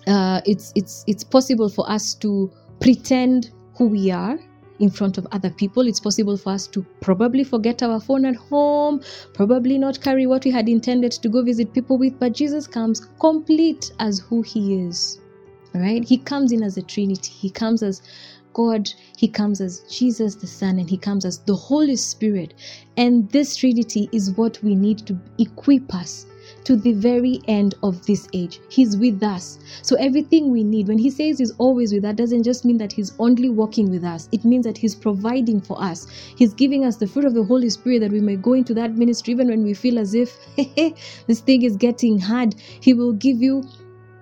uh, 0.07 0.41
it's 0.47 0.73
it's 0.77 1.05
it's 1.07 1.25
possible 1.25 1.69
for 1.69 1.89
us 1.91 2.15
to 2.15 2.51
pretend 2.81 3.51
who 3.77 3.89
we 3.89 4.11
are 4.11 4.39
in 4.81 4.91
front 4.91 5.19
of 5.19 5.27
other 5.33 5.51
people. 5.51 5.87
It's 5.87 6.01
possible 6.01 6.37
for 6.37 6.51
us 6.51 6.67
to 6.69 6.85
probably 7.01 7.45
forget 7.45 7.83
our 7.83 8.01
phone 8.01 8.25
at 8.25 8.37
home, 8.37 9.01
probably 9.35 9.79
not 9.79 10.01
carry 10.01 10.27
what 10.27 10.45
we 10.45 10.51
had 10.51 10.69
intended 10.69 11.13
to 11.13 11.29
go 11.29 11.43
visit 11.43 11.73
people 11.73 11.99
with, 11.99 12.19
but 12.19 12.33
Jesus 12.33 12.67
comes 12.67 13.07
complete 13.21 13.93
as 13.99 14.19
who 14.19 14.43
he 14.43 14.81
is. 14.81 15.21
Right? 15.75 16.03
He 16.03 16.17
comes 16.17 16.51
in 16.53 16.63
as 16.63 16.77
a 16.77 16.83
Trinity. 16.83 17.31
He 17.31 17.51
comes 17.51 17.83
as 17.83 18.03
God, 18.55 18.89
He 19.17 19.29
comes 19.29 19.61
as 19.61 19.81
Jesus 19.83 20.35
the 20.35 20.47
Son, 20.47 20.79
and 20.79 20.89
He 20.91 20.97
comes 20.97 21.25
as 21.25 21.39
the 21.39 21.55
Holy 21.55 21.95
Spirit. 21.95 22.55
And 22.97 23.31
this 23.31 23.55
Trinity 23.57 24.09
is 24.11 24.33
what 24.33 24.61
we 24.63 24.75
need 24.75 25.07
to 25.07 25.17
equip 25.39 25.95
us 25.95 26.27
to 26.65 26.77
the 26.77 26.93
very 26.93 27.41
end 27.49 27.75
of 27.83 28.05
this 28.07 28.29
age. 28.33 28.61
He's 28.69 28.97
with 28.97 29.23
us. 29.23 29.59
So 29.83 29.97
everything 29.97 30.51
we 30.51 30.65
need, 30.65 30.89
when 30.89 30.99
He 30.99 31.11
says 31.11 31.39
He's 31.39 31.53
always 31.59 31.93
with 31.93 32.05
us, 32.05 32.17
doesn't 32.17 32.43
just 32.43 32.65
mean 32.65 32.79
that 32.79 32.93
He's 32.93 33.13
only 33.19 33.49
walking 33.51 33.91
with 33.91 34.05
us. 34.05 34.29
It 34.33 34.45
means 34.45 34.65
that 34.67 34.79
He's 34.79 34.95
providing 34.95 35.61
for 35.61 35.83
us. 35.83 36.07
He's 36.37 36.55
giving 36.55 36.85
us 36.85 36.97
the 36.97 37.07
fruit 37.07 37.25
of 37.25 37.35
the 37.35 37.45
Holy 37.45 37.71
Spirit 37.71 38.01
that 38.01 38.13
we 38.13 38.21
may 38.21 38.37
go 38.37 38.53
into 38.55 38.75
that 38.75 38.97
ministry 38.97 39.33
even 39.33 39.49
when 39.49 39.63
we 39.65 39.75
feel 39.75 39.99
as 39.99 40.15
if 40.15 40.39
this 41.27 41.41
thing 41.41 41.63
is 41.63 41.77
getting 41.77 42.19
hard. 42.19 42.55
He 42.81 42.95
will 42.95 43.13
give 43.13 43.43
you 43.43 43.65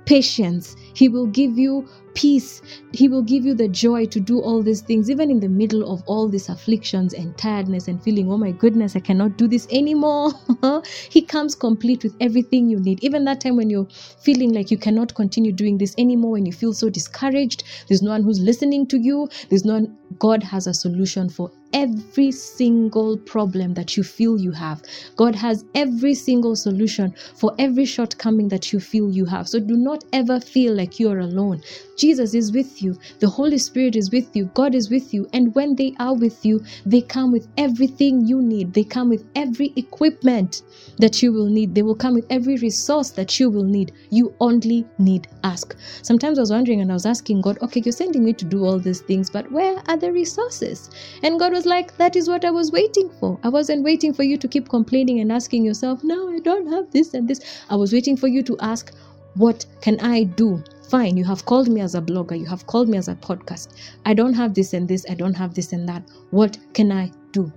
patience. 0.07 0.77
He 0.95 1.09
will 1.09 1.27
give 1.27 1.59
you 1.59 1.89
peace. 2.17 2.63
He 2.93 3.09
will 3.09 3.23
give 3.23 3.45
you 3.47 3.55
the 3.55 3.69
joy 3.69 4.07
to 4.07 4.21
do 4.21 4.41
all 4.41 4.63
these 4.63 4.81
things, 4.81 5.11
even 5.11 5.31
in 5.31 5.41
the 5.41 5.49
middle 5.49 5.93
of 5.93 6.03
all 6.07 6.29
these 6.29 6.49
afflictions 6.49 7.15
and 7.15 7.37
tiredness 7.39 7.89
and 7.89 8.03
feeling, 8.03 8.33
oh 8.33 8.39
my 8.39 8.53
goodness, 8.53 8.97
I 8.97 9.01
cannot 9.01 9.37
do 9.37 9.47
this 9.47 9.69
anymore. 9.71 10.33
he 11.11 11.23
comes 11.23 11.55
complete 11.55 12.03
with 12.03 12.17
everything 12.21 12.69
you 12.71 12.81
need. 12.81 13.05
Even 13.05 13.25
that 13.27 13.41
time 13.43 13.57
when 13.57 13.71
you're 13.71 13.89
feeling 14.23 14.53
like 14.55 14.71
you 14.71 14.79
cannot 14.79 15.15
continue 15.15 15.53
doing 15.53 15.79
this 15.79 15.95
anymore, 15.99 16.33
when 16.33 16.47
you 16.47 16.53
feel 16.53 16.73
so 16.73 16.91
discouraged, 16.91 17.65
there's 17.89 18.03
no 18.03 18.11
one 18.11 18.23
who's 18.25 18.41
listening 18.41 18.87
to 18.89 18.99
you, 18.99 19.29
there's 19.51 19.65
no 19.65 19.75
one, 19.75 19.99
God 20.19 20.43
has 20.43 20.67
a 20.67 20.75
solution 20.75 21.29
for 21.29 21.51
every 21.75 22.33
single 22.33 23.19
problem 23.19 23.75
that 23.75 23.97
you 23.97 24.03
feel 24.03 24.39
you 24.41 24.53
have. 24.53 24.83
God 25.17 25.35
has 25.35 25.65
every 25.75 26.15
single 26.15 26.57
solution 26.57 27.15
for 27.35 27.55
every 27.59 27.85
shortcoming 27.85 28.49
that 28.49 28.73
you 28.73 28.81
feel 28.81 29.11
you 29.11 29.27
have. 29.27 29.49
So 29.49 29.61
do 29.61 29.77
not 29.77 30.05
ever 30.13 30.41
feel 30.41 30.75
like 30.75 30.99
you're 30.99 31.19
alone. 31.19 31.61
Jesus 31.99 32.06
is 32.11 32.53
with 32.53 32.83
you, 32.83 32.97
the 33.21 33.29
Holy 33.29 33.59
Spirit 33.59 33.97
is 33.97 34.11
with 34.11 34.35
you, 34.35 34.47
God 34.55 34.75
is 34.75 34.91
with 34.91 35.13
you. 35.13 35.29
And 35.33 35.55
when 35.55 35.77
they 35.77 35.95
are 35.99 36.15
with 36.15 36.45
you, 36.45 36.65
they 36.85 37.01
come 37.01 37.33
with 37.33 37.49
everything 37.57 38.27
you 38.27 38.43
need. 38.43 38.75
They 38.75 38.85
come 38.85 39.09
with 39.09 39.25
every 39.35 39.73
equipment 39.77 40.63
that 40.99 41.23
you 41.23 41.33
will 41.33 41.47
need. 41.49 41.75
They 41.75 41.83
will 41.83 41.95
come 41.95 42.15
with 42.15 42.27
every 42.31 42.57
resource 42.57 43.11
that 43.11 43.39
you 43.39 43.51
will 43.51 43.65
need. 43.65 43.93
You 44.11 44.35
only 44.41 44.87
need 44.99 45.29
ask. 45.45 45.77
Sometimes 46.03 46.39
I 46.39 46.43
was 46.43 46.51
wondering 46.51 46.81
and 46.81 46.91
I 46.91 46.95
was 46.95 47.07
asking 47.07 47.43
God, 47.43 47.59
okay, 47.63 47.83
you're 47.85 47.93
sending 47.93 48.25
me 48.25 48.33
to 48.35 48.45
do 48.45 48.65
all 48.65 48.79
these 48.79 49.01
things, 49.01 49.31
but 49.31 49.51
where 49.53 49.83
are 49.89 49.97
the 49.97 50.13
resources? 50.13 50.91
And 51.23 51.39
God 51.39 51.53
was 51.53 51.67
like, 51.67 51.97
that 51.99 52.17
is 52.17 52.29
what 52.29 52.45
I 52.45 52.51
was 52.51 52.73
waiting 52.73 53.11
for. 53.21 53.39
I 53.43 53.49
wasn't 53.49 53.85
waiting 53.85 54.15
for 54.15 54.23
you 54.23 54.37
to 54.39 54.49
keep 54.49 54.69
complaining 54.69 55.21
and 55.21 55.33
asking 55.33 55.65
yourself, 55.65 56.05
no, 56.05 56.31
I 56.31 56.41
don't 56.41 56.73
have 56.73 56.91
this 56.93 57.15
and 57.15 57.29
this. 57.29 57.41
I 57.71 57.77
was 57.77 57.93
waiting 57.93 58.17
for 58.17 58.29
you 58.29 58.43
to 58.45 58.57
ask, 58.61 58.93
what 59.35 59.67
can 59.83 60.01
I 60.01 60.25
do? 60.25 60.63
Fine, 60.91 61.17
you 61.17 61.25
have 61.25 61.45
called 61.47 61.69
me 61.69 61.81
as 61.81 61.97
a 61.97 62.01
blogger, 62.01 62.39
you 62.39 62.47
have 62.47 62.67
called 62.67 62.89
me 62.89 62.97
as 62.97 63.09
a 63.09 63.17
podcast. 63.17 63.69
I 64.05 64.15
don't 64.15 64.35
have 64.35 64.55
this 64.55 64.73
and 64.73 64.89
this, 64.89 65.05
I 65.11 65.15
don't 65.15 65.35
have 65.35 65.55
this 65.55 65.73
and 65.73 65.89
that. 65.89 66.05
What 66.31 66.59
can 66.75 66.93
I 66.93 67.11
do? 67.33 67.53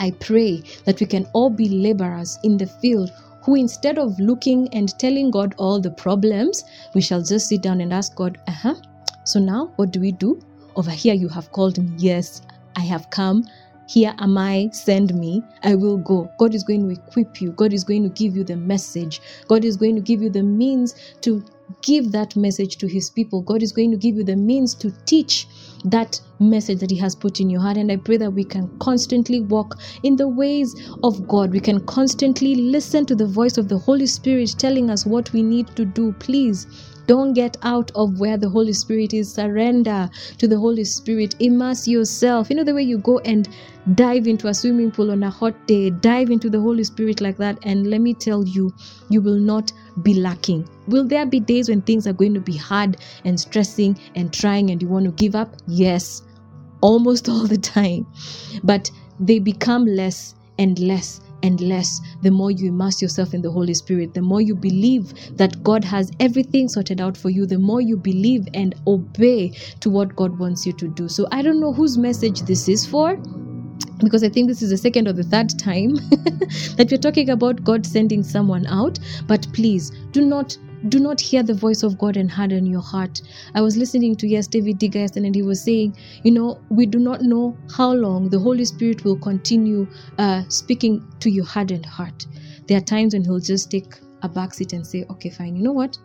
I 0.00 0.10
pray 0.12 0.62
that 0.84 1.00
we 1.00 1.06
can 1.06 1.26
all 1.32 1.50
be 1.50 1.68
laborers 1.68 2.38
in 2.42 2.56
the 2.56 2.66
field 2.66 3.10
who, 3.44 3.54
instead 3.54 3.98
of 3.98 4.18
looking 4.18 4.68
and 4.74 4.88
telling 4.98 5.30
God 5.30 5.54
all 5.58 5.80
the 5.80 5.92
problems, 5.92 6.64
we 6.94 7.00
shall 7.00 7.22
just 7.22 7.48
sit 7.48 7.62
down 7.62 7.80
and 7.80 7.92
ask 7.92 8.14
God, 8.16 8.38
uh 8.48 8.52
huh. 8.52 8.74
So 9.24 9.38
now, 9.38 9.72
what 9.76 9.92
do 9.92 10.00
we 10.00 10.12
do? 10.12 10.40
Over 10.76 10.90
here, 10.90 11.14
you 11.14 11.28
have 11.28 11.52
called 11.52 11.78
me. 11.78 11.92
Yes, 11.98 12.42
I 12.76 12.80
have 12.80 13.10
come. 13.10 13.44
here 13.86 14.14
am 14.18 14.38
I, 14.38 14.70
send 14.72 15.14
me, 15.14 15.42
I 15.62 15.74
will 15.74 15.98
go. 15.98 16.30
God 16.38 16.54
is 16.54 16.64
going 16.64 16.88
to 16.88 17.00
equip 17.00 17.40
you. 17.40 17.52
God 17.52 17.72
is 17.72 17.84
going 17.84 18.02
to 18.02 18.08
give 18.08 18.36
you 18.36 18.44
the 18.44 18.56
message. 18.56 19.20
God 19.48 19.64
is 19.64 19.76
going 19.76 19.94
to 19.96 20.00
give 20.00 20.22
you 20.22 20.30
the 20.30 20.42
means 20.42 20.94
to 21.22 21.44
give 21.82 22.12
that 22.12 22.36
message 22.36 22.76
to 22.78 22.86
his 22.86 23.10
people. 23.10 23.42
God 23.42 23.62
is 23.62 23.72
going 23.72 23.90
to 23.90 23.96
give 23.96 24.16
you 24.16 24.24
the 24.24 24.36
means 24.36 24.74
to 24.76 24.90
teach 25.06 25.46
that 25.84 26.20
message 26.40 26.80
that 26.80 26.90
he 26.90 26.96
has 26.98 27.14
put 27.14 27.40
in 27.40 27.50
your 27.50 27.60
heart. 27.60 27.76
And 27.76 27.90
I 27.92 27.96
pray 27.96 28.16
that 28.18 28.30
we 28.30 28.44
can 28.44 28.70
constantly 28.78 29.40
walk 29.40 29.78
in 30.02 30.16
the 30.16 30.28
ways 30.28 30.74
of 31.02 31.26
God. 31.28 31.52
We 31.52 31.60
can 31.60 31.84
constantly 31.86 32.54
listen 32.54 33.06
to 33.06 33.14
the 33.14 33.26
voice 33.26 33.58
of 33.58 33.68
the 33.68 33.78
Holy 33.78 34.06
Spirit 34.06 34.54
telling 34.58 34.90
us 34.90 35.06
what 35.06 35.32
we 35.32 35.42
need 35.42 35.68
to 35.76 35.84
do. 35.84 36.12
Please 36.14 36.93
don't 37.06 37.34
get 37.34 37.56
out 37.62 37.90
of 37.94 38.18
where 38.18 38.36
the 38.36 38.48
Holy 38.48 38.72
Spirit 38.72 39.12
is. 39.12 39.32
Surrender 39.32 40.08
to 40.38 40.48
the 40.48 40.58
Holy 40.58 40.84
Spirit. 40.84 41.34
Immerse 41.40 41.86
yourself. 41.86 42.50
You 42.50 42.56
know, 42.56 42.64
the 42.64 42.74
way 42.74 42.82
you 42.82 42.98
go 42.98 43.18
and 43.20 43.48
dive 43.94 44.26
into 44.26 44.48
a 44.48 44.54
swimming 44.54 44.90
pool 44.90 45.10
on 45.10 45.22
a 45.22 45.30
hot 45.30 45.54
day, 45.66 45.90
dive 45.90 46.30
into 46.30 46.48
the 46.48 46.60
Holy 46.60 46.84
Spirit 46.84 47.20
like 47.20 47.36
that. 47.38 47.58
And 47.62 47.88
let 47.88 48.00
me 48.00 48.14
tell 48.14 48.44
you, 48.44 48.72
you 49.10 49.20
will 49.20 49.38
not 49.38 49.72
be 50.02 50.14
lacking. 50.14 50.68
Will 50.86 51.04
there 51.04 51.26
be 51.26 51.40
days 51.40 51.68
when 51.68 51.82
things 51.82 52.06
are 52.06 52.12
going 52.12 52.34
to 52.34 52.40
be 52.40 52.56
hard 52.56 52.96
and 53.24 53.38
stressing 53.38 53.98
and 54.14 54.32
trying 54.32 54.70
and 54.70 54.80
you 54.80 54.88
want 54.88 55.04
to 55.06 55.12
give 55.12 55.34
up? 55.34 55.54
Yes, 55.66 56.22
almost 56.80 57.28
all 57.28 57.46
the 57.46 57.58
time. 57.58 58.06
But 58.62 58.90
they 59.20 59.38
become 59.38 59.86
less 59.86 60.34
and 60.58 60.78
less 60.78 61.20
and 61.44 61.60
less 61.60 62.00
the 62.22 62.30
more 62.30 62.50
you 62.50 62.68
immerse 62.68 63.02
yourself 63.02 63.34
in 63.34 63.42
the 63.42 63.50
Holy 63.50 63.74
Spirit, 63.74 64.14
the 64.14 64.22
more 64.22 64.40
you 64.40 64.56
believe 64.56 65.12
that 65.36 65.62
God 65.62 65.84
has 65.84 66.10
everything 66.18 66.68
sorted 66.68 67.00
out 67.02 67.16
for 67.16 67.28
you, 67.28 67.44
the 67.44 67.58
more 67.58 67.82
you 67.82 67.98
believe 67.98 68.48
and 68.54 68.74
obey 68.86 69.50
to 69.80 69.90
what 69.90 70.16
God 70.16 70.38
wants 70.38 70.66
you 70.66 70.72
to 70.72 70.88
do. 70.88 71.08
So 71.08 71.28
I 71.30 71.42
don't 71.42 71.60
know 71.60 71.72
whose 71.72 71.98
message 71.98 72.40
this 72.42 72.68
is 72.68 72.86
for 72.86 73.16
because 73.98 74.24
I 74.24 74.28
think 74.28 74.48
this 74.48 74.62
is 74.62 74.70
the 74.70 74.78
second 74.78 75.06
or 75.06 75.12
the 75.12 75.22
third 75.22 75.50
time 75.58 75.94
that 76.76 76.88
we're 76.90 76.98
talking 76.98 77.30
about 77.30 77.62
God 77.62 77.84
sending 77.86 78.22
someone 78.22 78.66
out. 78.66 78.98
But 79.26 79.46
please 79.52 79.90
do 80.12 80.22
not 80.22 80.56
do 80.88 80.98
not 80.98 81.20
hear 81.20 81.42
the 81.42 81.54
voice 81.54 81.82
of 81.82 81.98
God 81.98 82.16
and 82.16 82.30
harden 82.30 82.66
your 82.66 82.80
heart. 82.80 83.22
I 83.54 83.60
was 83.60 83.76
listening 83.76 84.16
to 84.16 84.26
yes 84.26 84.46
David 84.46 84.82
yesterday, 84.82 85.26
and 85.26 85.34
he 85.34 85.42
was 85.42 85.62
saying, 85.62 85.96
you 86.22 86.30
know, 86.30 86.60
we 86.68 86.86
do 86.86 86.98
not 86.98 87.22
know 87.22 87.56
how 87.74 87.92
long 87.92 88.28
the 88.28 88.38
Holy 88.38 88.64
Spirit 88.64 89.04
will 89.04 89.18
continue 89.18 89.86
uh, 90.18 90.42
speaking 90.48 91.06
to 91.20 91.30
your 91.30 91.44
hardened 91.44 91.86
heart. 91.86 92.26
There 92.66 92.76
are 92.78 92.82
times 92.82 93.14
when 93.14 93.24
he'll 93.24 93.40
just 93.40 93.70
take 93.70 93.94
a 94.22 94.28
backseat 94.28 94.72
and 94.72 94.86
say, 94.86 95.04
okay, 95.10 95.30
fine, 95.30 95.56
you 95.56 95.62
know 95.62 95.72
what? 95.72 95.98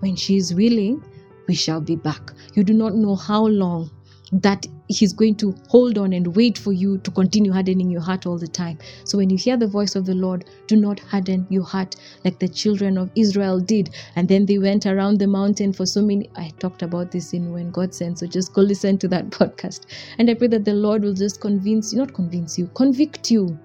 When 0.00 0.16
she 0.16 0.36
is 0.36 0.54
willing, 0.54 1.02
we 1.48 1.54
shall 1.54 1.80
be 1.80 1.96
back. 1.96 2.32
You 2.54 2.64
do 2.64 2.74
not 2.74 2.94
know 2.94 3.16
how 3.16 3.46
long 3.46 3.90
that 4.32 4.66
he's 4.88 5.12
going 5.12 5.36
to 5.36 5.54
hold 5.68 5.98
on 5.98 6.12
and 6.12 6.36
wait 6.36 6.58
for 6.58 6.72
you 6.72 6.98
to 6.98 7.10
continue 7.10 7.52
hardening 7.52 7.90
your 7.90 8.02
heart 8.02 8.26
all 8.26 8.38
the 8.38 8.48
time. 8.48 8.78
So 9.04 9.18
when 9.18 9.30
you 9.30 9.38
hear 9.38 9.56
the 9.56 9.66
voice 9.66 9.96
of 9.96 10.06
the 10.06 10.14
Lord, 10.14 10.44
do 10.68 10.76
not 10.76 11.00
harden 11.00 11.46
your 11.50 11.64
heart 11.64 11.96
like 12.24 12.38
the 12.38 12.48
children 12.48 12.98
of 12.98 13.10
Israel 13.16 13.60
did. 13.60 13.94
And 14.16 14.28
then 14.28 14.46
they 14.46 14.58
went 14.58 14.86
around 14.86 15.18
the 15.18 15.26
mountain 15.28 15.72
for 15.72 15.86
so 15.86 16.02
many. 16.02 16.30
I 16.36 16.50
talked 16.60 16.82
about 16.82 17.10
this 17.12 17.32
in 17.32 17.52
When 17.52 17.70
God 17.70 17.94
Sent, 17.94 18.18
so 18.20 18.26
just 18.26 18.54
go 18.54 18.62
listen 18.62 18.98
to 18.98 19.08
that 19.08 19.30
podcast. 19.30 19.86
And 20.18 20.30
I 20.30 20.34
pray 20.34 20.48
that 20.48 20.64
the 20.64 20.74
Lord 20.74 21.02
will 21.02 21.14
just 21.14 21.40
convince 21.40 21.92
you, 21.92 21.98
not 21.98 22.14
convince 22.14 22.58
you, 22.58 22.68
convict 22.74 23.30
you 23.30 23.58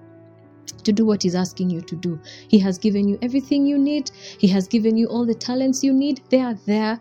to 0.84 0.92
do 0.92 1.06
what 1.06 1.22
he's 1.22 1.34
asking 1.34 1.70
you 1.70 1.80
to 1.82 1.96
do. 1.96 2.20
He 2.48 2.58
has 2.60 2.78
given 2.78 3.08
you 3.08 3.18
everything 3.22 3.66
you 3.66 3.78
need. 3.78 4.10
He 4.38 4.48
has 4.48 4.68
given 4.68 4.96
you 4.96 5.08
all 5.08 5.26
the 5.26 5.34
talents 5.34 5.84
you 5.84 5.92
need. 5.92 6.22
They 6.30 6.40
are 6.40 6.56
there. 6.66 7.00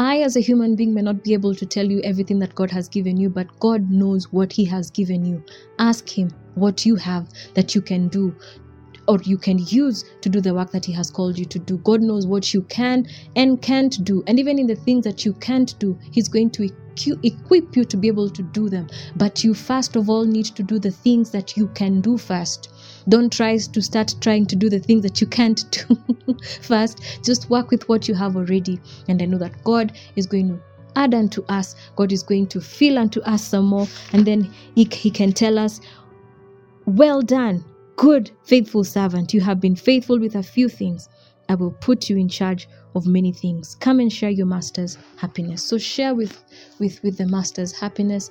I, 0.00 0.20
as 0.20 0.34
a 0.34 0.40
human 0.40 0.76
being, 0.76 0.94
may 0.94 1.02
not 1.02 1.22
be 1.22 1.34
able 1.34 1.54
to 1.54 1.66
tell 1.66 1.84
you 1.84 2.00
everything 2.00 2.38
that 2.38 2.54
God 2.54 2.70
has 2.70 2.88
given 2.88 3.18
you, 3.18 3.28
but 3.28 3.46
God 3.60 3.90
knows 3.90 4.32
what 4.32 4.50
He 4.50 4.64
has 4.64 4.90
given 4.90 5.26
you. 5.26 5.44
Ask 5.78 6.08
Him 6.08 6.30
what 6.54 6.86
you 6.86 6.96
have 6.96 7.28
that 7.52 7.74
you 7.74 7.82
can 7.82 8.08
do 8.08 8.34
or 9.08 9.20
you 9.24 9.36
can 9.36 9.58
use 9.58 10.06
to 10.22 10.30
do 10.30 10.40
the 10.40 10.54
work 10.54 10.70
that 10.70 10.86
He 10.86 10.92
has 10.94 11.10
called 11.10 11.38
you 11.38 11.44
to 11.44 11.58
do. 11.58 11.76
God 11.78 12.00
knows 12.00 12.26
what 12.26 12.54
you 12.54 12.62
can 12.62 13.06
and 13.36 13.60
can't 13.60 14.02
do. 14.02 14.24
And 14.26 14.38
even 14.38 14.58
in 14.58 14.66
the 14.66 14.74
things 14.74 15.04
that 15.04 15.26
you 15.26 15.34
can't 15.34 15.78
do, 15.78 15.98
He's 16.12 16.28
going 16.28 16.48
to 16.52 16.70
equip 17.22 17.76
you 17.76 17.84
to 17.84 17.96
be 17.96 18.08
able 18.08 18.30
to 18.30 18.42
do 18.42 18.68
them. 18.68 18.88
But 19.16 19.44
you 19.44 19.54
first 19.54 19.96
of 19.96 20.08
all 20.08 20.24
need 20.24 20.46
to 20.46 20.62
do 20.62 20.78
the 20.78 20.90
things 20.90 21.30
that 21.30 21.56
you 21.56 21.68
can 21.68 22.00
do 22.00 22.18
first. 22.18 22.70
Don't 23.08 23.32
try 23.32 23.56
to 23.56 23.82
start 23.82 24.14
trying 24.20 24.46
to 24.46 24.56
do 24.56 24.68
the 24.68 24.78
things 24.78 25.02
that 25.02 25.20
you 25.20 25.26
can't 25.26 25.64
do 25.88 26.36
first. 26.62 27.00
Just 27.24 27.50
work 27.50 27.70
with 27.70 27.88
what 27.88 28.08
you 28.08 28.14
have 28.14 28.36
already. 28.36 28.80
And 29.08 29.20
I 29.22 29.26
know 29.26 29.38
that 29.38 29.62
God 29.64 29.92
is 30.16 30.26
going 30.26 30.48
to 30.48 30.60
add 30.96 31.14
unto 31.14 31.44
us. 31.48 31.76
God 31.96 32.12
is 32.12 32.22
going 32.22 32.46
to 32.48 32.60
fill 32.60 32.98
unto 32.98 33.20
us 33.22 33.42
some 33.44 33.66
more. 33.66 33.86
And 34.12 34.26
then 34.26 34.52
He, 34.74 34.88
he 34.92 35.10
can 35.10 35.32
tell 35.32 35.58
us, 35.58 35.80
Well 36.86 37.22
done, 37.22 37.64
good, 37.96 38.30
faithful 38.44 38.84
servant. 38.84 39.34
You 39.34 39.40
have 39.42 39.60
been 39.60 39.76
faithful 39.76 40.18
with 40.18 40.34
a 40.34 40.42
few 40.42 40.68
things. 40.68 41.08
I 41.48 41.54
will 41.56 41.72
put 41.72 42.08
you 42.08 42.16
in 42.16 42.28
charge 42.28 42.68
of 42.94 43.06
many 43.06 43.32
things. 43.32 43.76
Come 43.76 44.00
and 44.00 44.12
share 44.12 44.30
your 44.30 44.46
master's 44.46 44.98
happiness. 45.16 45.62
So 45.62 45.78
share 45.78 46.14
with 46.14 46.44
with 46.78 47.02
with 47.02 47.18
the 47.18 47.26
master's 47.26 47.72
happiness. 47.72 48.30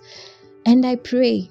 And 0.66 0.86
I 0.86 0.96
pray 0.98 1.50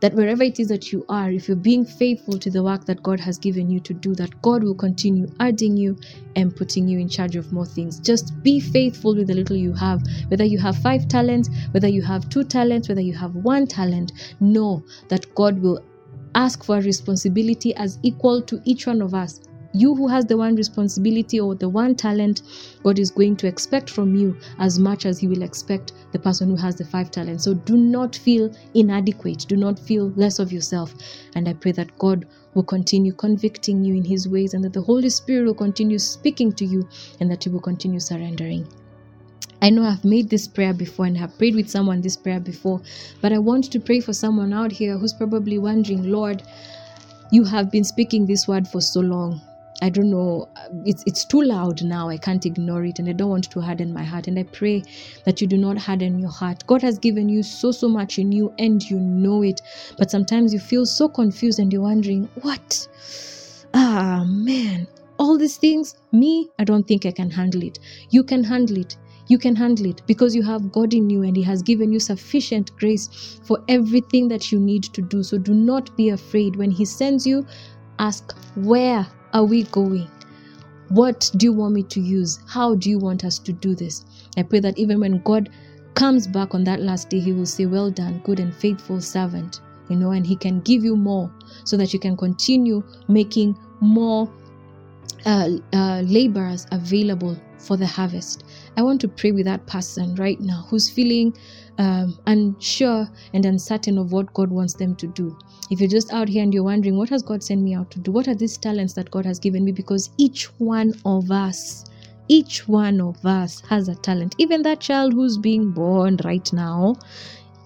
that 0.00 0.14
wherever 0.14 0.42
it 0.42 0.58
is 0.60 0.68
that 0.68 0.92
you 0.92 1.04
are, 1.08 1.30
if 1.30 1.48
you're 1.48 1.56
being 1.56 1.84
faithful 1.86 2.38
to 2.38 2.50
the 2.50 2.62
work 2.62 2.84
that 2.86 3.02
God 3.02 3.20
has 3.20 3.38
given 3.38 3.70
you 3.70 3.80
to 3.80 3.94
do, 3.94 4.14
that 4.16 4.42
God 4.42 4.64
will 4.64 4.74
continue 4.74 5.28
adding 5.40 5.76
you 5.76 5.96
and 6.36 6.54
putting 6.54 6.88
you 6.88 6.98
in 6.98 7.08
charge 7.08 7.36
of 7.36 7.52
more 7.52 7.66
things. 7.66 8.00
Just 8.00 8.42
be 8.42 8.60
faithful 8.60 9.14
with 9.14 9.28
the 9.28 9.34
little 9.34 9.56
you 9.56 9.72
have. 9.74 10.02
Whether 10.28 10.44
you 10.44 10.58
have 10.58 10.76
five 10.78 11.08
talents, 11.08 11.50
whether 11.70 11.88
you 11.88 12.02
have 12.02 12.28
two 12.28 12.44
talents, 12.44 12.88
whether 12.88 13.00
you 13.00 13.14
have 13.14 13.34
one 13.36 13.66
talent, 13.66 14.12
know 14.40 14.84
that 15.08 15.32
God 15.36 15.60
will 15.62 15.84
ask 16.34 16.64
for 16.64 16.78
a 16.78 16.82
responsibility 16.82 17.74
as 17.76 17.98
equal 18.02 18.42
to 18.42 18.60
each 18.64 18.86
one 18.86 19.02
of 19.02 19.14
us 19.14 19.40
you 19.72 19.94
who 19.94 20.08
has 20.08 20.26
the 20.26 20.36
one 20.36 20.54
responsibility 20.56 21.40
or 21.40 21.54
the 21.54 21.68
one 21.68 21.94
talent, 21.94 22.42
God 22.82 22.98
is 22.98 23.10
going 23.10 23.36
to 23.36 23.46
expect 23.46 23.90
from 23.90 24.14
you 24.14 24.36
as 24.58 24.78
much 24.78 25.06
as 25.06 25.18
He 25.18 25.28
will 25.28 25.42
expect 25.42 25.92
the 26.12 26.18
person 26.18 26.48
who 26.50 26.56
has 26.56 26.76
the 26.76 26.84
five 26.84 27.10
talents. 27.10 27.44
So 27.44 27.54
do 27.54 27.76
not 27.76 28.14
feel 28.14 28.54
inadequate, 28.74 29.46
do 29.48 29.56
not 29.56 29.78
feel 29.78 30.10
less 30.16 30.38
of 30.38 30.52
yourself. 30.52 30.94
And 31.34 31.48
I 31.48 31.54
pray 31.54 31.72
that 31.72 31.96
God 31.98 32.26
will 32.54 32.64
continue 32.64 33.12
convicting 33.12 33.82
you 33.82 33.94
in 33.94 34.04
His 34.04 34.28
ways 34.28 34.54
and 34.54 34.62
that 34.64 34.74
the 34.74 34.82
Holy 34.82 35.08
Spirit 35.10 35.46
will 35.46 35.54
continue 35.54 35.98
speaking 35.98 36.52
to 36.54 36.66
you 36.66 36.88
and 37.20 37.30
that 37.30 37.46
you 37.46 37.52
will 37.52 37.60
continue 37.60 38.00
surrendering. 38.00 38.68
I 39.62 39.70
know 39.70 39.84
I've 39.84 40.04
made 40.04 40.28
this 40.28 40.48
prayer 40.48 40.74
before 40.74 41.06
and 41.06 41.16
have 41.16 41.38
prayed 41.38 41.54
with 41.54 41.70
someone 41.70 42.00
this 42.00 42.16
prayer 42.16 42.40
before, 42.40 42.82
but 43.20 43.32
I 43.32 43.38
want 43.38 43.70
to 43.70 43.80
pray 43.80 44.00
for 44.00 44.12
someone 44.12 44.52
out 44.52 44.72
here 44.72 44.98
who's 44.98 45.12
probably 45.12 45.56
wondering, 45.56 46.10
Lord, 46.10 46.42
you 47.30 47.44
have 47.44 47.70
been 47.70 47.84
speaking 47.84 48.26
this 48.26 48.48
word 48.48 48.66
for 48.66 48.80
so 48.80 49.00
long. 49.00 49.40
I 49.80 49.88
don't 49.90 50.10
know, 50.10 50.48
it's, 50.84 51.02
it's 51.06 51.24
too 51.24 51.42
loud 51.42 51.82
now. 51.82 52.08
I 52.08 52.16
can't 52.18 52.44
ignore 52.46 52.84
it 52.84 52.98
and 52.98 53.08
I 53.08 53.12
don't 53.12 53.30
want 53.30 53.50
to 53.50 53.60
harden 53.60 53.92
my 53.92 54.02
heart. 54.02 54.28
And 54.28 54.38
I 54.38 54.44
pray 54.44 54.82
that 55.24 55.40
you 55.40 55.46
do 55.46 55.56
not 55.56 55.78
harden 55.78 56.18
your 56.18 56.30
heart. 56.30 56.64
God 56.66 56.82
has 56.82 56.98
given 56.98 57.28
you 57.28 57.42
so, 57.42 57.72
so 57.72 57.88
much 57.88 58.18
in 58.18 58.30
you 58.32 58.52
and 58.58 58.82
you 58.88 58.98
know 59.00 59.42
it. 59.42 59.60
But 59.98 60.10
sometimes 60.10 60.52
you 60.52 60.60
feel 60.60 60.86
so 60.86 61.08
confused 61.08 61.58
and 61.58 61.72
you're 61.72 61.82
wondering, 61.82 62.28
what? 62.42 62.86
Ah, 63.74 64.24
man, 64.26 64.86
all 65.18 65.38
these 65.38 65.56
things, 65.56 65.96
me, 66.12 66.48
I 66.58 66.64
don't 66.64 66.86
think 66.86 67.06
I 67.06 67.12
can 67.12 67.30
handle 67.30 67.62
it. 67.62 67.78
You 68.10 68.22
can 68.22 68.44
handle 68.44 68.78
it. 68.78 68.96
You 69.28 69.38
can 69.38 69.56
handle 69.56 69.86
it 69.86 70.02
because 70.06 70.34
you 70.34 70.42
have 70.42 70.72
God 70.72 70.92
in 70.94 71.08
you 71.08 71.22
and 71.22 71.36
He 71.36 71.42
has 71.42 71.62
given 71.62 71.92
you 71.92 72.00
sufficient 72.00 72.76
grace 72.76 73.40
for 73.44 73.58
everything 73.68 74.28
that 74.28 74.52
you 74.52 74.60
need 74.60 74.84
to 74.84 75.02
do. 75.02 75.22
So 75.22 75.38
do 75.38 75.54
not 75.54 75.96
be 75.96 76.10
afraid. 76.10 76.56
When 76.56 76.70
He 76.70 76.84
sends 76.84 77.26
you, 77.26 77.46
ask, 77.98 78.36
Where 78.56 79.06
are 79.32 79.44
we 79.44 79.64
going? 79.64 80.08
What 80.88 81.30
do 81.36 81.46
you 81.46 81.52
want 81.52 81.74
me 81.74 81.84
to 81.84 82.00
use? 82.00 82.40
How 82.48 82.74
do 82.74 82.90
you 82.90 82.98
want 82.98 83.24
us 83.24 83.38
to 83.40 83.52
do 83.52 83.74
this? 83.74 84.04
I 84.36 84.42
pray 84.42 84.60
that 84.60 84.78
even 84.78 85.00
when 85.00 85.22
God 85.22 85.48
comes 85.94 86.26
back 86.26 86.54
on 86.54 86.64
that 86.64 86.80
last 86.80 87.08
day, 87.10 87.20
He 87.20 87.32
will 87.32 87.46
say, 87.46 87.66
Well 87.66 87.90
done, 87.90 88.20
good 88.24 88.40
and 88.40 88.54
faithful 88.54 89.00
servant. 89.00 89.60
You 89.88 89.96
know, 89.96 90.12
and 90.12 90.26
He 90.26 90.36
can 90.36 90.60
give 90.60 90.84
you 90.84 90.96
more 90.96 91.32
so 91.64 91.76
that 91.78 91.92
you 91.94 91.98
can 92.00 92.16
continue 92.16 92.82
making 93.08 93.56
more 93.80 94.30
uh, 95.26 95.50
uh, 95.72 96.02
laborers 96.06 96.66
available 96.72 97.38
for 97.58 97.76
the 97.76 97.86
harvest. 97.86 98.44
I 98.76 98.82
want 98.82 99.00
to 99.02 99.08
pray 99.08 99.32
with 99.32 99.46
that 99.46 99.66
person 99.66 100.14
right 100.16 100.40
now 100.40 100.66
who's 100.68 100.90
feeling 100.90 101.36
um, 101.78 102.18
unsure 102.26 103.08
and 103.32 103.46
uncertain 103.46 103.98
of 103.98 104.12
what 104.12 104.32
God 104.34 104.50
wants 104.50 104.74
them 104.74 104.96
to 104.96 105.06
do. 105.06 105.36
If 105.70 105.80
you're 105.80 105.88
just 105.88 106.12
out 106.12 106.28
here 106.28 106.42
and 106.42 106.52
you're 106.54 106.62
wondering, 106.64 106.96
what 106.96 107.08
has 107.10 107.22
God 107.22 107.42
sent 107.42 107.62
me 107.62 107.74
out 107.74 107.90
to 107.92 108.00
do? 108.00 108.12
What 108.12 108.28
are 108.28 108.34
these 108.34 108.58
talents 108.58 108.92
that 108.94 109.10
God 109.10 109.24
has 109.26 109.38
given 109.38 109.64
me? 109.64 109.72
Because 109.72 110.10
each 110.18 110.46
one 110.60 110.94
of 111.04 111.30
us, 111.30 111.84
each 112.28 112.68
one 112.68 113.00
of 113.00 113.24
us 113.24 113.60
has 113.68 113.88
a 113.88 113.94
talent. 113.96 114.34
Even 114.38 114.62
that 114.62 114.80
child 114.80 115.12
who's 115.14 115.38
being 115.38 115.70
born 115.70 116.18
right 116.24 116.52
now, 116.52 116.96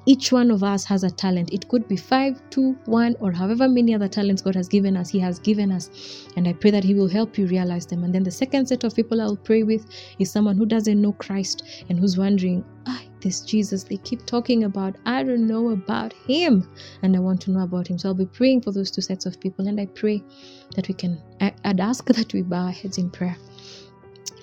each 0.07 0.31
one 0.31 0.53
of 0.53 0.63
us 0.63 0.85
has 0.85 1.03
a 1.03 1.11
talent. 1.11 1.53
It 1.53 1.69
could 1.69 1.89
be 1.89 1.97
five, 1.97 2.41
two, 2.51 2.77
one, 2.85 3.17
or 3.19 3.33
however 3.33 3.69
many 3.69 3.93
other 3.95 4.09
talents 4.09 4.41
God 4.41 4.55
has 4.55 4.69
given 4.69 4.97
us, 4.97 5.09
He 5.11 5.19
has 5.19 5.41
given 5.41 5.73
us. 5.73 5.91
And 6.37 6.47
I 6.47 6.53
pray 6.53 6.71
that 6.71 6.85
He 6.85 6.95
will 6.95 7.09
help 7.09 7.37
you 7.37 7.47
realize 7.49 7.87
them. 7.87 8.05
And 8.05 8.15
then 8.15 8.23
the 8.23 8.31
second 8.31 8.69
set 8.69 8.85
of 8.85 8.95
people 8.95 9.21
I'll 9.21 9.37
pray 9.37 9.65
with 9.65 9.87
is 10.21 10.31
someone 10.31 10.57
who 10.57 10.65
doesn't 10.65 11.03
know 11.03 11.13
Christ 11.13 11.65
and 11.89 11.99
who's 11.99 12.17
wondering, 12.17 12.65
ah, 12.87 13.03
this 13.21 13.41
Jesus 13.41 13.83
they 13.83 13.97
keep 13.97 14.25
talking 14.25 14.63
about, 14.65 14.95
I 15.07 15.25
don't 15.25 15.49
know 15.49 15.71
about 15.71 16.13
Him. 16.13 16.71
And 17.03 17.17
I 17.17 17.19
want 17.19 17.41
to 17.43 17.51
know 17.51 17.65
about 17.65 17.89
Him. 17.89 17.99
So 17.99 18.09
I'll 18.09 18.15
be 18.15 18.27
praying 18.27 18.63
for 18.63 18.71
those 18.71 18.93
two 18.93 19.03
sets 19.03 19.27
of 19.27 19.41
people. 19.41 19.67
And 19.67 19.81
I 19.81 19.87
pray 19.87 20.23
that 20.77 20.87
we 20.87 20.95
can, 20.95 21.21
I'd 21.41 21.81
ask 21.81 22.05
that 22.15 22.33
we 22.33 22.43
bow 22.43 22.67
our 22.67 22.71
heads 22.71 22.99
in 22.99 23.11
prayer. 23.11 23.37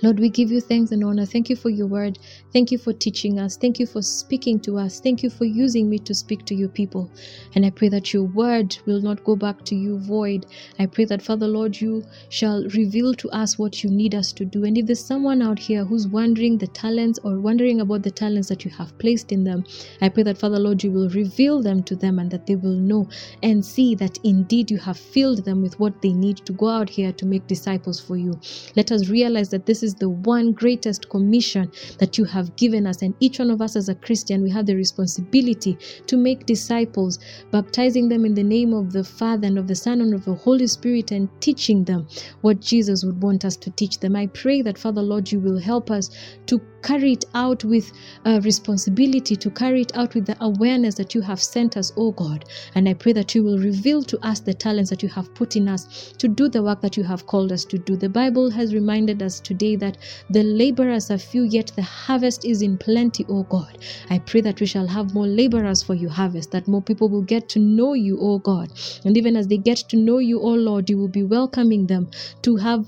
Lord, 0.04 0.20
we 0.20 0.30
give 0.30 0.52
you 0.52 0.62
thanks 0.62 0.92
and 0.92 1.04
honor. 1.04 1.26
Thank 1.26 1.50
you 1.50 1.58
for 1.58 1.72
your 1.72 1.88
word. 1.88 2.20
Thank 2.54 2.72
you 2.72 2.80
for 2.80 2.94
teaching 2.94 3.40
us. 3.40 3.58
Thank 3.58 3.80
you 3.80 3.88
for 3.88 4.04
speaking 4.04 4.62
to 4.62 4.78
us. 4.78 5.02
Thank 5.02 5.24
you 5.24 5.32
for 5.32 5.46
using 5.46 5.90
me 5.90 6.00
to 6.02 6.16
speak 6.16 6.46
to 6.48 6.56
your 6.56 6.70
people. 6.70 7.12
And 7.56 7.66
I 7.66 7.72
pray 7.72 7.90
that 7.90 8.14
your 8.14 8.26
word 8.26 8.78
will 8.86 9.02
not 9.02 9.24
go 9.26 9.36
back 9.38 9.66
to 9.66 9.76
you 9.76 10.00
void. 10.00 10.46
I 10.80 10.88
pray 10.88 11.06
that, 11.06 11.24
Father 11.24 11.48
Lord, 11.48 11.82
you 11.82 12.04
shall 12.30 12.64
reveal 12.76 13.16
to 13.16 13.30
us 13.32 13.60
what 13.60 13.84
you 13.84 13.92
need 13.92 14.16
us 14.16 14.34
to 14.34 14.46
do. 14.46 14.66
And 14.66 14.78
if 14.78 14.88
there's 14.88 15.06
someone 15.06 15.42
out 15.42 15.60
here 15.60 15.86
who's 15.86 16.08
wondering 16.08 16.60
the 16.60 16.68
talents 16.68 17.20
or 17.24 17.40
wondering 17.42 17.82
about 17.82 18.04
the 18.04 18.12
talents 18.12 18.50
that 18.50 18.66
you 18.66 18.72
have 18.72 18.98
placed 19.00 19.32
in 19.32 19.46
them, 19.46 19.66
I 20.02 20.10
pray 20.10 20.24
that, 20.24 20.38
Father 20.40 20.60
Lord, 20.60 20.84
you 20.84 20.92
will 20.92 21.10
reveal 21.10 21.62
them 21.64 21.84
to 21.86 21.96
them 21.96 22.20
and 22.20 22.32
that 22.32 22.48
they 22.48 22.56
will 22.56 22.76
know 22.78 23.10
and 23.44 23.66
see 23.66 23.96
that 23.96 24.20
indeed 24.24 24.72
you 24.72 24.78
have 24.80 25.00
filled 25.00 25.46
them 25.46 25.62
with 25.62 25.80
what 25.80 26.02
they 26.02 26.14
need 26.14 26.38
to 26.46 26.54
go 26.54 26.70
out 26.70 26.90
here 26.90 27.14
to 27.14 27.26
make 27.26 27.48
disciples 27.48 28.00
for 28.00 28.18
you. 28.18 28.40
Let 28.76 28.92
us 28.92 29.10
realize 29.10 29.50
that 29.50 29.66
this 29.66 29.84
is 29.84 29.93
is 29.94 30.00
the 30.00 30.10
one 30.10 30.52
greatest 30.52 31.10
commission 31.10 31.72
that 32.00 32.18
you 32.18 32.26
have 32.26 32.56
given 32.56 32.88
us. 32.88 33.02
And 33.02 33.14
each 33.20 33.40
one 33.40 33.52
of 33.52 33.62
us 33.62 33.76
as 33.76 33.90
a 33.90 33.96
Christian, 33.96 34.44
we 34.44 34.50
have 34.50 34.66
the 34.66 34.76
responsibility 34.76 35.78
to 36.08 36.18
make 36.18 36.46
disciples, 36.46 37.20
baptizing 37.52 38.10
them 38.10 38.26
in 38.26 38.34
the 38.34 38.44
name 38.44 38.74
of 38.74 38.92
the 38.92 39.04
Father 39.04 39.48
and 39.48 39.58
of 39.58 39.68
the 39.68 39.76
Son 39.76 40.02
and 40.02 40.14
of 40.14 40.26
the 40.26 40.34
Holy 40.34 40.68
Spirit, 40.68 41.12
and 41.12 41.30
teaching 41.42 41.84
them 41.84 42.08
what 42.42 42.60
Jesus 42.60 43.04
would 43.04 43.22
want 43.22 43.46
us 43.46 43.56
to 43.58 43.72
teach 43.72 44.00
them. 44.00 44.16
I 44.16 44.28
pray 44.28 44.62
that, 44.62 44.78
Father 44.78 45.02
Lord, 45.02 45.32
you 45.32 45.40
will 45.40 45.60
help 45.60 45.92
us 45.92 46.10
to 46.48 46.60
carry 46.84 47.14
it 47.14 47.26
out 47.34 47.64
with 47.64 47.92
a 48.26 48.40
responsibility, 48.42 49.36
to 49.36 49.50
carry 49.50 49.82
it 49.82 49.96
out 49.96 50.14
with 50.14 50.26
the 50.28 50.38
awareness 50.42 50.96
that 50.96 51.16
you 51.16 51.22
have 51.22 51.42
sent 51.42 51.78
us, 51.78 51.92
oh 51.98 52.12
God. 52.12 52.46
And 52.76 52.88
I 52.88 52.94
pray 52.94 53.14
that 53.14 53.34
you 53.34 53.44
will 53.44 53.58
reveal 53.58 54.04
to 54.04 54.20
us 54.26 54.42
the 54.42 54.54
talents 54.54 54.90
that 54.92 55.02
you 55.02 55.10
have 55.10 55.34
put 55.34 55.56
in 55.56 55.68
us 55.68 56.14
to 56.20 56.28
do 56.28 56.50
the 56.50 56.62
work 56.64 56.82
that 56.82 56.98
you 56.98 57.04
have 57.04 57.26
called 57.26 57.52
us 57.52 57.66
to 57.66 57.78
do. 57.78 57.96
The 57.96 58.10
Bible 58.10 58.52
has 58.52 58.74
reminded 58.74 59.24
us 59.24 59.40
today 59.40 59.76
that 59.78 59.98
the 60.30 60.44
laborers 60.44 61.10
are 61.10 61.18
few, 61.18 61.44
yet 61.44 61.72
the 61.76 61.84
harvest 61.84 62.46
is 62.46 62.62
in 62.62 62.78
plenty, 62.78 63.26
oh 63.30 63.44
God. 63.44 63.78
I 64.10 64.20
pray 64.20 64.42
that 64.42 64.60
we 64.60 64.66
shall 64.66 64.88
have 64.88 65.14
more 65.14 65.28
laborers 65.28 65.84
for 65.84 65.96
your 65.96 66.12
harvest, 66.12 66.52
that 66.52 66.68
more 66.68 66.82
people 66.82 67.10
will 67.10 67.22
get 67.22 67.50
to 67.50 67.60
know 67.60 67.94
you, 67.94 68.18
oh 68.20 68.40
God. 68.40 68.72
And 69.06 69.18
even 69.18 69.36
as 69.38 69.48
they 69.48 69.58
get 69.58 69.78
to 69.90 69.98
know 69.98 70.20
you, 70.20 70.42
oh 70.42 70.54
Lord, 70.54 70.90
you 70.90 70.98
will 70.98 71.08
be 71.08 71.24
welcoming 71.24 71.88
them 71.88 72.10
to 72.44 72.58
have 72.58 72.86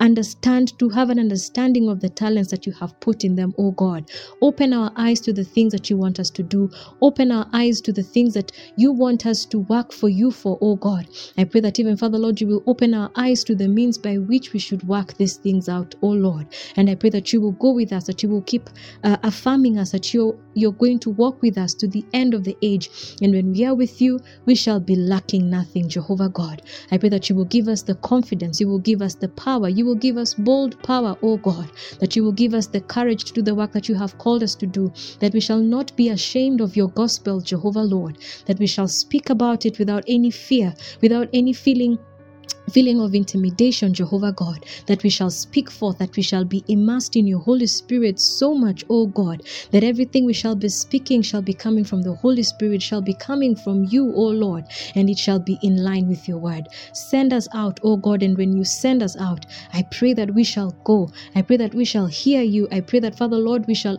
understand, 0.00 0.78
to 0.80 0.88
have 0.90 1.10
an 1.10 1.18
understanding 1.20 1.88
of 1.88 2.00
the 2.00 2.10
talents 2.10 2.50
that 2.50 2.66
you 2.66 2.72
have 2.74 2.98
put 3.00 3.24
in 3.24 3.36
them, 3.36 3.54
oh 3.58 3.72
God. 3.72 4.10
Open 4.42 4.72
our 4.72 4.92
eyes 4.96 5.20
to 5.22 5.32
the 5.32 5.44
things 5.44 5.72
that 5.72 5.90
you 5.90 5.96
want 5.98 6.20
us 6.20 6.30
to 6.30 6.42
do. 6.42 6.70
Open 7.02 7.32
our 7.32 7.46
eyes 7.52 7.80
to 7.82 7.92
the 7.92 8.02
things 8.02 8.34
that 8.34 8.52
you 8.76 8.92
want 8.92 9.26
us 9.26 9.44
to 9.46 9.60
work 9.60 9.92
for 9.92 10.08
you 10.08 10.30
for, 10.30 10.58
oh 10.62 10.76
God. 10.76 11.08
I 11.38 11.44
pray 11.44 11.60
that 11.62 11.78
even, 11.80 11.96
Father 11.96 12.18
Lord, 12.18 12.40
you 12.40 12.48
will 12.48 12.64
open 12.66 12.94
our 12.94 13.10
eyes 13.16 13.44
to 13.44 13.54
the 13.54 13.68
means 13.68 13.98
by 13.98 14.16
which 14.18 14.52
we 14.52 14.60
should 14.60 14.82
work 14.84 15.14
these 15.16 15.36
things 15.36 15.68
out, 15.68 15.94
oh 16.02 16.08
Lord. 16.10 16.48
And 16.76 16.90
I 16.90 16.94
pray 16.96 17.10
that 17.10 17.32
you 17.32 17.40
will 17.40 17.52
go 17.52 17.72
with 17.72 17.92
us, 17.92 18.06
that 18.06 18.22
you 18.22 18.28
will 18.28 18.42
keep 18.42 18.70
uh, 19.04 19.18
affirming 19.22 19.78
us, 19.78 19.92
that 19.92 20.14
you're, 20.14 20.36
you're 20.54 20.72
going 20.72 20.98
to 21.00 21.10
walk 21.10 21.42
with 21.42 21.58
us 21.58 21.74
to 21.74 21.88
the 21.88 22.04
end 22.12 22.34
of 22.34 22.44
the 22.44 22.56
age. 22.62 22.90
And 23.22 23.32
when 23.32 23.52
we 23.52 23.64
are 23.64 23.74
with 23.74 24.00
you, 24.00 24.20
we 24.46 24.54
shall 24.54 24.80
be 24.80 24.96
lacking 24.96 25.50
nothing, 25.50 25.88
Jehovah 25.88 26.28
God. 26.28 26.62
I 26.90 26.98
pray 26.98 27.08
that 27.10 27.28
you 27.28 27.36
will 27.36 27.44
give 27.44 27.68
us 27.68 27.82
the 27.82 27.94
confidence, 27.96 28.60
you 28.60 28.68
will 28.68 28.78
give 28.78 29.02
us 29.02 29.14
the 29.14 29.28
power, 29.28 29.68
you 29.68 29.84
will 29.84 29.94
give 29.94 30.16
us 30.16 30.34
bold 30.34 30.82
power, 30.82 31.16
O 31.22 31.36
God, 31.36 31.70
that 32.00 32.16
you 32.16 32.24
will 32.24 32.32
give 32.32 32.54
us 32.54 32.66
the 32.66 32.80
courage 32.80 33.24
to 33.24 33.32
do 33.32 33.42
the 33.42 33.54
work 33.54 33.72
that 33.72 33.88
you 33.88 33.94
have 33.94 34.18
called 34.18 34.42
us 34.42 34.54
to 34.56 34.66
do, 34.66 34.92
that 35.20 35.32
we 35.32 35.40
shall 35.40 35.60
not 35.60 35.94
be 35.96 36.08
ashamed 36.10 36.60
of 36.60 36.76
your 36.76 36.88
gospel, 36.90 37.40
Jehovah 37.40 37.82
Lord, 37.82 38.18
that 38.46 38.58
we 38.58 38.66
shall 38.66 38.88
speak 38.88 39.30
about 39.30 39.66
it 39.66 39.78
without 39.78 40.04
any 40.08 40.30
fear, 40.30 40.74
without 41.02 41.28
any 41.32 41.52
feeling 41.52 41.98
feeling 42.72 43.00
of 43.00 43.14
intimidation, 43.14 43.94
Jehovah 43.94 44.32
God, 44.32 44.64
that 44.86 45.02
we 45.02 45.10
shall 45.10 45.30
speak 45.30 45.70
forth, 45.70 45.98
that 45.98 46.16
we 46.16 46.22
shall 46.22 46.44
be 46.44 46.64
immersed 46.68 47.16
in 47.16 47.26
your 47.26 47.40
Holy 47.40 47.66
Spirit 47.66 48.20
so 48.20 48.54
much, 48.54 48.84
O 48.88 49.06
God, 49.06 49.42
that 49.72 49.84
everything 49.84 50.24
we 50.24 50.32
shall 50.32 50.54
be 50.56 50.68
speaking 50.68 51.22
shall 51.22 51.42
be 51.42 51.54
coming 51.54 51.84
from 51.84 52.02
the 52.02 52.14
Holy 52.14 52.42
Spirit, 52.42 52.82
shall 52.82 53.02
be 53.02 53.14
coming 53.14 53.56
from 53.56 53.84
you, 53.84 54.12
O 54.14 54.24
Lord, 54.28 54.64
and 54.94 55.10
it 55.10 55.18
shall 55.18 55.38
be 55.38 55.58
in 55.62 55.82
line 55.82 56.08
with 56.08 56.28
your 56.28 56.38
word. 56.38 56.68
Send 56.92 57.32
us 57.32 57.48
out, 57.54 57.80
O 57.82 57.96
God, 57.96 58.22
and 58.22 58.36
when 58.36 58.56
you 58.56 58.64
send 58.64 59.02
us 59.02 59.16
out, 59.18 59.46
I 59.72 59.84
pray 59.90 60.12
that 60.14 60.34
we 60.34 60.44
shall 60.44 60.72
go. 60.84 61.10
I 61.34 61.42
pray 61.42 61.56
that 61.58 61.74
we 61.74 61.84
shall 61.84 62.06
hear 62.06 62.42
you. 62.42 62.68
I 62.72 62.80
pray 62.80 63.00
that, 63.00 63.16
Father 63.16 63.38
Lord, 63.38 63.66
we 63.66 63.74
shall 63.74 63.98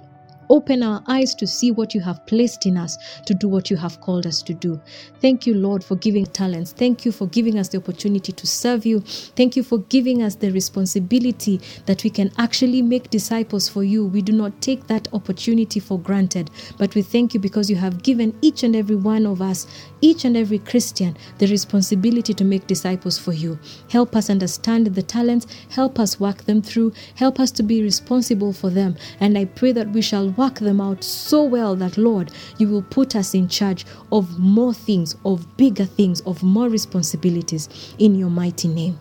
Open 0.51 0.83
our 0.83 1.01
eyes 1.07 1.33
to 1.35 1.47
see 1.47 1.71
what 1.71 1.95
you 1.95 2.01
have 2.01 2.25
placed 2.25 2.65
in 2.65 2.75
us 2.75 2.97
to 3.25 3.33
do 3.33 3.47
what 3.47 3.71
you 3.71 3.77
have 3.77 4.01
called 4.01 4.27
us 4.27 4.41
to 4.43 4.53
do. 4.53 4.81
Thank 5.21 5.47
you, 5.47 5.53
Lord, 5.53 5.81
for 5.81 5.95
giving 5.95 6.25
talents. 6.25 6.73
Thank 6.73 7.05
you 7.05 7.13
for 7.13 7.27
giving 7.27 7.57
us 7.57 7.69
the 7.69 7.77
opportunity 7.77 8.33
to 8.33 8.45
serve 8.45 8.85
you. 8.85 8.99
Thank 8.99 9.55
you 9.55 9.63
for 9.63 9.77
giving 9.79 10.21
us 10.21 10.35
the 10.35 10.51
responsibility 10.51 11.61
that 11.85 12.03
we 12.03 12.09
can 12.09 12.31
actually 12.37 12.81
make 12.81 13.09
disciples 13.09 13.69
for 13.69 13.85
you. 13.85 14.05
We 14.05 14.21
do 14.21 14.33
not 14.33 14.59
take 14.61 14.87
that 14.87 15.07
opportunity 15.13 15.79
for 15.79 15.97
granted, 15.97 16.51
but 16.77 16.95
we 16.95 17.01
thank 17.01 17.33
you 17.33 17.39
because 17.39 17.69
you 17.69 17.77
have 17.77 18.03
given 18.03 18.37
each 18.41 18.63
and 18.63 18.75
every 18.75 18.97
one 18.97 19.25
of 19.25 19.41
us, 19.41 19.67
each 20.01 20.25
and 20.25 20.35
every 20.35 20.59
Christian, 20.59 21.15
the 21.37 21.47
responsibility 21.47 22.33
to 22.33 22.43
make 22.43 22.67
disciples 22.67 23.17
for 23.17 23.31
you. 23.31 23.57
Help 23.89 24.17
us 24.17 24.29
understand 24.29 24.87
the 24.87 25.01
talents, 25.01 25.47
help 25.69 25.97
us 25.97 26.19
work 26.19 26.43
them 26.43 26.61
through, 26.61 26.91
help 27.15 27.39
us 27.39 27.51
to 27.51 27.63
be 27.63 27.81
responsible 27.81 28.51
for 28.51 28.69
them. 28.69 28.97
And 29.21 29.37
I 29.37 29.45
pray 29.45 29.71
that 29.71 29.89
we 29.91 30.01
shall 30.01 30.29
work 30.41 30.55
them 30.55 30.81
out 30.81 31.03
so 31.03 31.43
well 31.43 31.75
that, 31.75 31.99
Lord, 31.99 32.31
you 32.57 32.67
will 32.67 32.81
put 32.81 33.15
us 33.15 33.35
in 33.35 33.47
charge 33.47 33.85
of 34.11 34.39
more 34.39 34.73
things, 34.73 35.15
of 35.23 35.55
bigger 35.55 35.85
things, 35.85 36.19
of 36.21 36.41
more 36.41 36.67
responsibilities 36.67 37.93
in 37.99 38.15
your 38.15 38.31
mighty 38.31 38.67
name. 38.67 38.97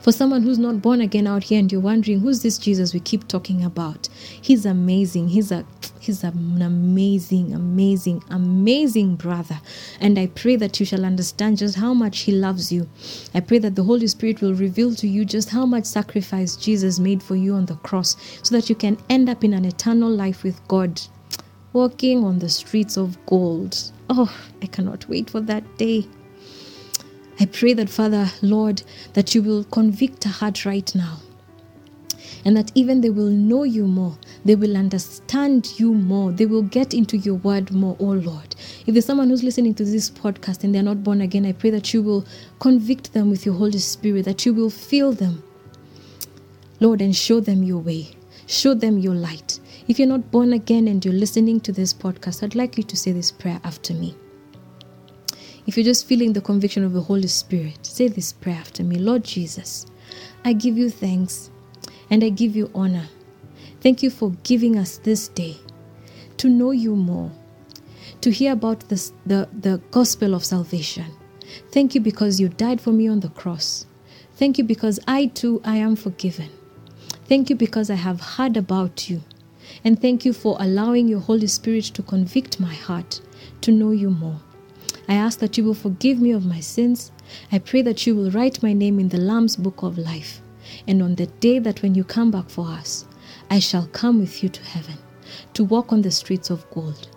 For 0.00 0.12
someone 0.12 0.42
who's 0.42 0.58
not 0.58 0.82
born 0.82 1.00
again 1.00 1.26
out 1.26 1.44
here 1.44 1.58
and 1.58 1.70
you're 1.70 1.80
wondering 1.80 2.20
who's 2.20 2.42
this 2.42 2.58
Jesus 2.58 2.94
we 2.94 3.00
keep 3.00 3.28
talking 3.28 3.64
about, 3.64 4.08
he's 4.42 4.66
amazing. 4.66 5.28
He's 5.28 5.50
a 5.50 5.64
He's 6.06 6.22
an 6.22 6.62
amazing, 6.62 7.52
amazing, 7.52 8.22
amazing 8.30 9.16
brother. 9.16 9.60
And 9.98 10.16
I 10.20 10.28
pray 10.28 10.54
that 10.54 10.78
you 10.78 10.86
shall 10.86 11.04
understand 11.04 11.58
just 11.58 11.74
how 11.74 11.94
much 11.94 12.20
He 12.20 12.30
loves 12.30 12.70
you. 12.70 12.88
I 13.34 13.40
pray 13.40 13.58
that 13.58 13.74
the 13.74 13.82
Holy 13.82 14.06
Spirit 14.06 14.40
will 14.40 14.54
reveal 14.54 14.94
to 14.94 15.08
you 15.08 15.24
just 15.24 15.50
how 15.50 15.66
much 15.66 15.84
sacrifice 15.84 16.54
Jesus 16.54 17.00
made 17.00 17.24
for 17.24 17.34
you 17.34 17.54
on 17.54 17.66
the 17.66 17.74
cross 17.78 18.16
so 18.44 18.54
that 18.54 18.68
you 18.68 18.76
can 18.76 18.96
end 19.10 19.28
up 19.28 19.42
in 19.42 19.52
an 19.52 19.64
eternal 19.64 20.08
life 20.08 20.44
with 20.44 20.60
God, 20.68 21.00
walking 21.72 22.22
on 22.22 22.38
the 22.38 22.50
streets 22.50 22.96
of 22.96 23.18
gold. 23.26 23.76
Oh, 24.08 24.32
I 24.62 24.66
cannot 24.66 25.08
wait 25.08 25.28
for 25.28 25.40
that 25.40 25.76
day. 25.76 26.06
I 27.38 27.46
pray 27.46 27.74
that, 27.74 27.90
Father, 27.90 28.30
Lord, 28.42 28.82
that 29.12 29.34
you 29.34 29.42
will 29.42 29.64
convict 29.64 30.24
a 30.24 30.30
heart 30.30 30.64
right 30.64 30.94
now 30.94 31.18
and 32.46 32.56
that 32.56 32.70
even 32.76 33.00
they 33.00 33.10
will 33.10 33.28
know 33.28 33.64
you 33.64 33.86
more, 33.86 34.16
they 34.44 34.54
will 34.54 34.76
understand 34.76 35.78
you 35.80 35.92
more, 35.92 36.30
they 36.30 36.46
will 36.46 36.62
get 36.62 36.94
into 36.94 37.16
your 37.16 37.34
word 37.34 37.72
more, 37.72 37.96
oh 37.98 38.12
Lord. 38.12 38.54
If 38.86 38.94
there's 38.94 39.04
someone 39.04 39.30
who's 39.30 39.42
listening 39.42 39.74
to 39.74 39.84
this 39.84 40.08
podcast 40.08 40.62
and 40.62 40.72
they're 40.72 40.82
not 40.82 41.02
born 41.02 41.20
again, 41.20 41.44
I 41.44 41.52
pray 41.52 41.70
that 41.70 41.92
you 41.92 42.02
will 42.02 42.24
convict 42.60 43.12
them 43.12 43.30
with 43.30 43.44
your 43.44 43.56
Holy 43.56 43.78
Spirit, 43.78 44.26
that 44.26 44.46
you 44.46 44.54
will 44.54 44.70
fill 44.70 45.12
them, 45.12 45.42
Lord, 46.78 47.00
and 47.00 47.16
show 47.16 47.40
them 47.40 47.64
your 47.64 47.78
way, 47.78 48.10
show 48.46 48.74
them 48.74 48.98
your 48.98 49.14
light. 49.14 49.58
If 49.88 49.98
you're 49.98 50.08
not 50.08 50.30
born 50.30 50.52
again 50.52 50.86
and 50.86 51.04
you're 51.04 51.14
listening 51.14 51.60
to 51.62 51.72
this 51.72 51.92
podcast, 51.92 52.44
I'd 52.44 52.54
like 52.54 52.76
you 52.76 52.84
to 52.84 52.96
say 52.96 53.10
this 53.10 53.32
prayer 53.32 53.60
after 53.64 53.92
me. 53.92 54.14
If 55.66 55.76
you're 55.76 55.84
just 55.84 56.06
feeling 56.06 56.32
the 56.32 56.40
conviction 56.40 56.84
of 56.84 56.92
the 56.92 57.00
Holy 57.00 57.26
Spirit, 57.26 57.84
say 57.84 58.06
this 58.06 58.32
prayer 58.32 58.56
after 58.56 58.84
me 58.84 58.98
Lord 58.98 59.24
Jesus, 59.24 59.86
I 60.44 60.52
give 60.52 60.78
you 60.78 60.90
thanks 60.90 61.50
and 62.08 62.22
I 62.22 62.28
give 62.28 62.54
you 62.54 62.70
honor. 62.72 63.08
Thank 63.80 64.02
you 64.02 64.10
for 64.10 64.30
giving 64.44 64.78
us 64.78 64.98
this 64.98 65.26
day 65.26 65.56
to 66.36 66.48
know 66.48 66.70
you 66.70 66.94
more, 66.94 67.32
to 68.20 68.30
hear 68.30 68.52
about 68.52 68.88
this, 68.88 69.12
the, 69.26 69.48
the 69.60 69.78
gospel 69.90 70.34
of 70.34 70.44
salvation. 70.44 71.06
Thank 71.72 71.94
you 71.94 72.00
because 72.00 72.38
you 72.40 72.48
died 72.48 72.80
for 72.80 72.92
me 72.92 73.08
on 73.08 73.20
the 73.20 73.30
cross. 73.30 73.86
Thank 74.36 74.58
you 74.58 74.64
because 74.64 75.00
I 75.08 75.26
too 75.26 75.60
I 75.64 75.76
am 75.76 75.96
forgiven. 75.96 76.50
Thank 77.24 77.50
you 77.50 77.56
because 77.56 77.90
I 77.90 77.94
have 77.96 78.20
heard 78.20 78.56
about 78.56 79.10
you. 79.10 79.22
And 79.82 80.00
thank 80.00 80.24
you 80.24 80.32
for 80.32 80.56
allowing 80.60 81.08
your 81.08 81.20
Holy 81.20 81.48
Spirit 81.48 81.84
to 81.86 82.02
convict 82.02 82.60
my 82.60 82.74
heart 82.74 83.20
to 83.62 83.72
know 83.72 83.90
you 83.90 84.10
more. 84.10 84.40
I 85.08 85.14
ask 85.14 85.38
that 85.38 85.56
you 85.56 85.64
will 85.64 85.74
forgive 85.74 86.20
me 86.20 86.32
of 86.32 86.44
my 86.46 86.60
sins. 86.60 87.12
I 87.52 87.58
pray 87.58 87.82
that 87.82 88.06
you 88.06 88.14
will 88.14 88.30
write 88.30 88.62
my 88.62 88.72
name 88.72 88.98
in 88.98 89.08
the 89.08 89.18
Lamb's 89.18 89.56
book 89.56 89.82
of 89.82 89.98
life. 89.98 90.40
And 90.88 91.02
on 91.02 91.14
the 91.14 91.26
day 91.26 91.58
that 91.60 91.82
when 91.82 91.94
you 91.94 92.04
come 92.04 92.30
back 92.30 92.50
for 92.50 92.66
us, 92.66 93.06
I 93.50 93.60
shall 93.60 93.86
come 93.88 94.18
with 94.18 94.42
you 94.42 94.48
to 94.48 94.62
heaven 94.62 94.96
to 95.54 95.64
walk 95.64 95.92
on 95.92 96.02
the 96.02 96.10
streets 96.10 96.50
of 96.50 96.68
gold. 96.70 97.08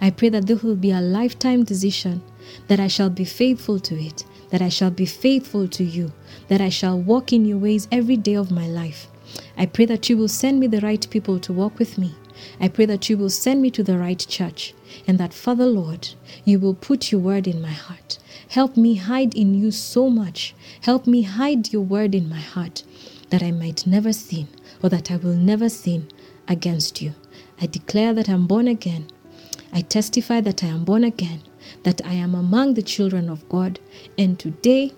I 0.00 0.10
pray 0.10 0.28
that 0.30 0.46
this 0.46 0.62
will 0.62 0.76
be 0.76 0.90
a 0.90 1.00
lifetime 1.00 1.64
decision, 1.64 2.22
that 2.68 2.80
I 2.80 2.88
shall 2.88 3.10
be 3.10 3.24
faithful 3.24 3.80
to 3.80 3.94
it, 3.94 4.24
that 4.50 4.62
I 4.62 4.68
shall 4.68 4.90
be 4.90 5.06
faithful 5.06 5.68
to 5.68 5.84
you, 5.84 6.12
that 6.48 6.60
I 6.60 6.68
shall 6.68 7.00
walk 7.00 7.32
in 7.32 7.44
your 7.44 7.58
ways 7.58 7.88
every 7.90 8.16
day 8.16 8.34
of 8.34 8.50
my 8.50 8.66
life. 8.66 9.08
I 9.56 9.66
pray 9.66 9.86
that 9.86 10.08
you 10.08 10.16
will 10.16 10.28
send 10.28 10.60
me 10.60 10.66
the 10.66 10.80
right 10.80 11.06
people 11.10 11.38
to 11.40 11.52
walk 11.52 11.78
with 11.78 11.98
me. 11.98 12.14
I 12.60 12.68
pray 12.68 12.86
that 12.86 13.08
you 13.08 13.16
will 13.16 13.30
send 13.30 13.62
me 13.62 13.70
to 13.70 13.82
the 13.82 13.98
right 13.98 14.18
church, 14.18 14.74
and 15.06 15.18
that, 15.18 15.34
Father 15.34 15.66
Lord, 15.66 16.10
you 16.44 16.58
will 16.58 16.74
put 16.74 17.12
your 17.12 17.20
word 17.20 17.46
in 17.46 17.60
my 17.60 17.72
heart. 17.72 18.18
Help 18.48 18.76
me 18.76 18.94
hide 18.94 19.34
in 19.34 19.54
you 19.54 19.70
so 19.70 20.08
much. 20.08 20.54
Help 20.82 21.06
me 21.06 21.22
hide 21.22 21.72
your 21.72 21.82
word 21.82 22.14
in 22.14 22.28
my 22.28 22.40
heart 22.40 22.82
that 23.30 23.42
I 23.42 23.50
might 23.50 23.86
never 23.86 24.12
sin 24.12 24.48
or 24.82 24.88
that 24.90 25.10
I 25.10 25.16
will 25.16 25.34
never 25.34 25.68
sin 25.68 26.08
against 26.48 27.02
you. 27.02 27.14
I 27.60 27.66
declare 27.66 28.14
that 28.14 28.28
I'm 28.28 28.46
born 28.46 28.68
again. 28.68 29.08
I 29.72 29.80
testify 29.80 30.40
that 30.42 30.62
I 30.62 30.68
am 30.68 30.84
born 30.84 31.04
again, 31.04 31.42
that 31.82 32.00
I 32.04 32.12
am 32.12 32.34
among 32.34 32.74
the 32.74 32.82
children 32.82 33.28
of 33.28 33.48
God, 33.48 33.80
and 34.16 34.38
today 34.38 34.92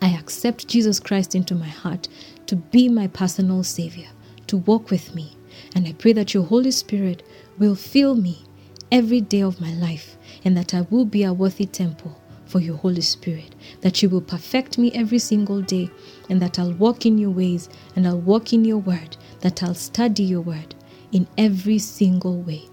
I 0.00 0.08
accept 0.08 0.68
Jesus 0.68 1.00
Christ 1.00 1.34
into 1.34 1.54
my 1.54 1.68
heart 1.68 2.08
to 2.46 2.56
be 2.56 2.88
my 2.88 3.06
personal 3.06 3.62
Savior, 3.64 4.08
to 4.46 4.58
walk 4.58 4.90
with 4.90 5.14
me. 5.14 5.36
And 5.74 5.86
I 5.86 5.92
pray 5.92 6.12
that 6.12 6.34
your 6.34 6.44
Holy 6.44 6.70
Spirit 6.70 7.22
will 7.58 7.74
fill 7.74 8.14
me 8.14 8.44
every 8.90 9.20
day 9.20 9.42
of 9.42 9.60
my 9.60 9.72
life 9.74 10.16
and 10.44 10.56
that 10.56 10.74
I 10.74 10.82
will 10.82 11.04
be 11.04 11.24
a 11.24 11.32
worthy 11.32 11.66
temple 11.66 12.20
for 12.46 12.60
your 12.60 12.76
Holy 12.76 13.00
Spirit, 13.00 13.54
that 13.80 14.02
you 14.02 14.10
will 14.10 14.20
perfect 14.20 14.76
me 14.76 14.92
every 14.92 15.18
single 15.18 15.62
day, 15.62 15.90
and 16.28 16.40
that 16.42 16.58
I'll 16.58 16.74
walk 16.74 17.06
in 17.06 17.16
your 17.16 17.30
ways 17.30 17.70
and 17.96 18.06
I'll 18.06 18.20
walk 18.20 18.52
in 18.52 18.64
your 18.64 18.78
word, 18.78 19.16
that 19.40 19.62
I'll 19.62 19.74
study 19.74 20.24
your 20.24 20.42
word 20.42 20.74
in 21.12 21.26
every 21.38 21.78
single 21.78 22.42
way, 22.42 22.68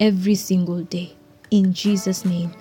every 0.00 0.34
single 0.34 0.82
day. 0.82 1.16
In 1.50 1.72
Jesus' 1.72 2.24
name. 2.26 2.52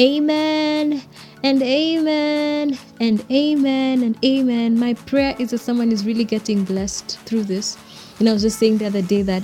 Amen 0.00 1.02
and 1.44 1.62
amen 1.62 2.76
and 3.00 3.24
amen 3.30 4.02
and 4.02 4.24
amen. 4.24 4.78
My 4.78 4.94
prayer 4.94 5.36
is 5.38 5.50
that 5.50 5.58
someone 5.58 5.92
is 5.92 6.04
really 6.04 6.24
getting 6.24 6.64
blessed 6.64 7.18
through 7.20 7.44
this. 7.44 7.78
And 8.18 8.28
I 8.28 8.32
was 8.32 8.42
just 8.42 8.58
saying 8.58 8.78
the 8.78 8.86
other 8.86 9.02
day 9.02 9.22
that 9.22 9.42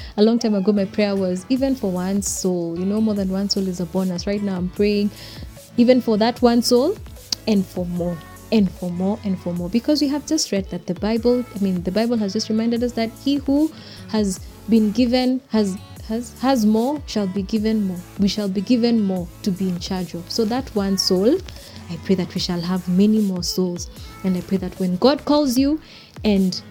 a 0.16 0.22
long 0.22 0.38
time 0.38 0.54
ago, 0.54 0.72
my 0.72 0.84
prayer 0.84 1.16
was 1.16 1.44
even 1.48 1.74
for 1.74 1.90
one 1.90 2.22
soul. 2.22 2.78
You 2.78 2.84
know, 2.84 3.00
more 3.00 3.14
than 3.14 3.28
one 3.28 3.50
soul 3.50 3.66
is 3.66 3.80
a 3.80 3.86
bonus. 3.86 4.26
Right 4.26 4.42
now, 4.42 4.56
I'm 4.56 4.68
praying 4.70 5.10
even 5.76 6.00
for 6.00 6.16
that 6.18 6.40
one 6.40 6.62
soul 6.62 6.96
and 7.46 7.66
for 7.66 7.84
more 7.86 8.16
and 8.52 8.70
for 8.70 8.90
more 8.90 9.18
and 9.24 9.38
for 9.40 9.52
more 9.52 9.68
because 9.68 10.00
we 10.00 10.08
have 10.08 10.26
just 10.26 10.52
read 10.52 10.68
that 10.70 10.86
the 10.86 10.94
bible 10.94 11.44
i 11.54 11.58
mean 11.60 11.82
the 11.82 11.90
bible 11.90 12.16
has 12.16 12.32
just 12.32 12.48
reminded 12.48 12.82
us 12.82 12.92
that 12.92 13.10
he 13.24 13.36
who 13.36 13.70
has 14.08 14.38
been 14.68 14.92
given 14.92 15.40
has 15.48 15.76
has 16.06 16.38
has 16.40 16.64
more 16.66 17.02
shall 17.06 17.26
be 17.26 17.42
given 17.42 17.86
more 17.86 17.98
we 18.18 18.28
shall 18.28 18.48
be 18.48 18.60
given 18.60 19.02
more 19.02 19.26
to 19.42 19.50
be 19.50 19.68
in 19.68 19.78
charge 19.78 20.14
of 20.14 20.30
so 20.30 20.44
that 20.44 20.68
one 20.76 20.96
soul 20.98 21.36
i 21.90 21.96
pray 22.04 22.14
that 22.14 22.32
we 22.34 22.40
shall 22.40 22.60
have 22.60 22.86
many 22.88 23.20
more 23.20 23.42
souls 23.42 23.90
and 24.24 24.36
i 24.36 24.40
pray 24.42 24.58
that 24.58 24.78
when 24.78 24.96
god 24.98 25.24
calls 25.24 25.58
you 25.58 25.80
and 26.22 26.62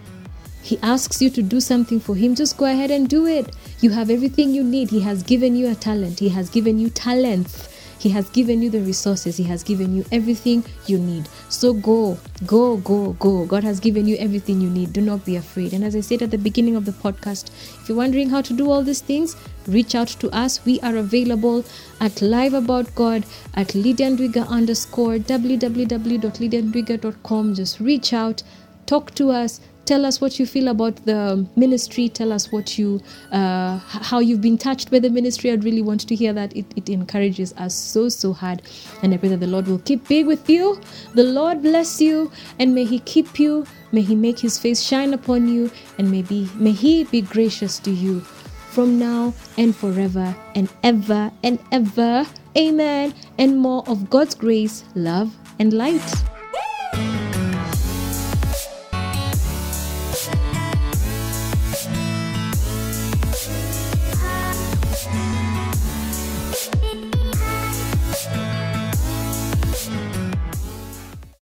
he 0.63 0.79
asks 0.81 1.21
you 1.21 1.29
to 1.29 1.41
do 1.41 1.59
something 1.59 1.99
for 1.99 2.15
him 2.15 2.33
just 2.33 2.57
go 2.57 2.65
ahead 2.65 2.89
and 2.89 3.09
do 3.09 3.25
it 3.25 3.53
you 3.81 3.89
have 3.89 4.09
everything 4.09 4.51
you 4.51 4.63
need 4.63 4.89
he 4.89 5.01
has 5.01 5.21
given 5.23 5.55
you 5.55 5.69
a 5.69 5.75
talent 5.75 6.19
he 6.19 6.29
has 6.29 6.49
given 6.49 6.79
you 6.79 6.89
talents 6.89 7.69
he 8.03 8.09
has 8.09 8.29
given 8.31 8.61
you 8.61 8.69
the 8.69 8.81
resources, 8.81 9.37
He 9.37 9.45
has 9.45 9.63
given 9.63 9.95
you 9.95 10.03
everything 10.11 10.65
you 10.87 10.97
need. 10.97 11.29
So 11.47 11.71
go, 11.71 12.17
go, 12.45 12.75
go, 12.75 13.13
go. 13.13 13.45
God 13.45 13.63
has 13.63 13.79
given 13.79 14.07
you 14.07 14.17
everything 14.17 14.59
you 14.59 14.69
need. 14.69 14.91
Do 14.91 14.99
not 14.99 15.23
be 15.23 15.37
afraid. 15.37 15.71
And 15.71 15.85
as 15.85 15.95
I 15.95 16.01
said 16.01 16.21
at 16.21 16.29
the 16.29 16.37
beginning 16.37 16.75
of 16.75 16.83
the 16.83 16.91
podcast, 16.91 17.47
if 17.79 17.87
you're 17.87 17.97
wondering 17.97 18.29
how 18.29 18.41
to 18.41 18.51
do 18.51 18.69
all 18.69 18.83
these 18.83 18.99
things, 18.99 19.37
reach 19.67 19.95
out 19.95 20.09
to 20.09 20.29
us. 20.31 20.65
We 20.65 20.81
are 20.81 20.97
available 20.97 21.63
at 22.01 22.21
Live 22.21 22.53
About 22.53 22.93
God 22.93 23.25
at 23.53 23.73
Lydia 23.73 24.11
Ndwiga 24.11 24.49
underscore 24.49 25.19
www.lydiandwiga.com. 25.19 27.55
Just 27.55 27.79
reach 27.79 28.11
out, 28.11 28.43
talk 28.85 29.15
to 29.15 29.29
us 29.29 29.61
tell 29.85 30.05
us 30.05 30.21
what 30.21 30.39
you 30.39 30.45
feel 30.45 30.67
about 30.69 30.95
the 31.05 31.45
ministry. 31.55 32.09
Tell 32.09 32.31
us 32.31 32.51
what 32.51 32.77
you 32.77 33.01
uh, 33.31 33.77
how 33.77 34.19
you've 34.19 34.41
been 34.41 34.57
touched 34.57 34.91
by 34.91 34.99
the 34.99 35.09
ministry. 35.09 35.51
I'd 35.51 35.63
really 35.63 35.81
want 35.81 36.07
to 36.07 36.15
hear 36.15 36.33
that. 36.33 36.55
It, 36.55 36.65
it 36.75 36.89
encourages 36.89 37.53
us 37.53 37.73
so 37.75 38.09
so 38.09 38.33
hard. 38.33 38.61
And 39.01 39.13
i 39.13 39.17
pray 39.17 39.29
that 39.29 39.39
the 39.39 39.47
lord 39.47 39.67
will 39.67 39.79
keep 39.79 40.07
big 40.07 40.27
with 40.27 40.49
you. 40.49 40.79
The 41.13 41.23
lord 41.23 41.61
bless 41.61 42.01
you. 42.01 42.31
And 42.59 42.73
may 42.73 42.85
he 42.85 42.99
keep 42.99 43.39
you. 43.39 43.65
May 43.91 44.01
he 44.01 44.15
make 44.15 44.39
his 44.39 44.57
face 44.57 44.81
shine 44.81 45.13
upon 45.13 45.47
you. 45.47 45.71
And 45.97 46.09
may, 46.09 46.23
be, 46.23 46.49
may 46.55 46.71
he 46.71 47.03
be 47.03 47.21
gracious 47.21 47.79
to 47.79 47.91
you. 47.91 48.21
From 48.21 48.97
now 48.97 49.33
and 49.57 49.75
forever 49.75 50.35
and 50.55 50.67
ever 50.81 51.31
and 51.43 51.59
ever. 51.71 52.25
Amen. 52.57 53.13
And 53.37 53.59
more 53.59 53.83
of 53.87 54.09
god's 54.09 54.33
grace 54.33 54.83
love 54.95 55.35
and 55.59 55.73
light 55.73 56.23